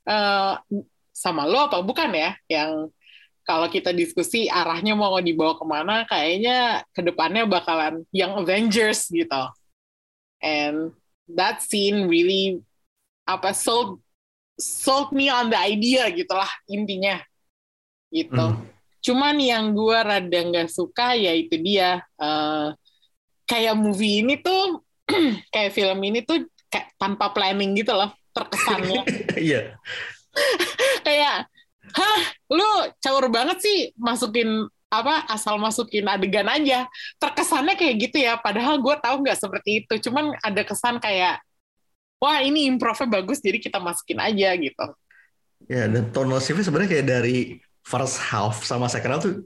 eh, 0.08 0.54
sama 1.14 1.46
lo 1.46 1.70
apa 1.70 1.84
bukan 1.84 2.10
ya 2.16 2.32
yang 2.48 2.88
kalau 3.44 3.66
kita 3.66 3.90
diskusi 3.90 4.46
arahnya 4.46 4.94
mau 4.94 5.18
dibawa 5.18 5.58
ke 5.58 5.64
mana 5.66 5.94
kayaknya 6.06 6.86
ke 6.94 7.00
depannya 7.02 7.44
bakalan 7.46 8.06
yang 8.14 8.38
Avengers 8.38 9.10
gitu. 9.10 9.42
And 10.40 10.96
that 11.34 11.60
scene 11.60 12.08
really 12.08 12.62
apa 13.26 13.52
sold 13.52 14.00
sold 14.60 15.10
me 15.16 15.32
on 15.32 15.48
the 15.48 15.58
idea 15.58 16.06
gitulah 16.12 16.48
intinya 16.68 17.18
gitu. 18.12 18.46
Hmm. 18.54 18.68
Cuman 19.00 19.40
yang 19.40 19.72
gue 19.72 19.96
rada 19.96 20.40
nggak 20.44 20.68
suka 20.68 21.16
ya 21.16 21.32
itu 21.32 21.56
dia 21.56 22.04
uh, 22.20 22.76
kayak 23.48 23.74
movie 23.74 24.22
ini 24.22 24.36
tuh 24.38 24.84
kayak 25.54 25.72
film 25.72 25.98
ini 26.04 26.22
tuh 26.22 26.46
kayak 26.70 26.94
tanpa 27.00 27.32
planning 27.34 27.74
gitu 27.74 27.96
loh 27.96 28.12
terkesannya. 28.30 29.02
Iya. 29.40 29.74
kayak, 31.02 31.50
hah, 31.90 32.20
lu 32.54 32.70
caur 33.02 33.26
banget 33.32 33.58
sih 33.58 33.78
masukin 33.98 34.68
apa 34.90 35.26
asal 35.26 35.58
masukin 35.58 36.06
adegan 36.06 36.46
aja. 36.46 36.86
Terkesannya 37.18 37.74
kayak 37.74 37.96
gitu 38.10 38.22
ya. 38.22 38.38
Padahal 38.38 38.78
gue 38.78 38.94
tahu 39.02 39.26
nggak 39.26 39.38
seperti 39.38 39.82
itu. 39.82 40.10
Cuman 40.10 40.34
ada 40.38 40.62
kesan 40.62 41.02
kayak, 41.02 41.42
wah 42.20 42.38
ini 42.44 42.68
improvnya 42.68 43.08
bagus, 43.08 43.40
jadi 43.40 43.56
kita 43.58 43.80
masukin 43.80 44.20
aja 44.20 44.52
gitu. 44.54 44.86
Ya, 45.66 45.88
dan 45.88 46.12
tonal 46.12 46.38
shiftnya 46.38 46.68
sebenarnya 46.68 46.90
kayak 46.92 47.06
dari 47.08 47.38
first 47.80 48.20
half 48.20 48.62
sama 48.62 48.86
second 48.86 49.12
half 49.16 49.22
tuh 49.24 49.44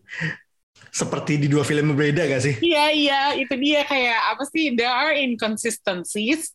seperti 0.95 1.39
di 1.43 1.51
dua 1.51 1.67
film 1.67 1.95
berbeda 1.95 2.27
gak 2.27 2.43
sih? 2.43 2.55
Iya 2.63 2.87
iya 2.95 3.21
itu 3.35 3.55
dia 3.59 3.83
kayak 3.83 4.35
apa 4.35 4.47
sih 4.47 4.79
there 4.79 4.91
are 4.91 5.15
inconsistencies 5.15 6.55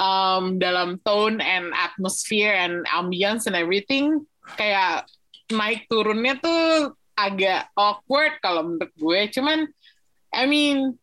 um, 0.00 0.56
dalam 0.56 1.00
tone 1.04 1.40
and 1.40 1.72
atmosphere 1.76 2.52
and 2.52 2.84
ambience 2.88 3.44
and 3.44 3.56
everything 3.56 4.24
kayak 4.56 5.04
naik 5.52 5.84
turunnya 5.88 6.40
tuh 6.40 6.96
agak 7.14 7.70
awkward 7.78 8.40
kalau 8.42 8.66
menurut 8.66 8.92
gue 8.96 9.20
cuman 9.36 9.68
I 10.34 10.44
mean 10.48 10.98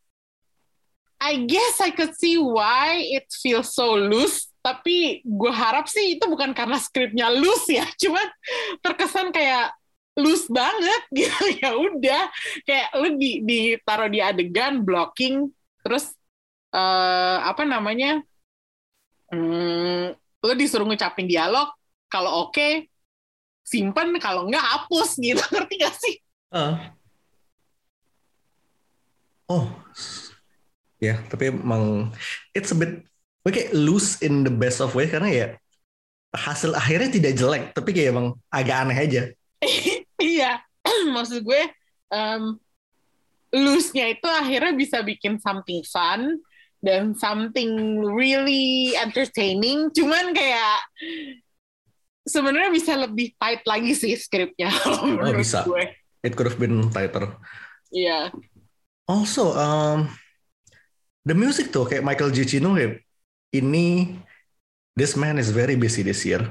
I 1.22 1.45
guess 1.45 1.78
I 1.80 1.93
could 1.93 2.18
see 2.18 2.41
why 2.41 2.97
it 2.99 3.30
feels 3.30 3.72
so 3.78 3.93
loose 3.93 4.51
tapi 4.62 5.26
gue 5.26 5.53
harap 5.53 5.89
sih 5.89 6.18
itu 6.18 6.26
bukan 6.30 6.53
karena 6.53 6.78
skripnya 6.78 7.34
loose 7.34 7.74
ya 7.74 7.86
cuman 8.01 8.28
terkesan 8.86 9.34
kayak 9.34 9.74
loose 10.18 10.47
banget. 10.51 11.01
Gitu 11.12 11.43
ya 11.62 11.72
udah. 11.76 12.24
Kayak 12.68 12.88
lu 12.99 13.07
di 13.16 13.32
ditaruh 13.43 14.09
di 14.12 14.20
adegan 14.20 14.84
blocking 14.84 15.49
terus 15.82 16.14
uh, 16.76 17.41
apa 17.41 17.66
namanya 17.66 18.22
hmm, 19.34 20.14
lu 20.18 20.53
disuruh 20.53 20.86
ngucapin 20.86 21.26
dialog 21.26 21.74
kalau 22.05 22.45
oke 22.47 22.53
okay, 22.53 22.86
simpen 23.66 24.14
kalau 24.22 24.45
enggak 24.45 24.64
hapus 24.64 25.18
gitu. 25.18 25.41
Ngerti 25.53 25.76
gak 25.80 25.95
sih? 25.97 26.16
Uh. 26.51 26.76
oh 29.47 29.72
ya 30.99 31.16
tapi 31.32 31.47
emang 31.47 32.12
it's 32.51 32.72
a 32.72 32.78
bit 32.78 33.07
oke 33.42 33.62
loose 33.74 34.22
in 34.22 34.46
the 34.46 34.54
best 34.54 34.82
of 34.82 34.94
way 34.94 35.10
karena 35.10 35.30
ya 35.30 35.48
hasil 36.32 36.72
akhirnya 36.74 37.12
tidak 37.12 37.34
jelek 37.36 37.64
tapi 37.76 37.89
kayak 37.92 38.16
emang 38.16 38.28
agak 38.50 38.88
aneh 38.88 38.98
aja. 38.98 39.24
Iya. 40.22 40.62
Maksud 41.18 41.42
gue 41.42 41.62
um, 42.14 42.62
loose-nya 43.50 44.14
itu 44.14 44.30
akhirnya 44.30 44.70
bisa 44.78 45.02
bikin 45.02 45.42
something 45.42 45.82
fun 45.82 46.38
dan 46.78 47.18
something 47.18 47.98
really 48.06 48.94
entertaining. 49.02 49.89
Cuman 49.89 50.38
kayak 50.38 50.78
sebenarnya 52.30 52.70
bisa 52.70 52.94
lebih 52.94 53.34
tight 53.34 53.66
lagi 53.66 53.98
sih 53.98 54.14
skripnya 54.14 54.70
oh 55.26 55.34
bisa. 55.34 55.66
gue. 55.66 55.89
it 56.22 56.38
could 56.38 56.46
have 56.46 56.62
been 56.62 56.86
tighter. 56.94 57.34
Iya. 57.89 58.30
Yeah. 58.30 58.50
also 59.10 59.58
um, 59.58 60.06
the 61.26 61.34
music 61.34 61.74
tuh 61.74 61.89
kayak 61.89 62.06
Michael 62.06 62.30
Giacchino 62.30 62.78
kayak 62.78 63.02
ini 63.52 64.18
this 64.95 65.16
man 65.16 65.38
is 65.38 65.52
very 65.52 65.76
busy 65.76 66.04
this 66.04 66.24
year. 66.24 66.43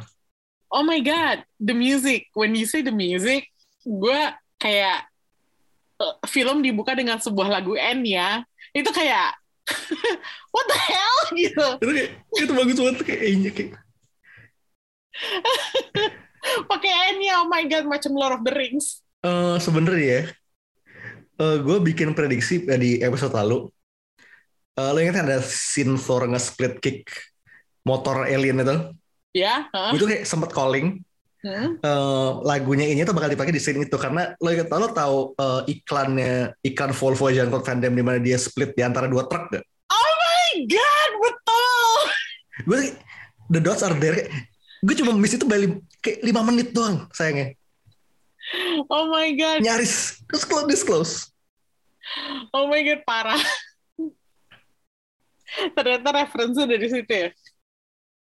Oh 0.70 0.84
my 0.84 1.00
god 1.02 1.42
the 1.58 1.74
music. 1.74 2.28
When 2.36 2.54
you 2.54 2.64
say 2.68 2.80
the 2.80 2.94
music 2.94 3.48
gue 3.84 4.20
kayak 4.60 5.08
uh, 5.98 6.16
film 6.28 6.60
dibuka 6.60 6.92
dengan 6.92 7.18
sebuah 7.18 7.60
lagu 7.60 7.74
N 7.76 8.04
ya. 8.04 8.44
Itu 8.76 8.92
kayak 8.92 9.34
what 10.54 10.66
the 10.68 10.78
hell? 10.78 11.18
Gitu. 11.40 11.66
Itu 11.80 11.90
kayak 11.90 12.10
itu 12.36 12.52
bagus 12.54 12.78
banget 12.78 13.02
kayaknya 13.04 13.50
kayak 13.50 13.72
pakai 16.70 16.92
N 17.12 17.18
ya 17.20 17.44
oh 17.44 17.48
my 17.48 17.64
god 17.68 17.84
macam 17.88 18.12
Lord 18.16 18.40
of 18.40 18.44
the 18.44 18.52
Rings. 18.52 19.02
Uh, 19.20 19.60
sebenarnya 19.60 20.04
ya 20.08 20.22
uh, 21.40 21.56
gue 21.64 21.78
bikin 21.80 22.12
prediksi 22.12 22.68
di 22.76 23.00
episode 23.00 23.32
lalu 23.32 23.72
uh, 24.78 24.90
lo 24.94 24.98
ingat 25.00 25.24
ada 25.24 25.40
scene 25.42 25.96
Thor 25.96 26.28
nge-split 26.28 26.78
kick 26.78 27.10
motor 27.82 28.28
alien 28.28 28.62
itu 28.62 28.76
ya 29.34 29.66
yeah, 29.70 29.90
gue 29.94 29.98
tuh 29.98 30.08
kayak 30.10 30.24
sempet 30.26 30.50
calling 30.52 31.00
Hmm? 31.40 31.80
Uh, 31.80 32.44
lagunya 32.44 32.84
ini 32.84 33.00
tuh 33.00 33.16
bakal 33.16 33.32
dipakai 33.32 33.48
di 33.48 33.64
scene 33.64 33.80
itu 33.80 33.96
karena 33.96 34.36
lo 34.36 34.52
ingat 34.52 34.68
lo 34.68 34.92
tahu 34.92 35.16
uh, 35.40 35.64
iklannya 35.64 36.52
iklan 36.60 36.92
Volvo 36.92 37.32
Jean 37.32 37.48
Claude 37.48 37.64
Van 37.64 37.80
Damme 37.80 37.96
di 37.96 38.04
mana 38.04 38.20
dia 38.20 38.36
split 38.36 38.76
di 38.76 38.84
antara 38.84 39.08
dua 39.08 39.24
truk 39.24 39.48
gak? 39.48 39.64
Oh 39.88 40.12
my 40.20 40.68
god 40.68 41.10
betul. 41.16 41.96
Gue 42.68 42.80
the 43.48 43.60
dots 43.64 43.80
are 43.80 43.96
there. 43.96 44.28
Gue 44.84 44.92
cuma 45.00 45.16
miss 45.16 45.32
itu 45.32 45.48
balik 45.48 45.80
kayak 46.04 46.20
lima 46.28 46.44
menit 46.44 46.76
doang 46.76 47.08
sayangnya. 47.16 47.56
Oh 48.92 49.08
my 49.08 49.32
god. 49.32 49.64
Nyaris 49.64 50.20
terus 50.28 50.44
close 50.44 50.68
disclose. 50.68 51.12
Oh 52.52 52.68
my 52.68 52.84
god 52.84 53.00
parah. 53.08 53.40
Ternyata 55.76 56.08
referensi 56.14 56.62
dari 56.66 56.86
situ 56.86 57.12
ya. 57.12 57.28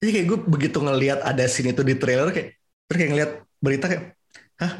Jadi 0.02 0.10
kayak 0.12 0.26
gue 0.28 0.38
begitu 0.44 0.78
ngelihat 0.78 1.24
ada 1.24 1.44
scene 1.48 1.72
itu 1.72 1.80
di 1.80 1.96
trailer 1.96 2.28
kayak 2.30 2.54
terus 2.86 2.98
kayak 3.00 3.10
ngeliat 3.16 3.30
berita 3.58 3.86
kayak 3.88 4.04
hah? 4.60 4.72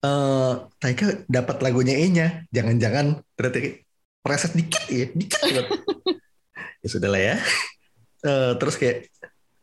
Uh, 0.00 0.52
Taika 0.80 1.26
dapat 1.28 1.60
lagunya 1.60 1.98
E-nya. 2.00 2.48
Jangan-jangan 2.48 3.20
ternyata 3.36 3.84
preset 4.24 4.52
dikit 4.56 4.84
ya 4.88 5.06
dikit 5.12 5.40
banget. 5.40 5.66
Ya 6.80 6.88
sudah 6.88 7.12
lah 7.12 7.20
ya. 7.20 7.36
Uh, 8.24 8.56
terus 8.56 8.80
kayak 8.80 9.12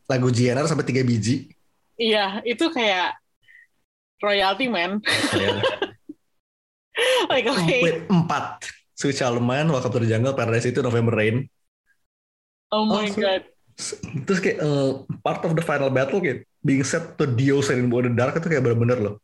lagu 0.05 0.29
GNR 0.29 0.69
sampai 0.69 0.85
tiga 0.85 1.01
biji. 1.01 1.49
Iya 1.97 2.45
itu 2.45 2.69
kayak 2.69 3.17
royalty 4.21 4.69
man 4.69 5.01
like 7.33 7.49
okay. 7.49 7.81
Wait, 7.81 8.05
empat. 8.09 8.69
Sweet 8.97 9.21
Charlemagne, 9.21 9.69
Welcome 9.69 9.93
to 9.93 9.99
the 10.01 10.09
Jungle, 10.09 10.33
Paradise 10.33 10.73
itu 10.73 10.81
November 10.81 11.13
Rain. 11.13 11.45
Oh 12.71 12.83
my 12.83 13.07
oh, 13.07 13.15
god. 13.15 13.43
Terus 14.25 14.39
kayak 14.41 14.59
uh, 14.59 15.05
part 15.21 15.45
of 15.45 15.53
the 15.53 15.63
final 15.63 15.93
battle 15.93 16.19
kayak 16.19 16.49
being 16.65 16.83
set 16.83 17.15
to 17.15 17.29
Dios 17.29 17.71
and 17.71 17.85
in 17.85 17.89
the 17.89 18.11
Dark 18.17 18.35
itu 18.35 18.49
kayak 18.49 18.65
bener-bener 18.65 18.99
loh. 18.99 19.15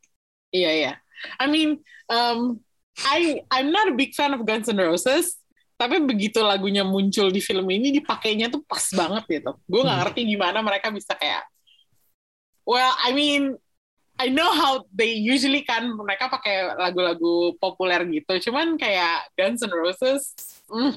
Iya 0.54 0.72
iya. 0.72 0.94
I 1.42 1.50
mean, 1.50 1.82
um, 2.08 2.62
I 3.02 3.42
I'm 3.50 3.74
not 3.74 3.90
a 3.90 3.98
big 3.98 4.14
fan 4.14 4.38
of 4.38 4.46
Guns 4.46 4.70
N' 4.70 4.78
Roses, 4.78 5.42
tapi 5.76 6.00
begitu 6.06 6.40
lagunya 6.46 6.86
muncul 6.86 7.34
di 7.34 7.42
film 7.42 7.66
ini 7.74 7.90
dipakainya 7.98 8.54
tuh 8.54 8.62
pas 8.64 8.84
banget 8.94 9.42
gitu. 9.42 9.52
Gue 9.66 9.82
nggak 9.82 9.98
hmm. 9.98 10.04
ngerti 10.08 10.22
gimana 10.30 10.60
mereka 10.62 10.94
bisa 10.94 11.18
kayak, 11.18 11.44
well, 12.64 12.94
I 13.02 13.12
mean, 13.12 13.58
I 14.22 14.30
know 14.30 14.54
how 14.54 14.86
they 14.94 15.18
usually 15.18 15.66
kan 15.66 15.90
mereka 15.98 16.30
pakai 16.30 16.78
lagu-lagu 16.78 17.58
populer 17.58 18.06
gitu, 18.06 18.50
cuman 18.50 18.78
kayak 18.78 19.26
Guns 19.34 19.66
N' 19.66 19.74
Roses, 19.74 20.38
mm, 20.70 20.94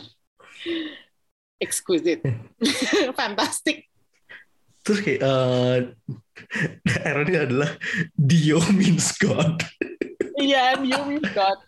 exquisite, 1.60 2.22
fantastic. 3.20 3.88
Terus 4.86 5.00
kayak 5.02 5.20
uh, 5.30 5.78
irony 7.02 7.34
adalah 7.34 7.70
Dio 8.14 8.62
means 8.70 9.10
God. 9.18 9.58
Iya, 10.38 10.78
yeah, 10.78 10.78
Dio 10.78 11.00
means 11.10 11.26
God. 11.34 11.58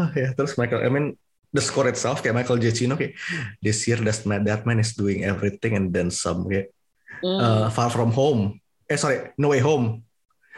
Oh 0.00 0.10
ya, 0.16 0.34
terus 0.34 0.58
Michael, 0.58 0.82
I 0.82 0.90
mean 0.90 1.14
the 1.54 1.62
score 1.62 1.86
itself 1.86 2.22
kayak 2.22 2.34
Michael 2.34 2.58
Giacchino 2.58 2.98
kayak 2.98 3.14
this 3.62 3.86
year 3.86 3.98
that 4.02 4.22
man, 4.26 4.42
that 4.42 4.66
man 4.66 4.82
is 4.82 4.94
doing 4.96 5.22
everything 5.22 5.78
and 5.78 5.94
then 5.94 6.10
some 6.10 6.46
kayak 6.50 6.74
mm. 7.22 7.38
uh, 7.38 7.70
Far 7.70 7.94
From 7.94 8.10
Home. 8.16 8.58
Eh 8.90 8.98
sorry, 8.98 9.30
No 9.38 9.54
Way 9.54 9.62
Home. 9.62 10.02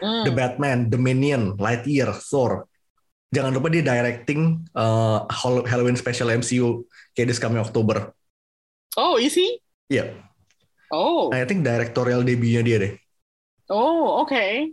Mm. 0.01 0.25
The 0.25 0.33
Batman, 0.33 0.79
The 0.89 0.97
Minion, 0.97 1.53
Lightyear, 1.61 2.11
Thor. 2.17 2.65
Jangan 3.33 3.51
lupa 3.57 3.73
dia 3.73 3.81
directing 3.81 4.61
uh, 4.77 5.25
Halloween 5.65 5.97
special 5.97 6.29
MCU 6.29 6.85
kayak 7.17 7.33
this 7.33 7.41
coming 7.41 7.57
October. 7.57 8.13
Oh, 8.93 9.17
is 9.17 9.33
he? 9.33 9.57
Iya. 9.89 10.05
Yeah. 10.05 10.07
Oh. 10.93 11.33
I 11.33 11.41
think 11.49 11.65
directorial 11.65 12.21
debutnya 12.21 12.61
dia 12.61 12.77
deh. 12.77 12.93
Oh, 13.73 14.21
oke. 14.21 14.29
Okay. 14.29 14.69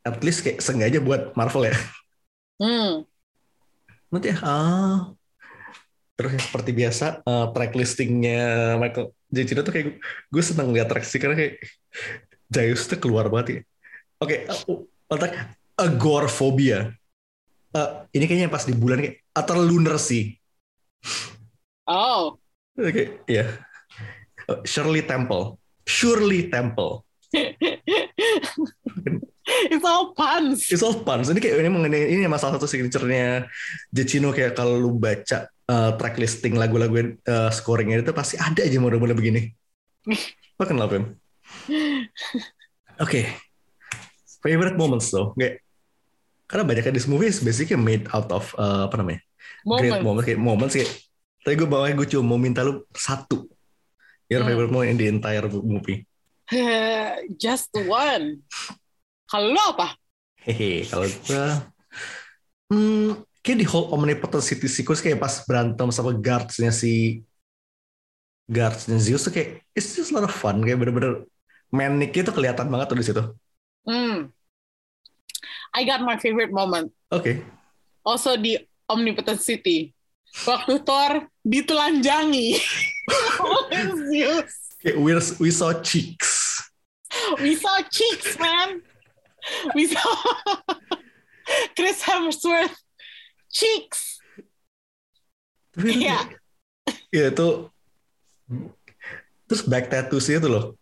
At 0.00 0.24
least 0.24 0.40
kayak 0.40 0.64
sengaja 0.64 1.04
buat 1.04 1.36
Marvel 1.36 1.68
ya. 1.68 1.76
Hmm. 2.56 3.04
Nanti 4.08 4.32
ya, 4.32 4.40
ah. 4.40 5.12
Terus 6.16 6.34
ya, 6.34 6.40
seperti 6.40 6.70
biasa, 6.72 7.22
uh, 7.22 7.52
track 7.52 7.76
listingnya 7.76 8.74
Michael 8.80 9.14
Giacchino 9.28 9.60
tuh 9.62 9.70
kayak 9.70 9.88
gue 10.02 10.42
seneng 10.42 10.72
lihat 10.72 10.88
track 10.88 11.04
sih 11.04 11.20
karena 11.20 11.36
kayak 11.36 11.62
Jayus 12.48 12.88
tuh 12.88 12.96
keluar 12.98 13.28
banget 13.28 13.46
ya. 13.46 13.60
Oke, 14.18 14.48
okay, 14.48 14.82
uh, 15.12 15.30
agoraphobia. 15.78 16.96
Uh, 17.68 18.08
ini 18.16 18.24
kayaknya 18.24 18.48
pas 18.48 18.64
di 18.64 18.72
bulan 18.72 19.04
kayak 19.04 19.20
atau 19.36 19.60
lunar 19.60 20.00
sih. 20.00 20.32
Oh. 21.88 22.40
Oke, 22.78 22.88
okay, 22.88 23.06
iya. 23.28 23.44
Yeah. 24.48 24.64
Shirley 24.64 25.04
Temple. 25.04 25.60
Shirley 25.84 26.48
Temple. 26.48 27.04
It's 29.48 29.84
all 29.84 30.12
puns. 30.12 30.68
It's 30.68 30.84
all 30.84 31.00
puns. 31.00 31.32
Ini 31.32 31.40
kayak 31.40 31.64
ini 31.64 31.70
mengenai 31.72 32.02
ini 32.12 32.28
masalah 32.28 32.60
satu 32.60 32.68
signaturenya 32.68 33.48
Giacchino 33.92 34.32
kayak 34.32 34.52
kalau 34.56 34.76
lu 34.76 34.96
baca 35.00 35.48
uh, 35.68 35.96
track 35.96 36.20
listing 36.20 36.56
lagu-lagu 36.56 37.16
uh, 37.24 37.50
scoringnya 37.52 38.04
itu 38.04 38.12
pasti 38.12 38.36
ada 38.36 38.60
aja 38.60 38.76
model-model 38.76 39.16
begini. 39.16 39.48
Lo 40.60 40.64
kenal 40.68 40.88
Pem? 40.88 41.16
Oke. 43.00 43.24
Favorite 44.44 44.76
moments 44.76 45.08
though. 45.10 45.32
Kayak, 45.34 45.64
karena 46.48 46.64
banyak 46.64 46.82
kan 46.82 46.94
this 46.96 47.06
movie 47.06 47.28
is 47.28 47.40
basically 47.40 47.76
made 47.78 48.04
out 48.10 48.28
of 48.32 48.50
uh, 48.56 48.88
apa 48.88 48.96
namanya? 49.00 49.20
Great 49.68 50.00
Moment. 50.00 50.02
moments 50.02 50.24
kayak 50.26 50.40
moments 50.40 50.74
kayak 50.76 50.90
tapi 51.44 51.54
gue 51.54 51.68
bawahnya 51.68 51.94
gue 51.96 52.08
cuma 52.10 52.24
mau 52.26 52.40
minta 52.40 52.60
lu 52.66 52.84
satu 52.92 53.48
your 54.28 54.42
Hmm. 54.42 54.48
favorite 54.48 54.72
moment 54.72 54.90
in 54.92 54.98
the 55.00 55.08
entire 55.08 55.46
movie 55.48 56.04
Just 57.42 57.72
one. 57.76 58.44
Kalau 59.28 59.52
lu 59.52 59.60
apa? 59.60 59.96
hehe 60.44 60.88
kalau 60.88 61.04
gue 61.04 61.44
hmm, 62.72 63.10
kayak 63.44 63.58
di 63.60 63.66
whole 63.68 63.92
omnipotent 63.94 64.44
city 64.44 64.68
sequence 64.68 65.00
kayak 65.04 65.20
pas 65.20 65.44
berantem 65.44 65.88
sama 65.92 66.12
guardsnya 66.16 66.72
si 66.72 67.22
guardsnya 68.48 68.96
Zeus 68.96 69.28
tuh 69.28 69.32
kayak 69.34 69.48
it's 69.76 69.92
just 69.92 70.10
a 70.12 70.14
lot 70.16 70.24
of 70.24 70.32
fun 70.32 70.60
kayak 70.64 70.80
bener-bener 70.80 71.28
manic 71.68 72.16
itu 72.16 72.30
kelihatan 72.32 72.66
banget 72.72 72.86
tuh 72.92 72.98
di 72.98 73.04
situ 73.04 73.22
Hmm. 73.88 74.28
I 75.78 75.86
got 75.86 76.02
my 76.02 76.18
favorite 76.18 76.50
moment. 76.50 76.90
oke 77.14 77.38
Also 78.02 78.34
di 78.34 78.58
Omnipotent 78.90 79.38
City. 79.38 79.94
Waktu 80.42 80.82
Thor 80.82 81.30
ditelanjangi 81.46 82.58
kayak 84.82 84.98
we, 85.00 85.14
we 85.40 85.50
saw 85.54 85.70
cheeks 85.80 86.58
We 87.40 87.56
saw 87.56 87.80
cheeks, 87.88 88.38
man. 88.38 88.84
We 89.74 89.88
saw 89.88 90.04
Chris 91.76 92.04
Hemsworth 92.04 92.76
cheeks. 93.48 94.20
Iya. 95.78 96.18
Iya 97.08 97.32
itu 97.32 97.72
terus 99.48 99.64
back 99.64 99.88
tattoos 99.88 100.28
itu 100.28 100.44
loh 100.44 100.76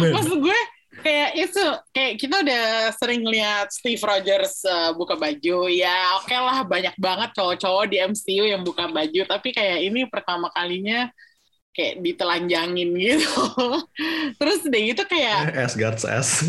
Man, 0.00 0.16
Maksud 0.16 0.40
gue 0.40 0.60
kayak 1.06 1.30
itu 1.38 1.64
kayak 1.94 2.14
kita 2.18 2.42
udah 2.42 2.66
sering 2.98 3.22
lihat 3.22 3.70
Steve 3.70 4.02
Rogers 4.02 4.66
uh, 4.66 4.90
buka 4.98 5.14
baju. 5.14 5.70
Ya 5.70 6.18
oke 6.18 6.34
lah 6.34 6.66
banyak 6.66 6.98
banget 6.98 7.30
cowok-cowok 7.38 7.84
di 7.86 8.02
MCU 8.02 8.44
yang 8.50 8.66
buka 8.66 8.90
baju. 8.90 9.22
Tapi 9.22 9.54
kayak 9.54 9.86
ini 9.86 10.10
pertama 10.10 10.50
kalinya 10.50 11.06
kayak 11.70 12.02
ditelanjangin 12.02 12.90
gitu. 12.98 13.46
Terus 14.42 14.66
deh 14.66 14.90
itu 14.90 15.02
kayak 15.06 15.54
Asgard's 15.54 16.02
ass 16.02 16.42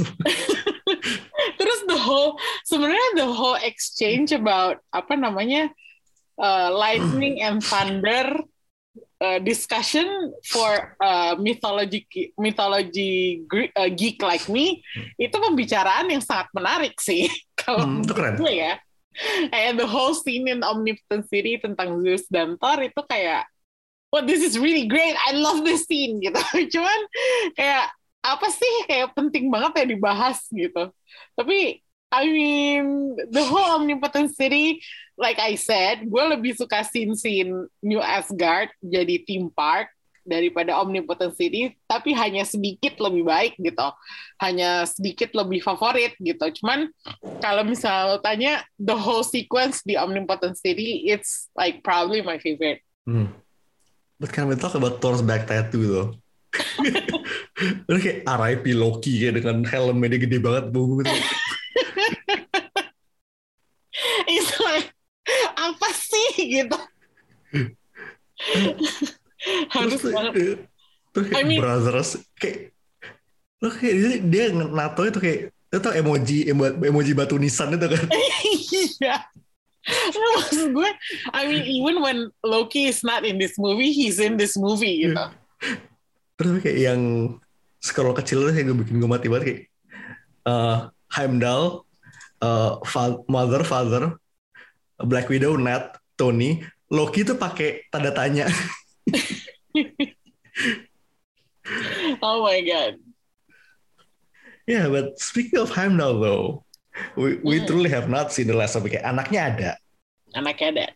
terus 1.60 1.80
the 1.88 2.00
whole 2.00 2.40
sebenarnya 2.64 3.10
the 3.20 3.28
whole 3.28 3.60
exchange 3.60 4.32
about 4.32 4.80
apa 4.94 5.20
namanya 5.20 5.68
uh, 6.40 6.70
lightning 6.72 7.44
and 7.44 7.60
thunder 7.60 8.40
uh, 9.20 9.40
discussion 9.40 10.06
for 10.46 10.96
uh, 11.00 11.34
mythology 11.38 12.06
mythology 12.38 13.44
uh, 13.76 13.90
geek 13.90 14.22
like 14.22 14.46
me 14.48 14.82
itu 15.16 15.34
pembicaraan 15.34 16.10
yang 16.10 16.22
sangat 16.22 16.48
menarik 16.54 16.98
sih. 17.00 17.28
Kalau 17.60 17.84
Hmm, 17.84 18.02
itu 18.02 18.14
keren. 18.14 18.36
gue 18.38 18.54
ya. 18.54 18.74
And 19.50 19.82
the 19.82 19.90
whole 19.90 20.14
scene 20.14 20.46
in 20.46 20.62
Omnipotent 20.62 21.26
City 21.26 21.58
tentang 21.58 22.06
Zeus 22.06 22.30
dan 22.30 22.54
Thor 22.62 22.78
itu 22.80 23.02
kayak 23.10 23.50
well 24.14 24.22
this 24.24 24.46
is 24.46 24.56
really 24.56 24.86
great. 24.86 25.18
I 25.26 25.34
love 25.34 25.66
this 25.66 25.90
scene 25.90 26.22
gitu. 26.26 26.38
Cuman 26.70 27.00
kayak 27.54 27.90
apa 28.22 28.48
sih 28.52 28.74
kayak 28.86 29.18
penting 29.18 29.50
banget 29.50 29.84
ya 29.84 29.86
dibahas 29.90 30.46
gitu. 30.54 30.94
Tapi 31.34 31.82
I 32.08 32.24
mean 32.28 33.16
the 33.32 33.44
whole 33.44 33.82
Omnipotent 33.82 34.34
City 34.36 34.80
like 35.20 35.38
I 35.40 35.60
said 35.60 36.08
gue 36.08 36.24
lebih 36.24 36.56
suka 36.56 36.84
scene-scene 36.88 37.68
New 37.84 38.02
Asgard 38.02 38.72
jadi 38.80 39.24
theme 39.28 39.52
park 39.52 39.92
daripada 40.28 40.76
Omnipotent 40.80 41.36
City 41.40 41.76
tapi 41.88 42.12
hanya 42.12 42.44
sedikit 42.44 43.00
lebih 43.00 43.24
baik 43.24 43.54
gitu 43.60 43.88
hanya 44.44 44.84
sedikit 44.84 45.32
lebih 45.36 45.64
favorit 45.64 46.16
gitu 46.20 46.52
cuman 46.64 46.92
kalau 47.40 47.64
misalnya 47.64 48.16
lo 48.16 48.18
tanya 48.20 48.64
the 48.76 48.96
whole 48.96 49.24
sequence 49.24 49.84
di 49.88 49.96
Omnipotent 49.96 50.60
City 50.60 51.08
it's 51.08 51.48
like 51.56 51.80
probably 51.80 52.20
my 52.20 52.40
favorite 52.40 52.84
Hmm. 53.08 53.32
But 54.20 54.36
can 54.36 54.52
we 54.52 54.60
talk 54.60 54.76
about 54.76 55.00
Thor's 55.00 55.24
back 55.24 55.48
tattoo 55.48 55.88
though? 55.88 56.10
Lu 57.88 57.96
kayak 58.04 58.28
RIP 58.28 58.76
Loki 58.76 59.24
kayak 59.24 59.40
dengan 59.40 59.64
helmnya 59.64 60.12
dia 60.12 60.20
gede 60.28 60.38
banget 60.44 60.76
bu 60.76 61.00
like 64.68 64.92
apa 65.58 65.88
sih 65.92 66.30
gitu. 66.62 66.78
Harus 69.74 70.02
banget. 70.04 70.34
terus 71.14 71.26
kayak 71.34 71.42
I 71.42 71.48
mean- 71.48 71.62
brothers 71.62 72.10
kayak 72.38 72.74
lu 73.58 73.74
kayak 73.74 73.96
dia, 73.98 74.10
dia 74.22 74.46
nato 74.54 75.02
itu 75.02 75.18
kayak 75.18 75.40
lu 75.74 75.78
tau 75.82 75.94
emoji 75.94 76.46
emo- 76.46 76.78
emoji 76.78 77.12
batu 77.12 77.42
nisan 77.42 77.74
itu 77.74 77.88
kan? 77.90 78.06
Iya. 78.98 79.18
Nah, 79.88 80.30
maksud 80.36 80.76
gue 80.76 80.90
I 81.32 81.48
mean 81.48 81.64
even 81.64 82.04
when 82.04 82.18
Loki 82.44 82.92
is 82.92 83.02
not 83.02 83.24
in 83.24 83.40
this 83.40 83.56
movie 83.56 83.96
he's 83.96 84.20
in 84.20 84.36
this 84.36 84.60
movie 84.60 85.06
gitu 85.06 85.16
terus 86.38 86.60
kayak 86.60 86.80
yang 86.92 87.02
scroll 87.80 88.12
kecil 88.12 88.44
itu 88.44 88.52
kayak 88.52 88.66
gue 88.68 88.78
bikin 88.84 89.00
gue 89.00 89.08
mati 89.08 89.32
banget 89.32 89.44
kayak 89.48 89.62
eh, 90.44 90.78
Heimdall 91.16 91.88
eh, 92.42 92.72
fa- 92.84 93.22
mother 93.32 93.64
father 93.64 94.04
Black 95.00 95.30
Widow 95.30 95.58
Nat 95.58 95.94
Tony 96.16 96.62
Loki 96.88 97.22
tuh 97.22 97.36
pakai 97.36 97.86
tanda 97.92 98.10
tanya 98.10 98.48
oh 102.24 102.44
my 102.44 102.60
god 102.64 102.96
Yeah, 104.68 104.92
but 104.92 105.16
speaking 105.16 105.64
of 105.64 105.72
Heimdall 105.72 106.20
though, 106.20 106.68
we, 107.16 107.40
we 107.40 107.56
Hmm. 107.64 107.72
truly 107.72 107.88
have 107.88 108.12
not 108.12 108.36
seen 108.36 108.52
the 108.52 108.58
last 108.58 108.76
of 108.76 108.84
it. 108.84 109.00
Anaknya 109.00 109.42
ada. 109.48 109.72
anaknya 110.36 110.68
ada 110.76 110.88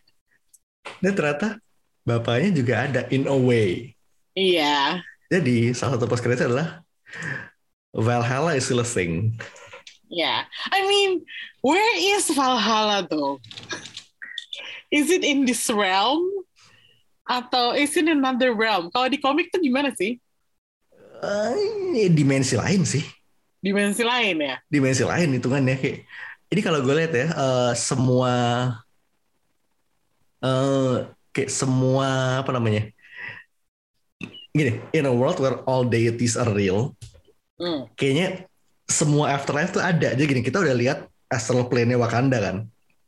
Dan 1.00 1.16
ternyata 1.16 1.56
bapaknya 2.04 2.52
juga 2.52 2.84
ada 2.84 3.00
in 3.08 3.24
a 3.24 3.32
way. 3.32 3.96
iya 4.36 5.00
Jadi 5.32 5.72
salah 5.72 5.96
satu 5.96 6.04
post 6.04 6.20
credit 6.20 6.52
adalah 6.52 6.84
Valhalla 7.96 8.52
is 8.52 8.68
still 8.68 8.80
a 8.80 8.88
thing. 8.88 9.40
Yeah. 10.12 10.44
I 10.68 10.84
mean, 10.84 11.24
where 11.64 11.80
is 11.96 12.28
Valhalla 12.28 13.08
though? 13.08 13.40
Is 14.92 15.08
it 15.08 15.24
in 15.24 15.48
this 15.48 15.64
realm? 15.72 16.20
Atau 17.24 17.72
is 17.72 17.96
it 17.96 18.04
in 18.04 18.20
another 18.20 18.52
realm? 18.52 18.92
Kalau 18.92 19.08
di 19.08 19.16
komik 19.16 19.48
tuh 19.48 19.64
gimana 19.64 19.96
sih? 19.96 20.20
Eh, 21.22 22.12
dimensi 22.12 22.60
lain 22.60 22.84
sih. 22.84 23.00
Dimensi 23.62 24.04
lain 24.04 24.36
ya? 24.42 24.60
Dimensi 24.68 25.06
lain 25.06 25.32
hitungannya 25.32 25.80
kayak. 25.80 25.98
Ini 26.52 26.60
kalau 26.60 26.84
gue 26.84 26.92
lihat 26.92 27.12
ya, 27.16 27.26
eh, 27.32 27.72
semua 27.72 28.32
eh 30.42 31.08
kayak 31.32 31.48
semua 31.48 32.42
apa 32.44 32.50
namanya? 32.52 32.90
Gini, 34.52 34.82
in 34.92 35.08
a 35.08 35.14
world 35.14 35.40
where 35.40 35.64
all 35.64 35.86
deities 35.86 36.36
are 36.36 36.52
real, 36.52 36.92
Hmm. 37.56 37.88
kayaknya 37.94 38.50
semua 38.90 39.32
afterlife 39.32 39.72
tuh 39.72 39.80
ada. 39.80 40.12
Jadi 40.12 40.28
gini, 40.28 40.42
kita 40.44 40.60
udah 40.60 40.74
lihat 40.76 40.98
astral 41.30 41.70
plane-nya 41.70 41.96
Wakanda 41.96 42.42
kan. 42.42 42.56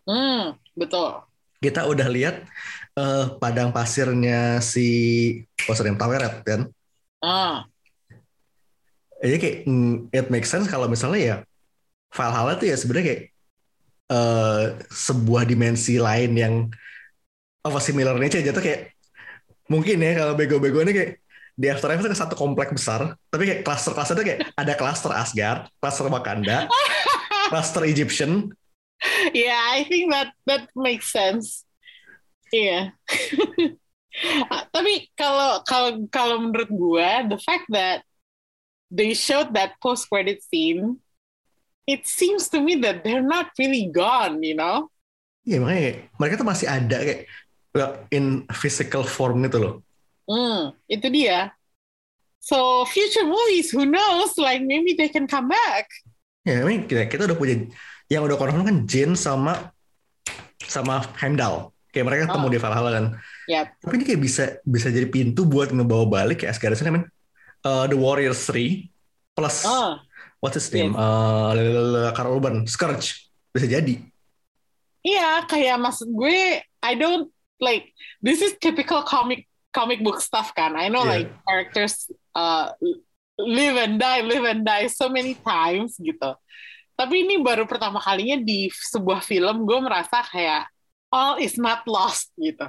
Hmm, 0.09 0.57
betul. 0.78 1.24
Kita 1.65 1.89
udah 1.89 2.09
lihat 2.12 2.45
eh, 3.01 3.25
padang 3.41 3.73
pasirnya 3.73 4.61
si 4.61 4.87
oh 5.65 5.73
sorry, 5.73 5.97
Taweret 5.97 6.45
kan. 6.45 6.61
Ah, 7.25 7.65
Jadi 9.25 9.37
kayak 9.41 9.57
mm, 9.65 9.95
it 10.12 10.27
makes 10.29 10.53
sense 10.53 10.69
kalau 10.69 10.85
misalnya 10.85 11.21
ya 11.25 11.37
Valhalla 12.12 12.61
tuh 12.61 12.69
ya 12.69 12.77
sebenarnya 12.77 13.07
kayak 13.09 13.23
eh, 14.12 14.65
sebuah 14.93 15.49
dimensi 15.49 15.97
lain 15.97 16.37
yang 16.37 16.55
apa 17.65 17.81
similar 17.81 18.21
nature 18.21 18.45
jatuh 18.45 18.61
kayak 18.61 18.93
mungkin 19.73 19.97
ya 20.05 20.12
kalau 20.21 20.37
bego-bego 20.37 20.85
ini 20.85 20.93
kayak 20.93 21.11
di 21.55 21.71
Afterlife 21.71 22.03
itu 22.05 22.11
ke 22.12 22.19
satu 22.19 22.35
komplek 22.37 22.75
besar 22.75 23.17
tapi 23.33 23.49
kayak 23.49 23.61
cluster-cluster 23.65 24.19
itu 24.21 24.25
kayak 24.27 24.41
ada 24.59 24.73
cluster 24.77 25.12
Asgard, 25.15 25.71
cluster 25.81 26.05
Wakanda, 26.11 26.67
cluster 27.51 27.87
Egyptian, 27.87 28.51
yeah, 29.34 29.59
I 29.59 29.84
think 29.84 30.12
that 30.12 30.32
that 30.46 30.68
makes 30.74 31.12
sense. 31.12 31.64
Iya. 32.52 32.92
Ah, 34.46 34.62
Tapi 34.70 35.11
kalau 35.18 35.66
kalau 35.66 36.07
kalau 36.07 36.38
menurut 36.38 36.70
gue, 36.70 37.11
the 37.34 37.40
fact 37.42 37.66
that 37.74 38.07
they 38.86 39.11
showed 39.11 39.50
that 39.59 39.74
post 39.82 40.07
credit 40.07 40.38
scene, 40.38 41.02
it 41.82 42.07
seems 42.07 42.46
to 42.46 42.62
me 42.62 42.78
that 42.78 43.02
they're 43.02 43.26
not 43.26 43.50
really 43.59 43.90
gone, 43.90 44.38
you 44.38 44.55
know? 44.55 44.86
Iya 45.42 45.59
makanya 45.59 45.82
kayak, 45.82 45.98
mereka 46.16 46.34
tuh 46.38 46.46
masih 46.46 46.66
ada 46.70 46.96
kayak 47.02 47.26
in 48.14 48.46
physical 48.55 49.02
form 49.02 49.42
gitu 49.44 49.59
loh. 49.59 49.74
Hmm, 50.30 50.78
itu 50.86 51.11
dia. 51.11 51.52
So 52.38 52.86
future 52.86 53.26
movies, 53.26 53.74
who 53.74 53.82
knows? 53.82 54.38
Like 54.38 54.62
maybe 54.62 54.94
they 54.94 55.11
can 55.11 55.26
come 55.26 55.50
back. 55.50 55.90
Ya, 56.46 56.62
ini 56.62 56.86
kita, 56.86 57.09
kita 57.09 57.26
udah 57.26 57.36
punya 57.36 57.66
yang 58.09 58.22
udah 58.24 58.36
confirm 58.36 58.64
kan 58.64 58.78
Jin 58.84 59.12
sama 59.14 59.72
sama 60.61 61.05
Heimdall. 61.20 61.72
Kayak 61.88 62.07
mereka 62.11 62.22
ketemu 62.26 62.46
Oh. 62.48 62.52
di 62.52 62.59
Valhalla 62.59 62.90
kan. 62.90 63.07
Yap. 63.46 63.66
Tapi 63.78 63.92
ini 63.96 64.05
kayak 64.05 64.20
bisa 64.20 64.44
bisa 64.66 64.88
jadi 64.90 65.07
pintu 65.07 65.46
buat 65.46 65.70
ngebawa 65.70 66.05
balik 66.11 66.42
kayak 66.42 66.59
Asgard 66.59 66.74
kan 66.74 67.07
uh, 67.64 67.84
The 67.86 67.94
Warriors 67.94 68.42
3 68.50 68.90
plus 69.34 69.62
Oh, 69.62 69.98
what's 70.42 70.59
his 70.59 70.66
name? 70.70 70.92
Uh, 70.94 71.55
Karl 72.12 72.34
Urban, 72.34 72.66
Scourge. 72.66 73.30
Bisa 73.55 73.70
jadi. 73.70 73.98
iya 75.05 75.44
kayak 75.44 75.76
maksud 75.76 76.09
gue 76.16 76.64
I 76.80 76.92
don't 76.96 77.28
like 77.61 77.92
this 78.24 78.40
is 78.40 78.57
typical 78.57 79.05
comic 79.05 79.44
comic 79.68 80.00
book 80.00 80.18
stuff 80.18 80.50
kan. 80.57 80.74
I 80.74 80.88
know 80.88 81.05
Yeah. 81.05 81.12
like 81.20 81.28
characters 81.44 82.09
uh, 82.32 82.72
live 83.36 83.76
and 83.76 84.00
die, 84.00 84.24
live 84.24 84.48
and 84.48 84.64
die 84.64 84.88
so 84.88 85.12
many 85.12 85.36
times 85.36 86.00
gitu. 86.00 86.34
Tapi 86.95 87.26
ini 87.26 87.42
baru 87.42 87.66
pertama 87.66 87.99
kalinya 87.99 88.38
di 88.38 88.70
sebuah 88.70 89.18
film 89.22 89.66
gue 89.66 89.78
merasa 89.82 90.22
kayak 90.30 90.70
all 91.11 91.42
is 91.42 91.59
not 91.59 91.82
lost 91.90 92.30
gitu. 92.38 92.66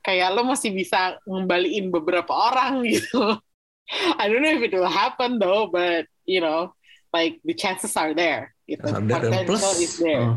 Kayak 0.00 0.34
lo 0.34 0.48
masih 0.48 0.72
bisa 0.72 1.20
ngembaliin 1.28 1.92
beberapa 1.92 2.32
orang 2.32 2.82
gitu. 2.88 3.36
I 4.16 4.32
don't 4.32 4.40
know 4.40 4.56
if 4.56 4.64
it 4.64 4.72
will 4.72 4.88
happen 4.88 5.36
though, 5.36 5.68
but 5.68 6.08
you 6.24 6.40
know, 6.40 6.72
like 7.12 7.38
the 7.44 7.52
chances 7.52 7.92
are 8.00 8.16
there. 8.16 8.56
Gitu. 8.64 8.88
Ada 8.88 9.28
dan 9.28 9.44
plus 9.44 9.62
is 9.76 10.00
there. 10.00 10.32
uh, 10.32 10.36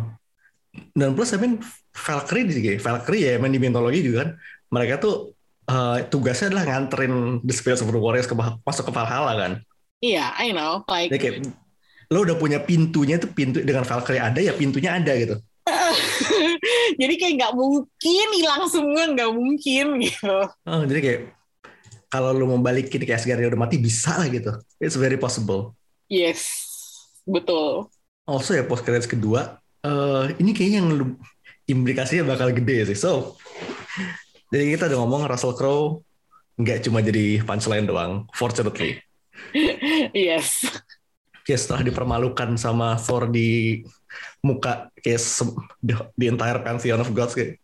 dan 0.91 1.15
plus 1.15 1.31
I 1.31 1.39
mean 1.39 1.63
Valkyrie 1.95 2.51
di 2.51 2.75
Valkyrie 2.75 3.23
ya 3.23 3.39
main 3.39 3.55
di 3.55 3.61
mitologi 3.63 4.03
juga 4.03 4.27
kan 4.27 4.29
mereka 4.67 4.99
tuh 4.99 5.31
uh, 5.71 6.03
tugasnya 6.11 6.51
adalah 6.51 6.67
nganterin 6.67 7.39
the 7.47 7.55
spirits 7.55 7.79
of 7.79 7.87
the 7.87 7.95
warriors 7.95 8.27
ke, 8.27 8.35
masuk 8.35 8.89
ke 8.89 8.91
Valhalla 8.91 9.33
kan 9.39 9.53
Iya, 10.03 10.35
I 10.37 10.51
know. 10.51 10.83
Like 10.85 11.15
kayak 11.15 11.47
lo 12.15 12.23
udah 12.23 12.39
punya 12.39 12.63
pintunya 12.63 13.19
tuh 13.19 13.27
pintu 13.27 13.59
dengan 13.59 13.83
Valkyrie 13.83 14.23
ada 14.23 14.39
ya 14.39 14.55
pintunya 14.55 14.95
ada 14.95 15.11
gitu 15.11 15.35
jadi 17.01 17.13
kayak 17.19 17.33
nggak 17.35 17.53
mungkin 17.53 18.27
hilang 18.31 18.63
semua 18.71 19.03
nggak 19.11 19.31
mungkin 19.35 19.85
gitu. 19.99 20.31
oh, 20.47 20.81
jadi 20.87 20.99
kayak 21.03 21.19
kalau 22.07 22.31
lo 22.31 22.47
mau 22.47 22.61
balikin 22.63 23.03
kayak 23.03 23.19
Asgard 23.19 23.43
udah 23.43 23.59
mati 23.59 23.75
bisa 23.75 24.15
lah 24.15 24.31
gitu 24.31 24.55
it's 24.79 24.95
very 24.95 25.19
possible 25.19 25.75
Yes, 26.07 26.45
betul. 27.27 27.89
also 28.23 28.55
ya 28.55 28.63
post 28.63 28.87
credits 28.87 29.09
kedua 29.09 29.59
eh, 29.83 30.31
ini 30.39 30.55
kayaknya 30.55 30.79
yang 30.79 30.89
lu- 30.95 31.19
implikasinya 31.67 32.31
bakal 32.31 32.53
gede 32.55 32.93
sih 32.93 32.97
so 32.97 33.35
jadi 34.47 34.77
kita 34.77 34.87
udah 34.87 34.97
ngomong 35.01 35.27
Russell 35.27 35.57
Crowe 35.57 35.99
nggak 36.55 36.85
cuma 36.87 37.03
jadi 37.03 37.43
punchline 37.43 37.83
doang 37.83 38.23
fortunately 38.31 39.01
Yes. 40.15 40.63
Kayak 41.45 41.61
setelah 41.61 41.85
dipermalukan 41.85 42.57
sama 42.57 42.97
Thor 42.97 43.29
di 43.29 43.85
muka 44.41 44.89
kayak 44.97 45.21
the, 45.79 45.93
the 46.17 46.27
entire 46.27 46.57
pantheon 46.59 46.99
of 46.99 47.13
gods 47.13 47.37
kayak 47.37 47.61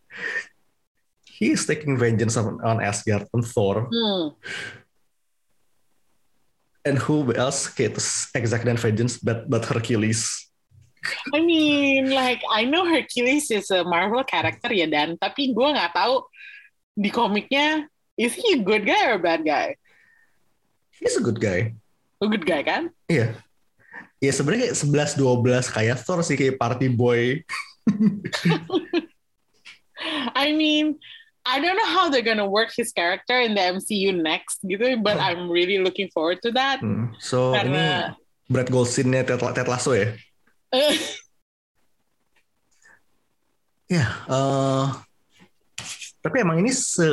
he 1.25 1.51
is 1.51 1.65
taking 1.65 1.97
vengeance 1.97 2.37
on, 2.37 2.61
on 2.61 2.77
Asgard 2.79 3.25
on 3.33 3.41
Thor 3.41 3.89
Hmm. 3.89 4.37
and 6.85 6.97
who 6.97 7.29
else 7.33 7.69
kayak 7.69 7.97
exact 8.33 8.65
dan 8.65 8.77
vengeance 8.77 9.17
but 9.17 9.45
but 9.49 9.65
Hercules 9.65 10.49
I 11.33 11.41
mean, 11.41 12.13
like 12.13 12.45
I 12.45 12.61
know 12.69 12.85
Hercules 12.85 13.49
is 13.49 13.73
a 13.73 13.81
Marvel 13.81 14.21
character 14.21 14.69
ya 14.69 14.85
dan 14.85 15.17
tapi 15.17 15.49
gue 15.49 15.67
nggak 15.73 15.97
tahu 15.97 16.21
di 16.93 17.09
komiknya 17.09 17.89
is 18.13 18.37
he 18.37 18.53
a 18.53 18.61
good 18.61 18.85
guy 18.85 19.09
or 19.09 19.17
a 19.17 19.21
bad 19.21 19.41
guy? 19.41 19.73
he's 21.01 21.17
a 21.17 21.23
good 21.25 21.41
guy 21.41 21.73
A 22.21 22.29
good 22.29 22.45
guy 22.45 22.61
kan? 22.61 22.93
iya 23.09 23.33
ya 24.21 24.31
sebenarnya 24.31 24.69
kayak 24.69 24.77
11 25.17 25.17
12 25.17 25.73
kayak 25.73 25.97
Thor 26.05 26.21
sih 26.21 26.37
kayak 26.37 26.61
party 26.61 26.93
boy. 26.93 27.41
I 30.37 30.53
mean, 30.53 31.01
I 31.41 31.57
don't 31.57 31.73
know 31.73 31.89
how 31.89 32.13
they're 32.13 32.25
gonna 32.25 32.45
work 32.45 32.69
his 32.69 32.93
character 32.93 33.41
in 33.41 33.57
the 33.57 33.81
MCU 33.81 34.13
next 34.13 34.61
gitu, 34.61 35.01
but 35.01 35.17
I'm 35.17 35.49
really 35.49 35.81
looking 35.81 36.13
forward 36.13 36.37
to 36.45 36.53
that. 36.53 36.85
Hmm, 36.85 37.17
so 37.17 37.51
ini 37.51 37.57
Karena 37.57 37.85
Brad 38.45 38.69
Goldstein-nya 38.69 39.25
Ted, 39.25 39.41
Ted 39.41 39.67
Lasso 39.67 39.97
ya? 39.97 40.13
Ya, 43.91 44.07
eh, 44.07 44.87
tapi 46.23 46.39
emang 46.39 46.63
ini 46.63 46.71
se 46.71 47.03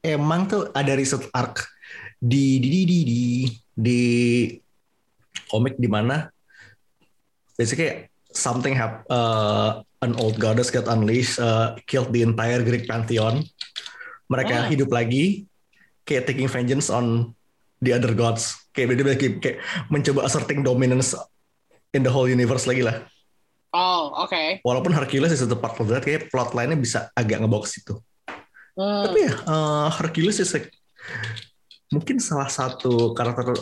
emang 0.00 0.48
tuh 0.48 0.72
ada 0.72 0.96
riset 0.96 1.28
arc 1.36 1.68
di 2.16 2.56
di 2.56 2.68
di 2.72 2.80
di 2.88 2.98
di, 3.04 3.22
di 3.76 4.00
komik 5.46 5.78
di 5.78 5.86
mana 5.86 6.32
basically 7.54 8.06
something 8.30 8.74
hap 8.74 9.06
uh, 9.08 9.80
an 10.02 10.14
old 10.18 10.38
goddess 10.38 10.70
get 10.70 10.86
unleashed 10.86 11.38
uh, 11.38 11.74
killed 11.86 12.10
the 12.10 12.22
entire 12.22 12.62
Greek 12.62 12.86
pantheon 12.86 13.42
mereka 14.28 14.62
Ah. 14.62 14.68
hidup 14.68 14.90
lagi 14.92 15.48
kayak 16.04 16.28
taking 16.28 16.46
vengeance 16.46 16.88
on 16.88 17.32
the 17.80 17.94
other 17.94 18.12
gods 18.12 18.58
kayak 18.72 18.94
beda 18.94 19.16
kayak, 19.16 19.34
kayak 19.40 19.58
mencoba 19.88 20.26
asserting 20.28 20.60
dominance 20.62 21.16
in 21.96 22.04
the 22.04 22.12
whole 22.12 22.28
universe 22.28 22.68
lagi 22.68 22.84
lah 22.84 23.00
oh, 23.72 24.12
oke. 24.24 24.60
walaupun 24.62 24.92
Hercules 24.92 25.32
is 25.32 25.40
a 25.42 25.56
part 25.56 25.76
of 25.80 25.88
that 25.88 26.04
kayak 26.04 26.28
plot 26.28 26.52
line-nya 26.52 26.76
bisa 26.76 27.08
agak 27.16 27.40
ngebawa 27.42 27.64
ke 27.64 27.70
situ 27.72 27.96
Hmm. 28.78 29.10
tapi 29.10 29.26
ya 29.26 29.34
eh, 29.34 29.88
Hercules 29.98 30.38
is 30.38 30.54
like, 30.54 30.70
mungkin 31.90 32.22
salah 32.22 32.46
satu 32.46 33.10
karakter 33.10 33.58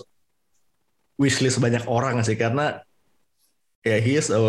wishlist 1.17 1.61
banyak 1.61 1.85
orang 1.89 2.21
sih 2.23 2.37
karena 2.37 2.81
ya 3.85 3.97
he 4.01 4.17
is 4.17 4.29
a 4.29 4.41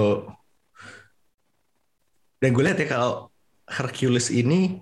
dan 2.38 2.54
gue 2.54 2.64
lihat 2.64 2.78
ya 2.78 2.88
kalau 2.88 3.34
Hercules 3.68 4.30
ini 4.30 4.80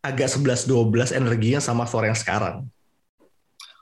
agak 0.00 0.32
11-12 0.32 1.12
energinya 1.12 1.60
sama 1.60 1.84
Thor 1.84 2.06
yang 2.06 2.16
sekarang 2.16 2.66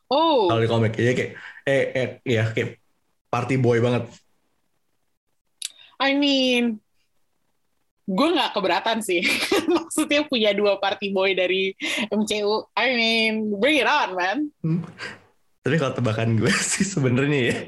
Oh, 0.09 0.49
kalau 0.49 0.65
di 0.65 0.69
komik 0.73 0.97
ya 0.97 1.13
kayak 1.13 1.33
eh, 1.69 1.85
eh 1.93 2.09
ya 2.25 2.49
kayak 2.57 2.81
party 3.29 3.61
boy 3.61 3.77
banget 3.77 4.09
I 5.99 6.15
mean, 6.15 6.79
gue 8.07 8.29
nggak 8.31 8.55
keberatan 8.55 9.03
sih. 9.03 9.27
Maksudnya 9.77 10.23
punya 10.31 10.55
dua 10.55 10.79
party 10.79 11.11
boy 11.11 11.35
dari 11.35 11.75
MCU. 12.15 12.71
I 12.79 12.87
mean, 12.95 13.59
bring 13.59 13.83
it 13.83 13.91
on, 13.91 14.15
man. 14.15 14.39
Hmm. 14.63 14.87
Tapi 15.63 15.75
kalau 15.77 15.93
tebakan 15.95 16.39
gue 16.39 16.53
sih 16.73 16.87
sebenarnya 16.87 17.41
ya 17.51 17.59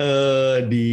eh 0.00 0.56
di 0.64 0.88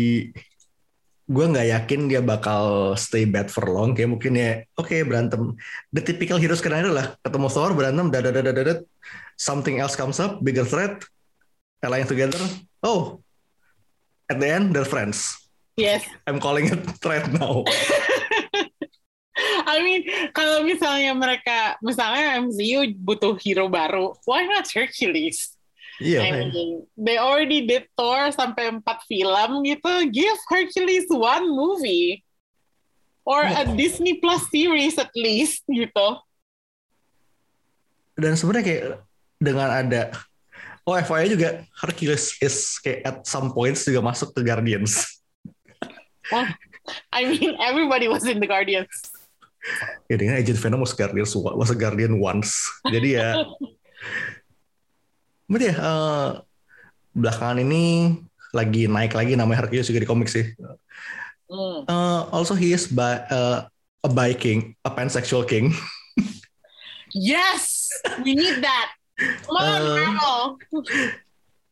gue 1.27 1.45
nggak 1.47 1.67
yakin 1.71 2.07
dia 2.07 2.23
bakal 2.23 2.95
stay 2.95 3.27
bad 3.27 3.51
for 3.51 3.67
long 3.67 3.91
kayak 3.91 4.15
mungkin 4.15 4.35
ya. 4.35 4.63
Oke 4.79 5.03
berantem. 5.03 5.55
The 5.91 5.99
typical 5.99 6.39
heroes 6.39 6.63
kan 6.63 6.75
adalah 6.75 7.19
ketemu 7.19 7.47
Thor 7.51 7.71
berantem 7.75 8.07
dadah 8.11 8.83
something 9.35 9.79
else 9.79 9.95
comes 9.95 10.23
up 10.23 10.39
bigger 10.39 10.63
threat 10.63 11.03
align 11.83 12.07
together. 12.07 12.39
Oh 12.79 13.19
at 14.31 14.39
the 14.39 14.47
end 14.47 14.71
they're 14.71 14.87
friends. 14.87 15.35
Yes. 15.77 16.07
I'm 16.25 16.39
calling 16.39 16.71
it 16.71 16.81
threat 17.03 17.29
now. 17.31 17.63
I 19.67 19.83
mean, 19.85 20.01
kalau 20.33 20.65
misalnya 20.65 21.13
mereka, 21.13 21.77
misalnya 21.85 22.41
MCU 22.41 22.97
butuh 22.97 23.37
hero 23.37 23.69
baru, 23.69 24.17
why 24.25 24.47
not 24.49 24.65
Hercules? 24.65 25.56
Iya 26.03 26.19
I 26.23 26.29
mean, 26.49 26.85
they 26.93 27.17
already 27.17 27.65
did 27.65 27.89
Thor 27.97 28.29
sampai 28.33 28.69
empat 28.69 29.05
film 29.09 29.63
gitu. 29.65 29.91
Give 30.13 30.39
Hercules 30.49 31.07
one 31.09 31.47
movie. 31.49 32.21
Or 33.27 33.43
a 33.43 33.67
Disney 33.67 34.23
Plus 34.23 34.47
series 34.47 34.95
at 34.95 35.11
least 35.11 35.67
gitu. 35.67 36.15
dan 38.17 38.33
sebenarnya 38.33 38.65
kayak 38.65 38.83
dengan 39.37 39.69
ada 39.69 40.01
oh 40.89 40.97
FYI 40.97 41.37
juga 41.37 41.61
Hercules 41.77 42.33
is 42.41 42.81
kayak 42.81 42.99
at 43.05 43.17
some 43.29 43.53
points 43.53 43.85
juga 43.85 44.01
masuk 44.01 44.33
ke 44.33 44.41
Guardians 44.41 45.21
I 47.13 47.23
mean, 47.23 47.55
everybody 47.63 48.11
was 48.11 48.27
in 48.27 48.43
the 48.43 48.49
Guardians. 48.49 48.91
ya 50.07 50.15
dengan 50.15 50.39
Agent 50.39 50.59
Venom 50.59 50.81
was 50.81 50.95
Guardian 50.97 51.27
was 51.53 51.69
a 51.69 51.77
Guardian 51.77 52.17
once 52.17 52.57
jadi 52.89 53.09
ya 53.21 53.27
Berarti 55.47 55.65
ya 55.67 55.75
eh, 55.75 56.29
belakangan 57.11 57.57
ini 57.59 58.13
lagi 58.51 58.85
naik 58.85 59.11
lagi 59.11 59.33
namanya 59.33 59.63
Hercules 59.63 59.87
juga 59.87 60.03
di 60.03 60.09
komik 60.09 60.27
sih 60.27 60.53
Hmm. 61.47 61.87
Eh, 61.87 62.21
also 62.35 62.51
he 62.51 62.75
is 62.75 62.91
by, 62.91 63.23
eh, 63.23 63.59
a 64.03 64.09
bi 64.11 64.35
king 64.35 64.75
a 64.83 64.91
pansexual 64.91 65.47
king 65.47 65.71
Yes, 67.15 67.87
we 68.19 68.35
need 68.35 68.59
that. 68.59 68.91
Come 69.47 69.55
on, 69.55 69.63
Uh, 69.63 69.95
Marvel. 70.11 70.41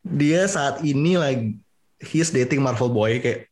dia 0.01 0.47
saat 0.47 0.80
ini 0.80 1.19
lagi 1.19 1.59
he 1.99 2.17
is 2.17 2.32
dating 2.32 2.63
Marvel 2.63 2.88
boy 2.88 3.19
kayak 3.19 3.51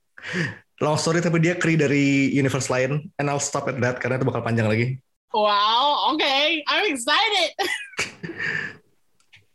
long 0.80 0.96
story 0.96 1.20
tapi 1.20 1.38
dia 1.38 1.60
Kree 1.60 1.76
dari 1.76 2.32
universe 2.32 2.72
lain 2.72 3.12
and 3.20 3.28
I'll 3.28 3.44
stop 3.44 3.68
at 3.68 3.76
that 3.84 4.00
karena 4.00 4.16
itu 4.16 4.24
bakal 4.24 4.42
panjang 4.42 4.72
lagi 4.72 5.04
Wow, 5.34 6.14
okay, 6.14 6.64
I'm 6.64 6.88
excited. 6.88 7.52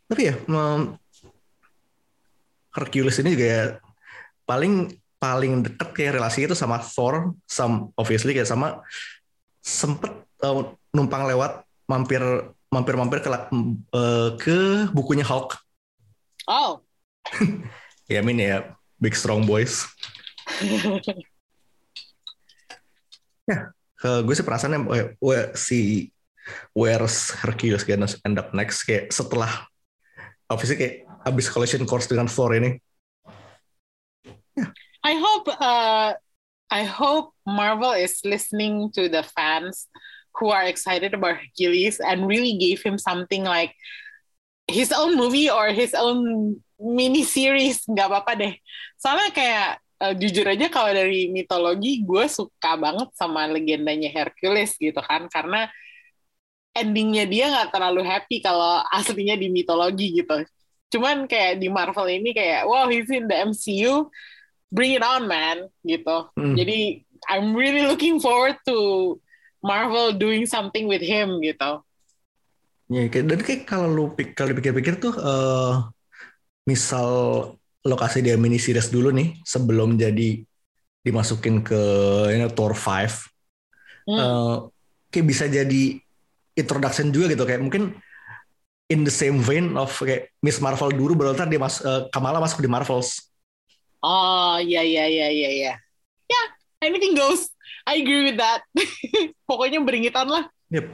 tapi 0.09 0.21
ya 0.25 0.35
Hercules 2.73 3.17
ini 3.19 3.33
juga 3.33 3.45
ya, 3.45 3.63
paling 4.45 4.93
paling 5.19 5.67
deket 5.67 5.89
kayak 5.91 6.15
relasi 6.21 6.47
itu 6.47 6.55
sama 6.55 6.79
Thor, 6.79 7.35
sama 7.43 7.91
obviously 7.99 8.31
kayak 8.31 8.47
sama 8.47 8.79
sempet 9.59 10.13
uh, 10.45 10.71
numpang 10.95 11.27
lewat 11.27 11.65
mampir 11.89 12.21
mampir 12.71 12.95
mampir 12.95 13.19
ke 13.19 13.29
uh, 13.29 14.37
ke 14.37 14.87
bukunya 14.93 15.25
Hulk. 15.25 15.57
Oh. 16.47 16.79
ya 18.13 18.21
min 18.23 18.39
ya 18.39 18.77
big 19.01 19.17
strong 19.17 19.43
boys. 19.43 19.83
ya, 23.49 23.73
uh, 24.05 24.21
gue 24.23 24.33
sih 24.33 24.45
perasaannya 24.45 24.79
uh, 24.87 25.51
si 25.57 26.09
where's 26.73 27.33
Hercules 27.43 27.83
gonna 27.83 28.07
end 28.23 28.39
up 28.39 28.53
next 28.55 28.87
kayak 28.87 29.11
setelah 29.11 29.67
obviously 30.49 30.77
kayak 30.77 30.95
abis 31.23 31.47
collision 31.47 31.85
course 31.85 32.09
dengan 32.09 32.25
Thor 32.27 32.51
ini. 32.57 32.81
Yeah. 34.57 34.73
I 35.05 35.13
hope 35.15 35.47
uh, 35.47 36.11
I 36.69 36.83
hope 36.83 37.31
Marvel 37.47 37.95
is 37.95 38.19
listening 38.25 38.91
to 38.97 39.07
the 39.07 39.23
fans 39.23 39.87
who 40.35 40.49
are 40.49 40.65
excited 40.67 41.13
about 41.13 41.39
Hercules 41.39 42.01
and 42.03 42.27
really 42.27 42.57
gave 42.59 42.83
him 42.83 42.97
something 42.97 43.43
like 43.43 43.73
his 44.69 44.91
own 44.91 45.17
movie 45.17 45.49
or 45.49 45.73
his 45.73 45.95
own 45.97 46.57
mini 46.79 47.25
series 47.25 47.83
nggak 47.89 48.07
apa-apa 48.07 48.31
deh 48.39 48.53
soalnya 48.95 49.29
kayak 49.35 49.69
uh, 49.99 50.13
jujur 50.15 50.47
aja 50.47 50.71
kalau 50.71 50.95
dari 50.95 51.27
mitologi 51.27 52.05
gue 52.07 52.25
suka 52.31 52.79
banget 52.79 53.09
sama 53.17 53.51
legendanya 53.51 54.07
Hercules 54.07 54.77
gitu 54.79 55.01
kan 55.03 55.27
karena 55.27 55.67
endingnya 56.73 57.25
dia 57.25 57.45
nggak 57.49 57.71
terlalu 57.73 58.01
happy 58.05 58.41
kalau 58.41 58.83
aslinya 58.97 59.35
di 59.35 59.47
mitologi 59.49 60.13
gitu 60.13 60.45
cuman 60.89 61.29
kayak 61.29 61.61
di 61.61 61.69
Marvel 61.69 62.09
ini 62.09 62.33
kayak 62.33 62.65
wow 62.65 62.89
he's 62.89 63.09
in 63.13 63.29
the 63.29 63.37
MCU 63.37 64.09
bring 64.73 64.97
it 64.97 65.05
on 65.05 65.29
man 65.29 65.69
gitu 65.85 66.29
hmm. 66.33 66.57
jadi 66.57 67.05
I'm 67.29 67.53
really 67.53 67.85
looking 67.85 68.17
forward 68.17 68.57
to 68.65 68.77
Marvel 69.61 70.15
doing 70.15 70.49
something 70.49 70.89
with 70.89 71.03
him 71.03 71.37
gitu 71.45 71.85
ya 72.89 73.05
dan 73.05 73.39
kayak 73.45 73.69
kalau 73.69 73.85
lu 73.85 74.05
kalau 74.33 74.49
dipikir-pikir 74.57 74.97
tuh 74.97 75.13
uh, 75.21 75.93
misal 76.65 77.09
lokasi 77.85 78.25
dia 78.25 78.33
mini 78.33 78.57
series 78.57 78.89
dulu 78.89 79.13
nih 79.13 79.37
sebelum 79.45 79.93
jadi 79.93 80.41
dimasukin 81.05 81.61
ke 81.61 81.81
you 82.33 82.39
know, 82.41 82.49
Thor 82.49 82.73
5 82.73 84.09
hmm. 84.09 84.17
uh, 84.17 84.55
kayak 85.13 85.25
bisa 85.29 85.45
jadi 85.45 86.01
introduction 86.59 87.09
juga 87.15 87.31
gitu 87.31 87.43
kayak 87.47 87.63
mungkin 87.63 87.95
in 88.91 89.07
the 89.07 89.13
same 89.13 89.39
vein 89.39 89.73
of 89.79 89.89
kayak 90.03 90.29
Miss 90.43 90.59
Marvel 90.59 90.91
dulu 90.91 91.15
baru 91.15 91.33
ntar 91.33 91.47
dia 91.47 91.61
mas 91.61 91.79
uh, 91.81 92.11
Kamala 92.11 92.43
masuk 92.43 92.59
di 92.59 92.69
Marvels 92.69 93.29
Oh, 93.99 94.55
iya, 94.63 94.79
iya, 94.79 95.05
iya, 95.11 95.27
iya, 95.27 95.49
iya. 95.51 95.73
Ya, 96.31 96.41
anything 96.79 97.19
goes. 97.19 97.51
I 97.83 97.99
agree 97.99 98.31
with 98.31 98.39
that. 98.39 98.63
Pokoknya 99.49 99.83
beringitan 99.83 100.31
lah. 100.31 100.47
Yep. 100.71 100.87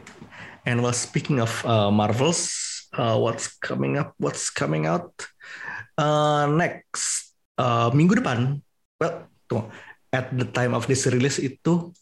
And 0.66 0.82
well, 0.82 0.96
speaking 0.96 1.38
of 1.38 1.54
uh, 1.70 1.94
Marvels, 1.94 2.50
uh, 2.98 3.14
what's 3.22 3.54
coming 3.62 4.02
up? 4.02 4.18
What's 4.18 4.50
coming 4.50 4.90
out? 4.90 5.14
Uh, 5.94 6.50
next 6.50 7.38
uh, 7.62 7.94
minggu 7.94 8.26
depan, 8.26 8.66
well, 8.98 9.30
tunggu. 9.46 9.70
At 10.10 10.34
the 10.34 10.48
time 10.50 10.74
of 10.74 10.90
this 10.90 11.06
release 11.06 11.38
itu 11.38 11.94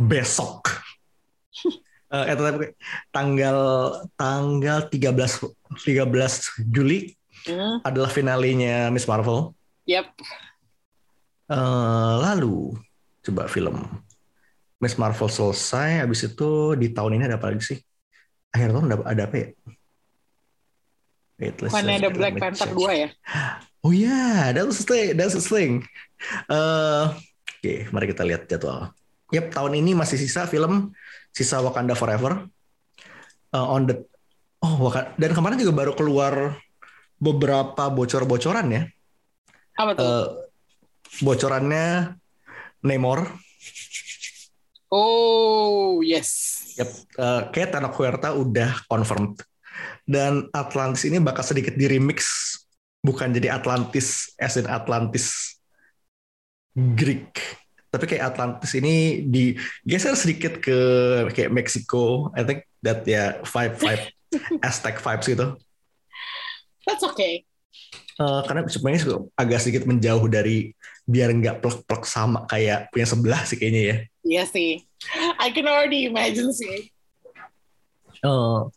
besok. 0.00 0.72
uh, 2.12 2.24
at 2.28 2.36
the 2.36 2.44
time, 2.44 2.60
tanggal 3.10 3.58
tanggal 4.14 4.78
13 4.92 5.48
13 5.80 6.68
Juli 6.68 7.16
mm. 7.48 7.82
adalah 7.82 8.12
finalenya 8.12 8.92
Miss 8.92 9.08
Marvel. 9.08 9.56
Yep. 9.88 10.12
Uh, 11.48 12.22
lalu 12.22 12.76
coba 13.24 13.48
film 13.48 13.82
Miss 14.78 15.00
Marvel 15.00 15.30
selesai, 15.30 16.04
habis 16.04 16.26
itu 16.26 16.76
di 16.76 16.92
tahun 16.92 17.18
ini 17.18 17.24
ada 17.26 17.40
apa 17.40 17.50
lagi 17.50 17.64
sih? 17.74 17.78
Akhir 18.52 18.76
tahun 18.76 18.86
ada, 18.92 18.96
ada 19.08 19.22
apa 19.30 19.36
ya? 19.38 19.48
Wait, 21.40 21.56
let's 21.58 21.74
Mana 21.74 21.98
ada 21.98 22.10
Black 22.12 22.38
Panther 22.38 22.70
2 22.70 23.02
ya? 23.02 23.08
Oh 23.82 23.90
ya, 23.90 24.06
yeah, 24.06 24.38
that's 24.54 24.78
the 24.78 24.86
thing. 24.86 25.08
That's 25.18 25.34
the 25.34 25.42
thing. 25.42 25.82
Uh, 26.46 27.10
Oke, 27.58 27.58
okay, 27.58 27.78
mari 27.90 28.06
kita 28.10 28.22
lihat 28.22 28.46
jadwal. 28.46 28.94
Yap, 29.34 29.50
tahun 29.50 29.78
ini 29.78 29.94
masih 29.94 30.18
sisa 30.20 30.46
film 30.46 30.94
sisa 31.32 31.64
Wakanda 31.64 31.96
Forever. 31.96 32.46
Uh, 33.52 33.68
on 33.68 33.84
the 33.84 34.00
oh 34.64 34.88
Wakanda 34.88 35.12
dan 35.20 35.36
kemarin 35.36 35.60
juga 35.60 35.74
baru 35.76 35.92
keluar 35.92 36.56
beberapa 37.20 37.92
bocor-bocoran 37.92 38.68
ya 38.72 38.82
apa 39.76 39.90
tuh? 39.96 40.04
Uh, 40.04 40.26
bocorannya 41.24 42.16
Namor. 42.82 43.30
Oh, 44.92 46.04
yes. 46.04 46.60
Yep. 46.76 46.90
Uh, 47.16 47.42
kayak 47.54 47.72
Tanah 47.72 47.92
Huerta 47.94 48.36
udah 48.36 48.84
confirmed. 48.90 49.40
Dan 50.04 50.52
Atlantis 50.52 51.08
ini 51.08 51.16
bakal 51.22 51.46
sedikit 51.46 51.72
di 51.78 51.88
remix. 51.88 52.52
Bukan 53.00 53.32
jadi 53.32 53.56
Atlantis, 53.56 54.30
as 54.36 54.60
in 54.60 54.68
Atlantis 54.68 55.56
Greek. 56.76 57.40
Tapi 57.92 58.04
kayak 58.08 58.32
Atlantis 58.32 58.72
ini 58.72 59.20
digeser 59.28 60.16
sedikit 60.16 60.56
ke 60.64 60.78
kayak 61.36 61.52
Mexico. 61.52 62.32
I 62.32 62.40
think 62.40 62.64
that 62.80 63.04
ya 63.04 63.12
yeah, 63.12 63.28
vibe 63.44 63.76
vibe 63.76 64.04
Aztec 64.66 64.96
vibes 64.96 65.28
gitu. 65.28 65.46
That's 66.88 67.04
okay. 67.04 67.44
Uh, 68.16 68.40
karena 68.48 68.64
sebenarnya 68.68 69.20
agak 69.36 69.60
sedikit 69.60 69.84
menjauh 69.84 70.24
dari 70.28 70.72
biar 71.04 71.34
nggak 71.34 71.60
plek-plek 71.60 72.02
sama 72.08 72.48
kayak 72.48 72.88
punya 72.88 73.06
sebelah 73.08 73.42
sih 73.44 73.60
kayaknya 73.60 73.82
ya. 73.82 73.96
Iya 74.22 74.44
sih. 74.48 74.70
I 75.36 75.52
can 75.52 75.68
already 75.68 76.08
imagine 76.08 76.48
sih. 76.54 76.88
Oh, 78.22 78.70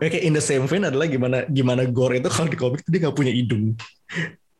kayak 0.00 0.24
in 0.24 0.32
the 0.32 0.40
same 0.40 0.64
vein 0.64 0.88
adalah 0.88 1.04
gimana 1.04 1.44
gimana 1.52 1.84
Gore 1.84 2.16
itu 2.16 2.32
kalau 2.32 2.48
di 2.48 2.56
komik 2.56 2.80
dia 2.88 2.98
nggak 3.04 3.16
punya 3.16 3.32
hidung. 3.32 3.76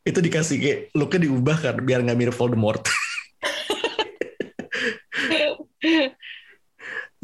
itu 0.07 0.23
dikasih 0.23 0.55
kayak 0.55 0.79
looknya 0.95 1.27
diubah 1.27 1.57
kan 1.59 1.75
biar 1.83 1.99
nggak 1.99 2.15
mirip 2.15 2.35
Voldemort. 2.37 2.79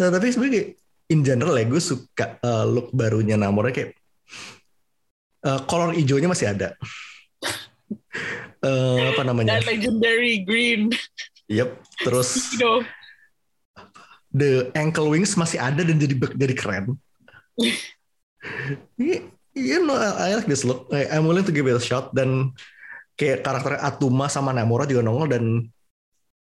nah 0.04 0.12
tapi 0.12 0.36
sebenarnya 0.36 0.76
in 1.08 1.24
general 1.24 1.56
ya 1.56 1.64
gue 1.64 1.80
suka 1.80 2.36
uh, 2.44 2.68
look 2.68 2.92
barunya 2.92 3.40
Namornya 3.40 3.72
kayak 3.72 3.92
uh, 5.48 5.60
color 5.68 5.96
hijaunya 5.96 6.28
masih 6.28 6.52
ada. 6.52 6.76
uh, 8.64 9.00
apa 9.16 9.22
namanya? 9.24 9.60
That 9.60 9.68
legendary 9.68 10.44
green. 10.44 10.92
Yep. 11.52 11.80
Terus 12.04 12.56
the 14.40 14.72
ankle 14.74 15.12
wings 15.12 15.36
masih 15.36 15.60
ada 15.60 15.84
dan 15.84 16.00
jadi 16.00 16.16
jadi 16.16 16.56
keren. 16.56 16.86
you 19.54 19.80
know, 19.86 19.96
I 19.96 20.36
like 20.40 20.50
this 20.50 20.66
look. 20.66 20.90
I'm 20.92 21.30
willing 21.30 21.46
to 21.46 21.54
give 21.54 21.70
it 21.70 21.78
a 21.78 21.84
shot 21.84 22.16
dan 22.16 22.56
kayak 23.14 23.46
karakter 23.46 23.78
Atuma 23.78 24.26
sama 24.26 24.50
Namora 24.56 24.90
juga 24.90 25.06
nongol 25.06 25.30
dan 25.30 25.44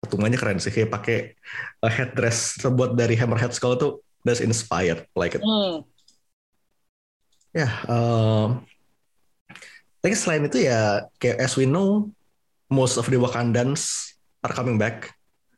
Atumanya 0.05 0.37
keren 0.37 0.61
sih 0.61 0.69
kayak 0.69 0.93
pakai 0.93 1.17
headdress 1.81 2.61
terbuat 2.61 2.93
dari 2.93 3.17
Hammerhead 3.17 3.51
Skull 3.57 3.75
tuh 3.81 4.05
that's 4.21 4.41
inspired 4.41 5.09
like 5.17 5.33
it. 5.33 5.41
Mm. 5.41 5.81
Ya, 7.55 7.65
yeah, 7.65 7.71
um, 7.87 8.67
tapi 10.03 10.11
selain 10.11 10.45
itu 10.45 10.69
ya 10.69 11.07
kayak 11.17 11.39
as 11.39 11.57
we 11.57 11.65
know 11.65 12.11
most 12.69 13.01
of 13.01 13.09
the 13.09 13.17
Wakandans 13.17 14.13
are 14.45 14.53
coming 14.53 14.77
back. 14.77 15.09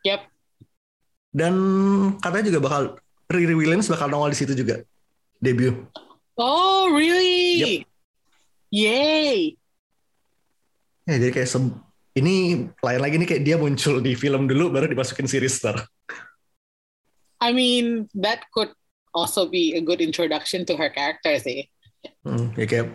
Yep. 0.07 0.23
Dan 1.35 1.55
katanya 2.23 2.45
juga 2.53 2.59
bakal 2.63 2.81
Riri 3.27 3.57
Williams 3.57 3.91
bakal 3.91 4.07
nongol 4.07 4.31
di 4.31 4.39
situ 4.39 4.55
juga 4.55 4.87
debut. 5.43 5.75
Oh 6.39 6.87
really? 6.95 7.59
Yep. 7.59 7.91
Yay. 8.71 9.59
Ya 11.07 11.15
jadi 11.19 11.31
kayak 11.33 11.49
ini 12.17 12.65
lain 12.81 13.01
lagi 13.01 13.15
nih 13.21 13.27
kayak 13.29 13.43
dia 13.45 13.55
muncul 13.55 14.01
di 14.01 14.17
film 14.17 14.49
dulu 14.49 14.73
baru 14.73 14.89
dimasukin 14.89 15.29
series 15.29 15.61
star. 15.61 15.77
I 17.37 17.53
mean 17.53 18.09
that 18.17 18.49
could 18.49 18.73
also 19.13 19.45
be 19.45 19.77
a 19.77 19.81
good 19.81 20.01
introduction 20.01 20.65
to 20.65 20.73
her 20.73 20.89
character 20.89 21.37
sih. 21.37 21.69
Hmm, 22.25 22.53
ya 22.57 22.65
kayak 22.65 22.93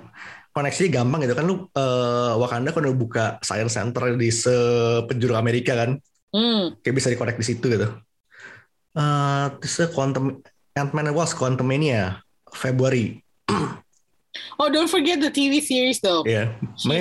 koneksi 0.53 0.85
gampang 0.93 1.25
gitu 1.25 1.35
kan 1.35 1.45
lu 1.49 1.66
uh, 1.73 2.37
Wakanda 2.37 2.70
kan 2.77 2.85
udah 2.85 2.97
buka 2.97 3.25
science 3.41 3.75
center 3.75 4.14
di 4.14 4.29
sepenjuru 4.29 5.35
Amerika 5.35 5.73
kan 5.73 5.97
hmm. 6.37 6.85
kayak 6.85 6.97
bisa 6.97 7.09
dikonek 7.09 7.41
di 7.41 7.47
situ 7.49 7.64
gitu 7.73 7.89
uh, 8.97 9.47
quantum 9.97 10.45
Ant-Man 10.77 11.12
was 11.16 11.33
Quantumania 11.33 12.20
Februari 12.53 13.25
oh 14.61 14.68
don't 14.68 14.93
forget 14.93 15.20
the 15.25 15.33
TV 15.33 15.64
series 15.64 16.05
though 16.05 16.25
yeah. 16.29 16.53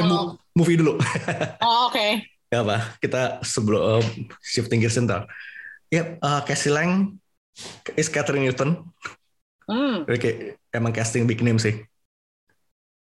oh. 0.07 0.39
Movie 0.57 0.77
dulu 0.79 0.95
oh 1.65 1.91
oke 1.91 1.95
okay. 1.95 2.25
ya 2.51 2.65
apa 2.65 2.97
kita 2.99 3.39
sebelum 3.45 4.01
uh, 4.01 4.03
shifting 4.43 4.83
gears 4.83 4.99
ntar 4.99 5.27
ya 5.91 6.03
yep, 6.03 6.07
uh, 6.23 6.41
Cassie 6.43 6.73
Lang 6.73 7.19
is 7.99 8.07
Catherine 8.07 8.47
Newton 8.47 8.79
hmm. 9.67 10.07
Oke, 10.07 10.55
emang 10.71 10.95
casting 10.95 11.27
big 11.27 11.43
name 11.43 11.59
sih 11.59 11.83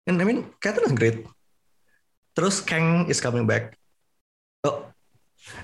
And 0.03 0.19
I 0.19 0.23
mean, 0.27 0.51
Catherine 0.59 0.91
is 0.91 0.95
great. 0.95 1.17
Terus 2.35 2.59
Kang 2.59 3.07
is 3.07 3.23
coming 3.23 3.47
back. 3.47 3.79
Oh, 4.67 4.91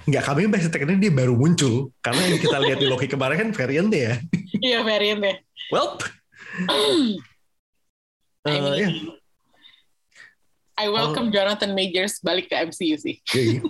nggak 0.07 0.23
kami 0.23 0.47
basic 0.47 0.79
ini 0.79 0.95
dia 0.95 1.11
baru 1.11 1.35
muncul 1.35 1.91
karena 1.99 2.21
yang 2.27 2.39
kita 2.39 2.57
lihat 2.59 2.77
di 2.79 2.87
Loki 2.87 3.07
kemarin 3.11 3.35
kan 3.35 3.49
variant 3.51 3.91
ya. 3.91 4.15
Iya 4.59 4.83
variant 4.83 5.19
deh. 5.23 5.35
Well, 5.71 5.99
I 8.47 8.47
uh, 8.47 8.63
mean, 8.63 8.75
ya, 8.79 8.89
I 10.79 10.87
welcome 10.87 11.27
Jonathan 11.27 11.75
Majors 11.75 12.23
balik 12.23 12.47
ke 12.47 12.55
MCU 12.55 12.95
sih. 12.95 13.19
iya, 13.35 13.59
iya. 13.59 13.61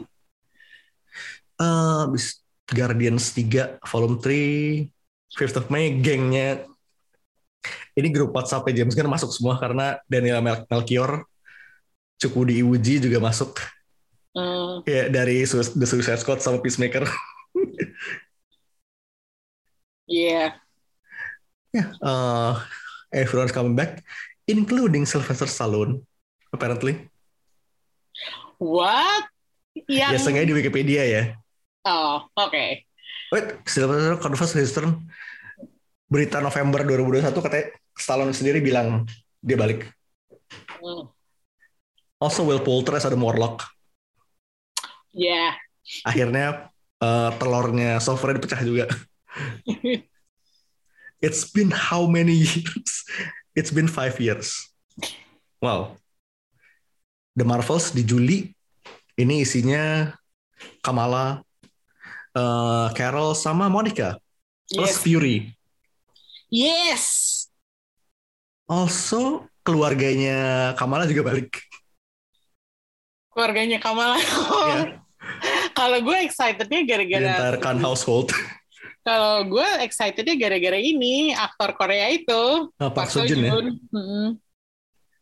Eh, 1.60 2.03
Guardians 2.70 3.34
3 3.34 3.82
volume 3.82 4.22
3 4.22 4.86
5th 5.34 5.57
of 5.57 5.66
May 5.74 5.97
gengnya 5.97 6.70
ini 7.97 8.14
grup 8.14 8.32
WhatsApp 8.32 8.70
James 8.72 8.93
Gunn 8.93 9.10
masuk 9.10 9.34
semua 9.34 9.57
karena 9.57 9.97
Daniel 10.05 10.39
Mel 10.39 10.64
Melchior 10.70 11.26
Cukudi 12.22 12.62
Iwuji 12.62 13.01
juga 13.01 13.18
masuk 13.18 13.57
Hmm, 14.30 14.86
kayak 14.86 15.10
dari 15.10 15.41
Su- 15.41 15.74
The 15.74 15.89
Suicide 15.89 16.22
Squad 16.22 16.38
sama 16.38 16.62
Peacemaker 16.62 17.01
yeah. 20.05 20.53
uh, 21.97 22.62
everyone's 23.10 23.49
coming 23.49 23.74
back 23.74 24.05
including 24.45 25.10
Sylvester 25.10 25.49
Stallone 25.49 26.05
apparently 26.54 27.08
What? 28.60 29.32
Yang 29.88 30.12
ya 30.12 30.20
sengaja 30.20 30.52
di 30.52 30.56
Wikipedia 30.58 31.08
ya 31.08 31.24
Oh, 31.88 32.28
oke. 32.36 32.84
Wait, 33.32 33.47
Sylvester 33.64 34.20
confess 34.20 34.52
his 34.54 34.76
turn. 34.76 35.08
Berita 36.10 36.41
November 36.41 36.84
2021 36.84 37.45
katanya 37.45 37.66
Stallone 37.95 38.34
sendiri 38.36 38.60
bilang 38.60 39.06
dia 39.39 39.56
balik. 39.56 39.88
Hmm. 40.82 41.08
Also 42.20 42.43
Will 42.43 42.60
Poulter 42.60 42.97
as 43.00 43.06
Adam 43.08 43.22
Warlock. 43.24 43.64
Yeah. 45.16 45.56
Akhirnya 46.04 46.70
eh, 47.00 47.30
telurnya 47.39 48.02
software 48.04 48.36
dipecah 48.36 48.62
juga. 48.66 48.86
It's 51.20 51.52
been 51.52 51.72
how 51.72 52.08
many 52.08 52.43
years? 52.47 52.91
It's 53.52 53.72
been 53.72 53.91
five 53.91 54.16
years. 54.24 54.72
Wow. 55.60 56.00
The 57.40 57.48
Marvels 57.48 57.96
di 57.96 58.04
Juli 58.04 58.52
ini 59.16 59.48
isinya 59.48 60.12
Kamala, 60.84 61.40
eh, 62.36 62.88
Carol 62.92 63.32
sama 63.32 63.72
Monica 63.72 64.20
plus 64.68 64.92
Yes. 64.92 65.00
Fury. 65.00 65.38
Yes. 66.52 67.04
Also 68.70 69.48
keluarganya 69.64 70.72
Kamala 70.76 71.10
juga 71.10 71.32
balik. 71.32 71.64
Keluarganya 73.34 73.80
Kamala. 73.80 74.20
Iya. 74.70 75.02
Kalau 75.78 76.00
gue 76.02 76.18
excitednya 76.26 76.82
gara-gara 76.84 77.56
Khan 77.62 77.78
household. 77.80 78.34
kalau 79.08 79.46
gue 79.46 79.68
excitednya 79.86 80.36
gara-gara 80.36 80.80
ini 80.80 81.32
aktor 81.38 81.76
Korea 81.78 82.10
itu 82.10 82.72
Nah, 82.82 82.90
Park 82.90 83.14
Seo 83.14 83.24
Joon 83.30 83.46
ya. 83.46 83.52
Mm-mm. 83.54 84.28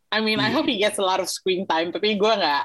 I 0.08 0.24
mean, 0.24 0.40
I 0.40 0.48
Iya. 0.48 0.56
hope 0.56 0.64
he 0.64 0.80
gets 0.80 0.96
a 0.96 1.04
lot 1.04 1.20
of 1.20 1.28
screen 1.28 1.68
time, 1.68 1.92
tapi 1.92 2.16
gue 2.16 2.32
nggak 2.40 2.62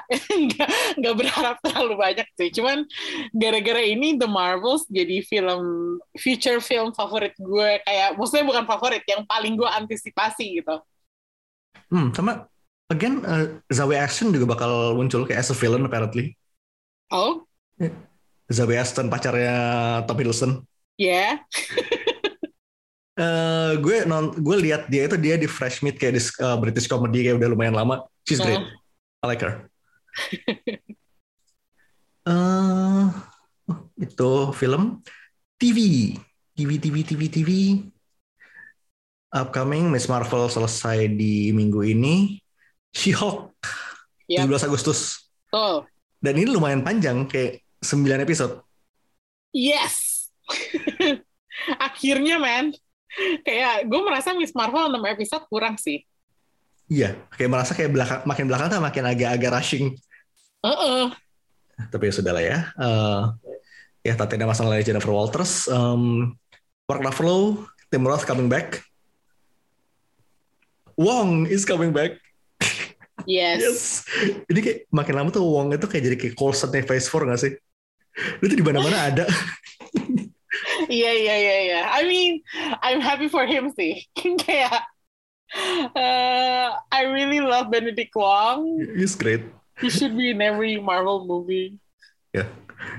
nggak 0.96 1.14
berharap 1.14 1.56
terlalu 1.60 1.94
banyak 2.00 2.28
sih. 2.40 2.48
Cuman 2.48 2.88
gara-gara 3.36 3.84
ini 3.84 4.16
The 4.16 4.24
Marvels 4.24 4.88
jadi 4.88 5.20
film 5.28 5.62
future 6.16 6.64
film 6.64 6.96
favorit 6.96 7.36
gue 7.36 7.84
kayak, 7.84 8.16
maksudnya 8.16 8.48
bukan 8.48 8.64
favorit, 8.64 9.04
yang 9.04 9.28
paling 9.28 9.60
gue 9.60 9.68
antisipasi 9.68 10.64
gitu. 10.64 10.80
Hmm, 11.92 12.16
sama 12.16 12.48
again 12.88 13.20
uh, 13.22 13.60
Zawe 13.68 13.92
Ashton 13.92 14.32
juga 14.32 14.56
bakal 14.56 14.96
muncul 14.96 15.28
kayak 15.28 15.44
as 15.44 15.52
a 15.52 15.56
villain 15.56 15.84
apparently. 15.84 16.32
Oh, 17.12 17.44
Zawe 18.48 18.74
Ashton 18.76 19.12
pacarnya 19.12 19.56
Tom 20.08 20.16
Hiddleston. 20.16 20.52
ya, 20.96 21.42
Eh, 23.14 23.72
gue 23.78 24.02
non 24.10 24.34
gue 24.34 24.56
lihat 24.58 24.90
dia 24.90 25.06
itu 25.06 25.14
dia 25.14 25.38
di 25.38 25.46
Fresh 25.46 25.86
Meat 25.86 26.02
kayak 26.02 26.18
di 26.18 26.22
uh, 26.42 26.58
British 26.58 26.90
comedy 26.90 27.22
kayak 27.22 27.38
udah 27.38 27.48
lumayan 27.54 27.78
lama. 27.78 28.02
She's 28.26 28.42
great. 28.42 28.58
Oh. 28.58 28.66
I 29.22 29.26
like 29.30 29.42
her. 29.42 29.54
Oh, 32.24 33.12
itu 34.00 34.32
film 34.56 35.04
TV. 35.60 36.16
TV 36.56 36.80
TV 36.80 36.96
TV 37.04 37.22
TV. 37.28 37.50
Upcoming 39.28 39.92
Miss 39.92 40.08
Marvel 40.08 40.48
selesai 40.48 41.04
di 41.12 41.52
minggu 41.52 41.84
ini. 41.84 42.40
She-Hulk 42.96 43.52
Yep. 44.24 44.48
17 44.48 44.68
Agustus. 44.72 45.28
tuh, 45.52 45.84
Dan 46.16 46.40
ini 46.40 46.48
lumayan 46.48 46.80
panjang 46.80 47.28
kayak 47.28 47.60
9 47.84 48.24
episode. 48.24 48.64
yes. 49.52 50.32
Akhirnya, 51.76 52.40
man. 52.40 52.72
Kayak 53.46 53.86
gue 53.86 54.00
merasa 54.02 54.34
Miss 54.34 54.54
Marvel 54.54 54.90
6 54.90 55.14
episode 55.14 55.44
kurang 55.46 55.78
sih. 55.78 56.02
Iya, 56.90 57.16
kayak 57.32 57.50
merasa 57.50 57.72
kayak 57.72 57.90
belakang 57.96 58.20
makin 58.28 58.44
belakang 58.44 58.68
tuh 58.68 58.82
makin 58.82 59.04
agak-agak 59.08 59.50
rushing. 59.56 59.96
Heeh. 60.60 61.02
Tapi 61.88 62.04
ya 62.08 62.12
sudah 62.12 62.32
lah 62.36 62.44
ya. 62.44 62.58
Eh, 62.76 63.22
ya 64.04 64.14
Tatiana 64.14 64.52
masalah 64.52 64.80
Jennifer 64.84 65.10
Walters. 65.10 65.66
Um, 65.72 66.36
Mark 66.84 67.00
Ruffalo, 67.00 67.64
Tim 67.88 68.04
Roth 68.04 68.28
coming 68.28 68.52
back. 68.52 68.84
Wong 70.94 71.48
is 71.48 71.64
coming 71.64 71.90
back. 71.90 72.18
Yes. 73.24 73.56
Yes. 73.64 73.80
Ini 74.52 74.60
kayak 74.60 74.78
makin 74.92 75.14
lama 75.16 75.32
tuh 75.32 75.40
Wong 75.48 75.72
itu 75.72 75.88
kayak 75.88 76.12
jadi 76.12 76.16
kayak 76.20 76.34
Coulson 76.36 76.68
Phase 76.68 77.08
4 77.08 77.30
gak 77.32 77.40
sih? 77.40 77.52
Itu 78.42 78.52
di 78.52 78.60
mana-mana 78.60 79.00
ada. 79.08 79.24
Iya 80.90 81.12
iya 81.14 81.34
iya 81.38 81.56
iya. 81.68 81.80
I 81.90 82.02
mean, 82.08 82.42
I'm 82.82 83.00
happy 83.00 83.28
for 83.28 83.44
him 83.46 83.70
sih. 83.72 84.04
Kayak 84.44 84.84
uh, 85.94 86.68
I 86.90 87.02
really 87.08 87.40
love 87.40 87.70
Benedict 87.70 88.14
Wong. 88.16 88.80
He's 88.96 89.14
great. 89.14 89.44
He 89.82 89.90
should 89.90 90.14
be 90.14 90.30
in 90.30 90.38
every 90.38 90.78
Marvel 90.78 91.26
movie. 91.26 91.78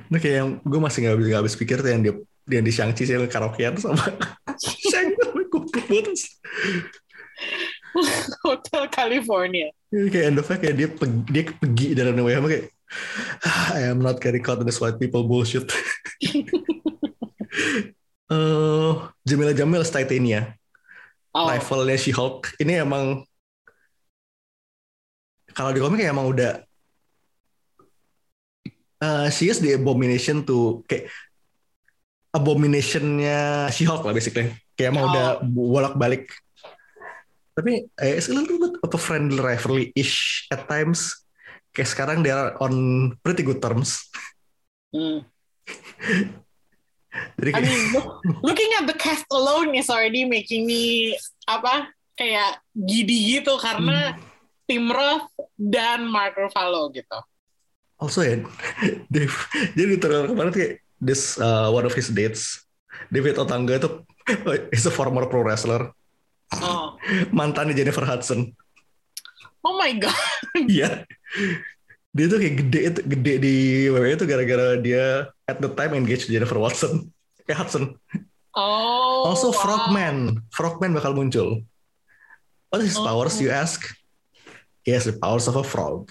Nah 0.10 0.20
kayak 0.22 0.36
yang 0.44 0.50
gue 0.62 0.80
masih 0.82 1.06
gak 1.06 1.14
habis, 1.18 1.26
gak 1.30 1.42
habis 1.46 1.56
pikir 1.58 1.78
tuh 1.82 1.92
yang 1.92 2.02
dia 2.02 2.14
yang 2.46 2.64
di 2.66 2.74
Shang-Chi 2.74 3.04
sih 3.10 3.14
yang 3.18 3.26
karaokean 3.26 3.74
sama 3.78 4.02
Shang-Chi 4.92 5.14
goblok 5.26 5.66
banget. 5.74 6.14
Hotel 8.44 8.84
California. 8.92 9.72
Ini 9.90 10.10
kayak 10.12 10.26
end 10.28 10.40
of-nya 10.44 10.58
kayak 10.60 10.76
dia 10.76 10.90
pergi, 10.92 11.20
dia 11.32 11.44
pergi 11.48 11.88
dari 11.96 12.12
sama 12.12 12.48
kayak 12.52 12.66
"Ah, 13.42 13.68
I 13.80 13.82
am 13.90 14.00
not 14.04 14.20
getting 14.22 14.44
caught 14.44 14.62
in 14.62 14.68
this 14.68 14.84
white 14.84 15.00
people 15.00 15.26
bullshit. 15.26 15.66
Eh, 18.26 18.91
Jamila 19.22 19.53
Jamil 19.53 19.86
Titania, 19.86 20.58
Oh, 21.36 21.45
rivalnya 21.51 21.99
She-Hulk. 21.99 22.58
Ini 22.58 22.82
emang 22.82 23.22
kalau 25.51 25.76
di 25.76 25.84
komik 25.84 26.01
emang 26.01 26.32
udah 26.32 26.64
eh, 29.03 29.28
she 29.30 29.51
is 29.51 29.60
the 29.60 29.76
abomination 29.76 30.47
to 30.47 30.82
kayak 30.88 31.12
abominationnya 32.32 33.68
She-Hulk 33.70 34.03
lah 34.08 34.16
basically. 34.16 34.51
Kayak 34.74 34.95
emang 34.95 35.06
Oh. 35.06 35.12
udah 35.12 35.28
bolak-balik. 35.45 36.32
Tapi 37.56 37.88
eh, 37.88 38.14
it's 38.16 38.28
a 38.28 38.36
little 38.36 38.60
bit 38.60 38.76
of 38.80 38.89
a 38.91 38.99
friendly 38.99 39.39
rivalry-ish 39.39 40.47
at 40.51 40.68
times. 40.68 41.24
Kayak 41.76 41.91
sekarang 41.91 42.18
they 42.24 42.32
are 42.32 42.56
on 42.64 42.74
pretty 43.22 43.43
good 43.43 43.60
terms. 43.60 44.08
hmm. 44.95 45.24
Jadi 47.36 47.49
I 47.49 47.53
kayak, 47.53 47.63
mean, 47.66 47.84
look- 47.91 48.13
looking 48.41 48.72
at 48.76 48.86
the 48.86 48.95
cast 48.95 49.24
alone 49.30 49.72
is 49.72 49.88
already 49.88 50.24
making 50.24 50.63
me 50.63 51.16
apa 51.45 51.89
kayak 52.13 52.57
gidi 52.74 53.38
gitu 53.38 53.55
karena 53.55 54.16
Tim 54.66 54.88
Roth 54.88 55.30
dan 55.53 56.07
Mark 56.07 56.36
Ruffalo 56.36 56.89
gitu. 56.89 57.20
also 57.95 58.20
ya, 58.20 58.43
Dave, 59.13 59.32
jadi 59.72 59.95
di 59.95 59.97
trailer 59.97 60.28
kemarin 60.28 60.51
kayak 60.51 60.72
this 60.99 61.39
uh, 61.39 61.72
one 61.72 61.88
of 61.88 61.95
his 61.95 62.11
dates, 62.11 62.68
David 63.07 63.39
Otangga 63.39 63.80
itu 63.80 64.03
is 64.76 64.84
a 64.84 64.91
former 64.91 65.24
pro 65.26 65.39
wrestler, 65.41 65.95
Oh, 66.59 66.99
mantannya 67.36 67.72
Jennifer 67.72 68.03
Hudson. 68.03 68.51
oh 69.61 69.76
my 69.76 69.95
god. 69.95 70.16
Iya. 70.55 71.07
Dia 72.11 72.26
tuh 72.28 72.38
kayak 72.38 72.55
gede 72.63 72.80
itu 72.86 72.99
gede 73.01 73.34
di 73.39 73.55
WWE 73.88 74.13
itu 74.13 74.24
gara-gara 74.24 74.68
dia 74.78 75.28
at 75.46 75.62
the 75.62 75.70
time 75.70 75.93
engaged 75.93 76.30
Jennifer 76.30 76.58
Watson. 76.58 77.14
Eh 77.46 77.54
Hudson. 77.54 77.93
Oh. 78.58 79.30
Also 79.30 79.54
wow. 79.54 79.62
Frogman. 79.62 80.41
Frogman 80.50 80.98
bakal 80.98 81.14
muncul. 81.14 81.62
What 82.74 82.82
is 82.82 82.89
his 82.89 82.98
Oh. 82.98 83.06
powers 83.06 83.38
you 83.38 83.54
ask? 83.54 83.86
He 84.82 84.89
has 84.98 85.06
the 85.06 85.14
powers 85.14 85.46
of 85.46 85.56
a 85.56 85.66
frog. 85.66 86.10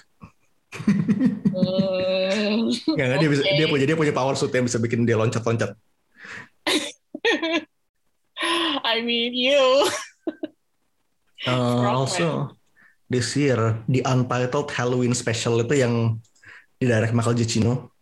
Hmm, 1.55 2.67
Nggak, 2.67 3.23
dia 3.23 3.29
bisa 3.31 3.43
dia 3.47 3.67
punya 3.71 3.87
dia 3.87 3.95
punya 3.95 4.11
power 4.11 4.35
suit 4.35 4.51
yang 4.51 4.67
bisa 4.67 4.75
bikin 4.75 5.07
dia 5.07 5.15
loncat-loncat. 5.15 5.71
I 8.83 8.99
mean 8.99 9.31
you. 9.31 9.87
Uh, 11.47 11.87
also 11.87 12.51
this 13.07 13.31
year 13.39 13.79
the 13.87 14.03
Untitled 14.03 14.67
Halloween 14.75 15.15
special 15.15 15.63
itu 15.63 15.79
yang 15.79 16.19
di 16.75 16.91
direct 16.91 17.15
Michael 17.15 17.39
Giacchino 17.39 17.94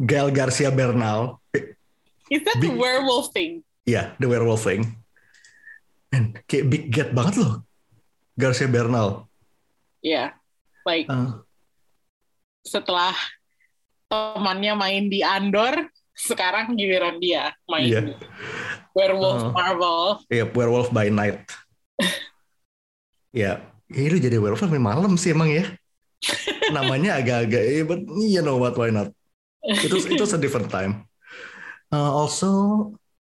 Gael 0.00 0.32
Garcia 0.32 0.72
Bernal. 0.72 1.36
Is 2.30 2.40
that 2.46 2.56
the 2.56 2.70
Big- 2.70 2.78
werewolf 2.78 3.32
thing? 3.32 3.60
Iya, 3.84 4.14
The 4.16 4.28
Werewolf 4.28 4.62
thing. 4.62 4.86
And 6.10 6.38
kayak 6.46 6.66
big 6.68 6.84
get 6.88 7.10
banget 7.10 7.42
loh. 7.42 7.66
Garcia 8.34 8.66
Bernal. 8.66 9.26
Yeah. 10.00 10.38
Like 10.82 11.10
Uh, 11.10 11.42
setelah 12.62 13.12
temannya 14.06 14.74
main 14.74 15.04
di 15.06 15.20
Andor, 15.20 15.90
sekarang 16.14 16.74
giliran 16.74 17.18
dia 17.18 17.50
main 17.66 17.88
di 17.88 18.14
Werewolf 18.94 19.50
Uh. 19.50 19.52
Marvel. 19.52 20.00
Iya, 20.28 20.44
Werewolf 20.50 20.88
by 20.90 21.10
Night. 21.10 21.42
ya, 23.34 23.60
ya 23.86 24.06
lu 24.06 24.18
jadi 24.18 24.38
werewolf 24.38 24.62
sampai 24.62 24.82
malam 24.82 25.14
sih 25.14 25.34
emang 25.34 25.50
ya. 25.50 25.66
Namanya 26.76 27.18
agak-agak, 27.18 27.62
eh, 27.64 27.82
but 27.82 28.00
you 28.22 28.38
know 28.40 28.54
what, 28.54 28.74
why 28.78 28.90
not? 28.92 29.10
Itu 29.64 29.96
itu 30.08 30.24
a 30.24 30.40
different 30.40 30.72
time. 30.72 31.04
Uh, 31.90 32.10
also, 32.14 32.50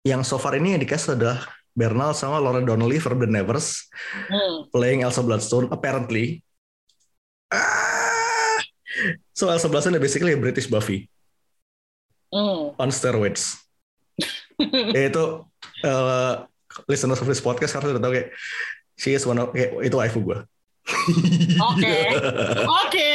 yang 0.03 0.25
so 0.27 0.41
far 0.41 0.57
ini 0.59 0.75
yang 0.75 0.83
dikasih 0.83 1.15
adalah 1.15 1.47
Bernal 1.75 2.15
sama 2.15 2.39
Laura 2.39 2.63
Donnelly 2.63 3.03
from 3.03 3.19
The 3.19 3.27
Nevers 3.27 3.91
Hmm. 4.31 4.71
playing 4.71 5.03
Elsa 5.03 5.23
Bloodstone 5.27 5.69
apparently. 5.75 6.41
Ah! 7.51 8.59
So 9.35 9.51
Elsa 9.51 9.67
Bloodstone 9.67 9.99
basically 9.99 10.35
a 10.35 10.41
British 10.41 10.71
Buffy 10.71 11.11
Hmm. 12.31 12.75
on 12.79 12.89
steroids. 12.95 13.63
Yaitu 14.97 15.43
uh, 15.83 16.35
listeners 16.87 17.19
of 17.23 17.27
this 17.31 17.43
podcast 17.43 17.75
harus 17.79 17.95
udah 17.95 18.03
tahu 18.03 18.13
kayak 18.15 18.29
she 18.99 19.15
is 19.15 19.27
one 19.27 19.39
of 19.39 19.51
kayak, 19.51 19.75
itu 19.83 19.95
waifu 19.99 20.23
gue. 20.23 20.39
Oke. 21.59 21.95
Oke, 22.87 23.09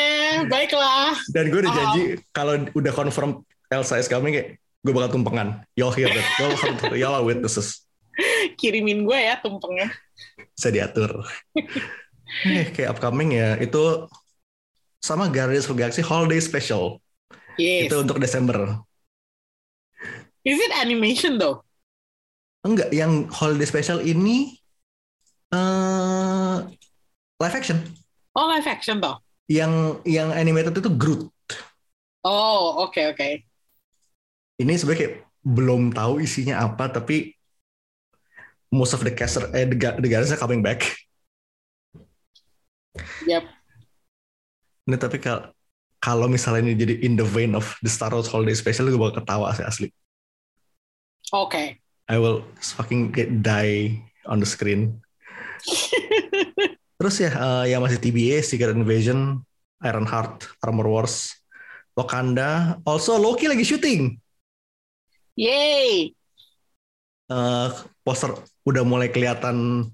baiklah. 0.48 1.14
Dan 1.32 1.50
gue 1.50 1.60
udah 1.62 1.74
janji 1.74 2.04
kalau 2.30 2.54
udah 2.74 2.94
confirm 2.94 3.42
Elsa 3.70 3.98
is 3.98 4.10
coming 4.10 4.34
kayak 4.34 4.48
gue 4.58 4.94
bakal 4.96 5.20
tumpengan. 5.20 5.62
Y'all 5.76 5.94
hear 5.94 6.10
that? 6.10 6.26
Y'all, 6.40 6.56
have- 6.56 6.98
y'all 6.98 7.16
are 7.18 7.26
witnesses. 7.26 7.86
Kirimin 8.60 9.06
gue 9.08 9.20
ya 9.20 9.40
tumpengnya. 9.40 9.92
Bisa 10.56 10.70
diatur. 10.70 11.24
eh, 12.46 12.68
kayak 12.70 12.98
upcoming 12.98 13.36
ya 13.36 13.56
itu 13.58 14.08
sama 15.00 15.32
Guardians 15.32 15.68
of 15.68 15.80
Galaxy 15.80 16.04
Holiday 16.04 16.40
Special. 16.40 17.00
Yes. 17.60 17.88
Itu 17.92 18.04
untuk 18.04 18.20
Desember. 18.20 18.80
Is 20.48 20.56
it 20.56 20.72
animation 20.80 21.36
though? 21.36 21.64
Enggak, 22.64 22.92
yang 22.92 23.28
holiday 23.32 23.64
special 23.64 24.04
ini 24.04 24.60
eh 25.52 26.58
live 27.40 27.56
action. 27.56 27.80
Oh, 28.36 28.48
live 28.52 28.68
action 28.68 29.00
toh. 29.00 29.20
Yang 29.50 30.06
yang 30.06 30.30
animated 30.30 30.78
itu 30.78 30.94
Groot. 30.94 31.34
Oh, 32.22 32.86
oke 32.86 33.02
oke. 33.16 33.30
Ini 34.60 34.74
sebenarnya 34.78 35.00
kayak 35.02 35.16
belum 35.42 35.96
tahu 35.96 36.22
isinya 36.22 36.62
apa, 36.62 36.92
tapi 36.92 37.34
most 38.70 38.94
of 38.94 39.02
the 39.02 39.10
cast 39.10 39.42
eh 39.56 39.66
the, 39.66 39.78
the 39.98 40.10
guys 40.10 40.30
are 40.30 40.38
coming 40.38 40.62
back. 40.62 40.86
Yep. 43.26 43.48
Ini 44.86 44.98
tapi 45.00 45.18
kalau 45.18 45.50
kalau 46.00 46.28
misalnya 46.32 46.72
ini 46.72 46.74
jadi 46.80 46.96
in 47.04 47.20
the 47.20 47.28
vein 47.28 47.58
of 47.58 47.76
the 47.84 47.92
Star 47.92 48.14
Wars 48.14 48.32
Holiday 48.32 48.56
Special, 48.56 48.88
gue 48.88 49.00
bakal 49.00 49.24
ketawa 49.24 49.52
sih 49.56 49.66
asli. 49.68 49.88
Oke. 51.36 51.78
I 52.10 52.18
will 52.18 52.42
fucking 52.58 53.14
get 53.14 53.46
die 53.46 54.02
on 54.26 54.42
the 54.42 54.50
screen. 54.50 55.04
Terus 57.00 57.16
ya, 57.24 57.32
eh, 57.32 57.66
yang 57.72 57.80
masih 57.80 57.96
TBA, 57.96 58.44
Secret 58.44 58.76
Invasion, 58.76 59.40
Ironheart, 59.80 60.52
Armor 60.60 60.88
Wars, 60.92 61.32
Wakanda, 61.96 62.76
also 62.84 63.16
Loki 63.16 63.48
lagi 63.48 63.64
syuting. 63.64 64.20
Yay. 65.40 66.12
Eh, 67.32 67.70
poster 68.04 68.36
udah 68.68 68.84
mulai 68.84 69.08
kelihatan 69.08 69.88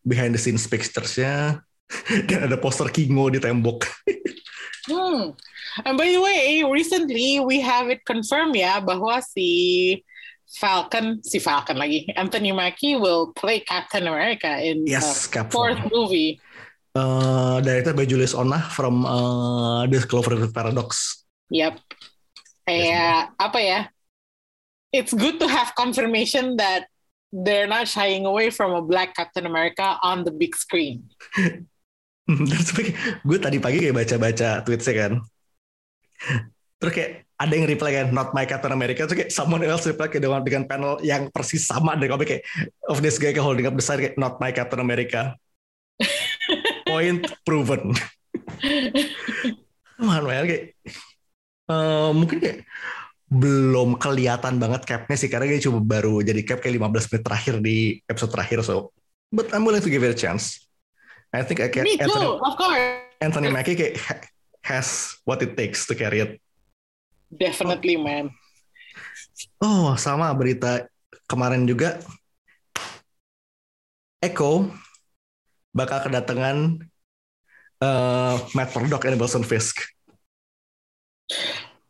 behind 0.00 0.32
the 0.32 0.40
scenes 0.40 0.64
pictures-nya. 0.64 1.60
Dan 2.28 2.48
ada 2.48 2.56
poster 2.56 2.88
Kingo 2.88 3.28
di 3.28 3.38
tembok. 3.38 3.84
Hmm. 4.88 5.36
And 5.84 6.00
by 6.00 6.08
the 6.08 6.16
way, 6.16 6.64
recently 6.64 7.44
we 7.44 7.60
have 7.60 7.92
it 7.92 8.08
confirmed 8.08 8.56
ya 8.56 8.80
bahwa 8.80 9.20
si 9.20 10.00
Falcon, 10.48 11.20
si 11.20 11.36
Falcon 11.38 11.76
lagi, 11.76 12.08
Anthony 12.16 12.56
Mackie 12.56 12.96
will 12.96 13.36
play 13.36 13.60
Captain 13.60 14.08
America 14.08 14.48
in 14.64 14.88
Yes, 14.88 15.28
the 15.28 15.44
Cap. 15.44 15.52
fourth 15.52 15.76
movie. 15.92 16.40
Eh, 16.96 17.56
directed 17.60 17.94
by 17.94 18.08
Julius 18.08 18.32
Onah 18.32 18.64
from 18.72 19.04
eh, 19.04 19.92
The 19.92 20.08
Cloverfield 20.08 20.56
Paradox. 20.56 21.22
Yep. 21.52 21.78
Kayak 22.64 23.36
apa 23.36 23.58
ya? 23.60 23.80
It's 24.88 25.12
good 25.12 25.36
to 25.40 25.46
have 25.52 25.76
confirmation 25.76 26.56
that 26.56 26.88
they're 27.28 27.68
not 27.68 27.84
shying 27.88 28.24
away 28.24 28.48
from 28.48 28.72
a 28.72 28.80
black 28.80 29.12
Captain 29.12 29.44
America 29.44 30.00
on 30.00 30.24
the 30.24 30.32
big 30.32 30.56
screen. 30.56 31.04
Sebenernya 32.28 33.20
gue 33.24 33.38
tadi 33.40 33.56
pagi 33.60 33.84
kayak 33.84 33.96
baca-baca 33.96 34.64
tweetsnya 34.64 34.94
kan. 34.96 35.12
Terus 36.80 36.92
kayak 36.92 37.12
ada 37.38 37.52
yang 37.54 37.70
reply 37.70 37.94
kan, 37.94 38.10
not 38.10 38.34
my 38.34 38.42
Captain 38.42 38.74
America. 38.74 39.06
Terus 39.06 39.14
kayak 39.14 39.30
someone 39.30 39.62
else 39.62 39.86
reply 39.86 40.10
kayak 40.10 40.26
dengan, 40.26 40.42
dengan 40.42 40.66
panel 40.66 40.98
yang 41.06 41.30
persis 41.30 41.70
sama 41.70 41.94
dari 41.94 42.10
komik 42.10 42.26
kayak 42.26 42.44
of 42.90 42.98
this 42.98 43.16
guy 43.16 43.30
kayak 43.30 43.46
holding 43.46 43.66
up 43.70 43.78
the 43.78 43.84
sign 43.84 44.02
kayak 44.02 44.18
not 44.18 44.42
my 44.42 44.50
Captain 44.50 44.82
America. 44.82 45.38
Point 46.90 47.30
proven. 47.46 47.94
Man, 50.02 50.22
man, 50.26 50.44
kayak 50.50 50.74
eh, 51.70 52.10
mungkin 52.10 52.38
kayak 52.42 52.58
belum 53.28 54.00
kelihatan 54.00 54.56
banget 54.56 54.88
capnya 54.88 55.16
sih 55.20 55.28
karena 55.28 55.52
dia 55.52 55.60
cuma 55.68 55.84
baru 55.84 56.24
jadi 56.24 56.40
cap 56.48 56.64
kayak 56.64 56.80
15 56.80 57.12
menit 57.12 57.22
terakhir 57.28 57.54
di 57.60 57.76
episode 58.08 58.32
terakhir 58.32 58.64
so 58.64 58.88
but 59.28 59.52
I'm 59.52 59.68
willing 59.68 59.84
to 59.84 59.92
give 59.92 60.00
it 60.00 60.16
a 60.16 60.16
chance 60.16 60.64
I 61.28 61.44
think 61.44 61.60
I 61.60 61.68
can 61.68 61.84
Me 61.84 62.00
too, 62.00 62.08
Anthony, 62.08 62.24
of 62.24 62.54
course. 62.56 62.80
Anthony 63.20 63.52
Mackie 63.52 63.76
kayak 63.76 64.00
ha- 64.00 64.28
has 64.64 65.20
what 65.28 65.44
it 65.44 65.60
takes 65.60 65.84
to 65.84 65.92
carry 65.92 66.24
it 66.24 66.40
Definitely, 67.28 67.96
man. 68.00 68.32
oh 69.62 69.94
sama 70.00 70.32
berita 70.34 70.88
kemarin 71.30 71.68
juga 71.68 72.00
Echo 74.18 74.66
bakal 75.70 76.02
kedatangan 76.08 76.82
eh, 77.84 78.36
Matt 78.56 78.74
Murdock 78.74 79.06
and 79.06 79.20
Wilson 79.20 79.46
Fisk 79.46 79.84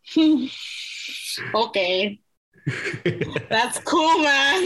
okay. 1.55 2.18
That's 3.49 3.78
cool, 3.86 4.19
man. 4.23 4.60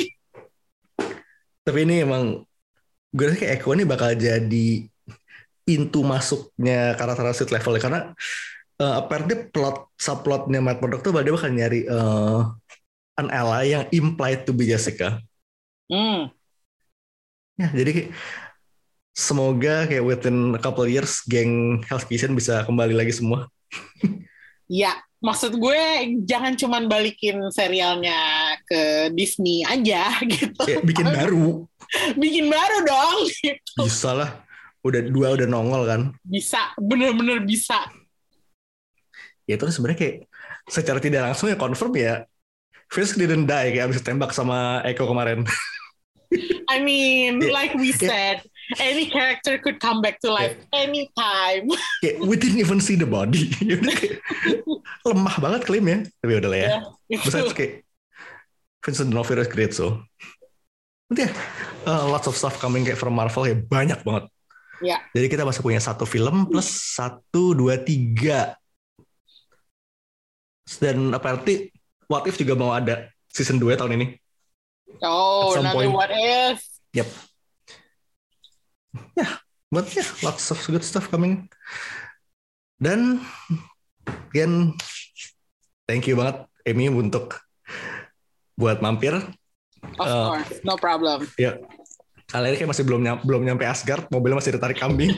Tapi 1.63 1.79
ini 1.87 2.03
emang 2.03 2.43
gue 3.13 3.25
rasa 3.29 3.39
kayak 3.39 3.55
Echo 3.61 3.77
ini 3.77 3.85
bakal 3.85 4.17
jadi 4.17 4.89
pintu 5.63 6.03
masuknya 6.03 6.99
karakter 6.99 7.31
street 7.37 7.55
level 7.55 7.79
karena 7.79 8.01
uh, 8.81 9.03
apparently 9.05 9.49
plot 9.51 9.91
subplotnya 9.99 10.63
Matt 10.63 10.81
Murdock 10.81 11.05
tuh 11.05 11.13
dia 11.21 11.35
bakal 11.35 11.53
nyari 11.53 11.85
uh, 11.91 12.49
an 13.21 13.29
ally 13.29 13.77
yang 13.77 13.85
implied 13.93 14.49
to 14.49 14.57
be 14.57 14.65
Jessica. 14.65 15.21
Hmm. 15.91 16.33
Ya, 17.61 17.69
jadi 17.69 18.09
semoga 19.13 19.85
kayak 19.85 20.05
within 20.09 20.57
a 20.57 20.61
couple 20.61 20.89
years 20.89 21.21
geng 21.29 21.85
Hell's 21.85 22.09
Kitchen 22.09 22.33
bisa 22.33 22.65
kembali 22.65 22.97
lagi 22.97 23.13
semua. 23.13 23.49
Ya, 24.73 24.97
maksud 25.21 25.61
gue 25.61 25.81
jangan 26.25 26.57
cuman 26.57 26.89
balikin 26.89 27.45
serialnya 27.53 28.17
ke 28.65 29.13
Disney 29.13 29.61
aja 29.69 30.17
gitu. 30.33 30.65
Kayak 30.65 30.89
bikin 30.89 31.09
baru. 31.13 31.69
Bikin 32.17 32.49
baru 32.49 32.89
dong. 32.89 33.29
Gitu. 33.29 33.85
Bisa 33.85 34.17
lah. 34.17 34.41
Udah 34.81 35.05
dua 35.13 35.37
udah 35.37 35.45
nongol 35.45 35.85
kan. 35.85 36.01
Bisa, 36.25 36.73
bener-bener 36.81 37.45
bisa. 37.45 37.85
Ya 39.49 39.59
itu 39.59 39.65
sebenarnya 39.69 39.99
kayak 39.99 40.17
secara 40.71 40.99
tidak 41.03 41.21
langsung 41.27 41.51
ya 41.51 41.59
confirm 41.59 41.93
ya 41.99 42.15
Fisk 42.93 43.17
didn't 43.17 43.49
die 43.49 43.73
kayak 43.73 43.89
abis 43.89 44.05
tembak 44.05 44.37
sama 44.37 44.85
Echo 44.85 45.09
kemarin. 45.09 45.49
I 46.73 46.81
mean, 46.81 47.41
Yeah. 47.41 47.53
like 47.53 47.73
we 47.77 47.93
said, 47.93 48.45
any 48.81 49.09
character 49.09 49.57
could 49.61 49.81
come 49.81 50.01
back 50.05 50.21
to 50.25 50.29
life 50.33 50.57
anytime. 50.73 51.69
kayak 52.05 52.21
we 52.21 52.37
didn't 52.37 52.61
even 52.61 52.81
see 52.85 52.97
the 52.97 53.09
body. 53.09 53.49
Ya 53.69 53.81
lemah 55.03 55.37
banget 55.41 55.67
klaimnya. 55.67 55.99
Tapi 56.21 56.33
udah 56.39 56.51
lah 56.53 56.61
ya. 56.61 56.69
Ya, 56.69 56.79
itu. 57.11 57.25
Besides 57.27 57.53
kayak 57.57 57.73
Vincent 58.85 59.09
D'Onofrio 59.09 59.41
is 59.41 59.51
great 59.51 59.73
so. 59.73 60.05
Nanti 61.09 61.29
ya, 61.29 61.31
uh, 61.89 62.09
lots 62.09 62.29
of 62.29 62.37
stuff 62.37 62.61
coming 62.61 62.85
kayak 62.85 63.01
from 63.01 63.17
Marvel 63.17 63.49
ya 63.49 63.57
banyak 63.57 64.01
banget. 64.05 64.29
Ya. 64.83 64.99
Jadi 65.17 65.27
kita 65.33 65.47
masih 65.47 65.63
punya 65.63 65.81
satu 65.81 66.05
film 66.05 66.49
plus 66.51 66.67
satu, 66.99 67.57
dua, 67.57 67.79
tiga. 67.79 68.59
Dan 70.65 71.11
apalagi 71.11 71.71
What 72.07 72.29
If 72.29 72.37
juga 72.37 72.53
mau 72.53 72.71
ada 72.71 73.09
season 73.27 73.57
2 73.57 73.73
tahun 73.73 73.97
ini. 73.97 74.07
Oh, 75.01 75.57
point. 75.57 75.89
what 75.89 76.13
if? 76.13 76.61
Yep. 76.93 77.09
Yeah, 79.17 79.41
but 79.73 79.89
yeah, 79.97 80.05
lots 80.21 80.53
of 80.53 80.61
good 80.69 80.85
stuff 80.85 81.09
coming. 81.09 81.49
Dan 82.77 83.25
again, 84.29 84.77
thank 85.89 86.05
you 86.05 86.13
banget 86.13 86.45
Emi 86.69 86.93
untuk 86.93 87.41
buat 88.53 88.85
mampir. 88.85 89.17
Of 89.97 90.05
Uh, 90.05 90.37
course, 90.37 90.53
no 90.63 90.77
problem. 90.77 91.25
Ya, 91.41 91.57
kali 92.29 92.53
ini 92.53 92.57
kayak 92.61 92.71
masih 92.71 92.85
belum 92.85 93.01
nyam- 93.01 93.25
belum 93.25 93.43
nyampe 93.43 93.65
Asgard, 93.65 94.13
mobilnya 94.13 94.45
masih 94.45 94.53
ditarik 94.53 94.77
kambing. 94.77 95.17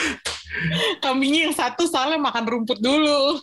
Kambingnya 1.04 1.48
yang 1.48 1.56
satu 1.56 1.84
soalnya 1.84 2.16
makan 2.16 2.44
rumput 2.48 2.80
dulu. 2.80 3.36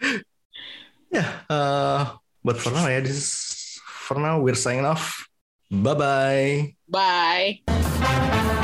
ya, 1.14 1.24
eh, 1.50 2.04
but 2.44 2.56
for 2.58 2.70
now 2.72 2.88
ya, 2.88 3.00
this 3.00 3.16
is 3.16 3.80
for 3.84 4.18
now 4.18 4.40
we're 4.40 4.54
signing 4.54 4.86
off. 4.86 5.28
Bye 5.70 5.94
bye. 5.94 6.74
Bye. 6.88 8.56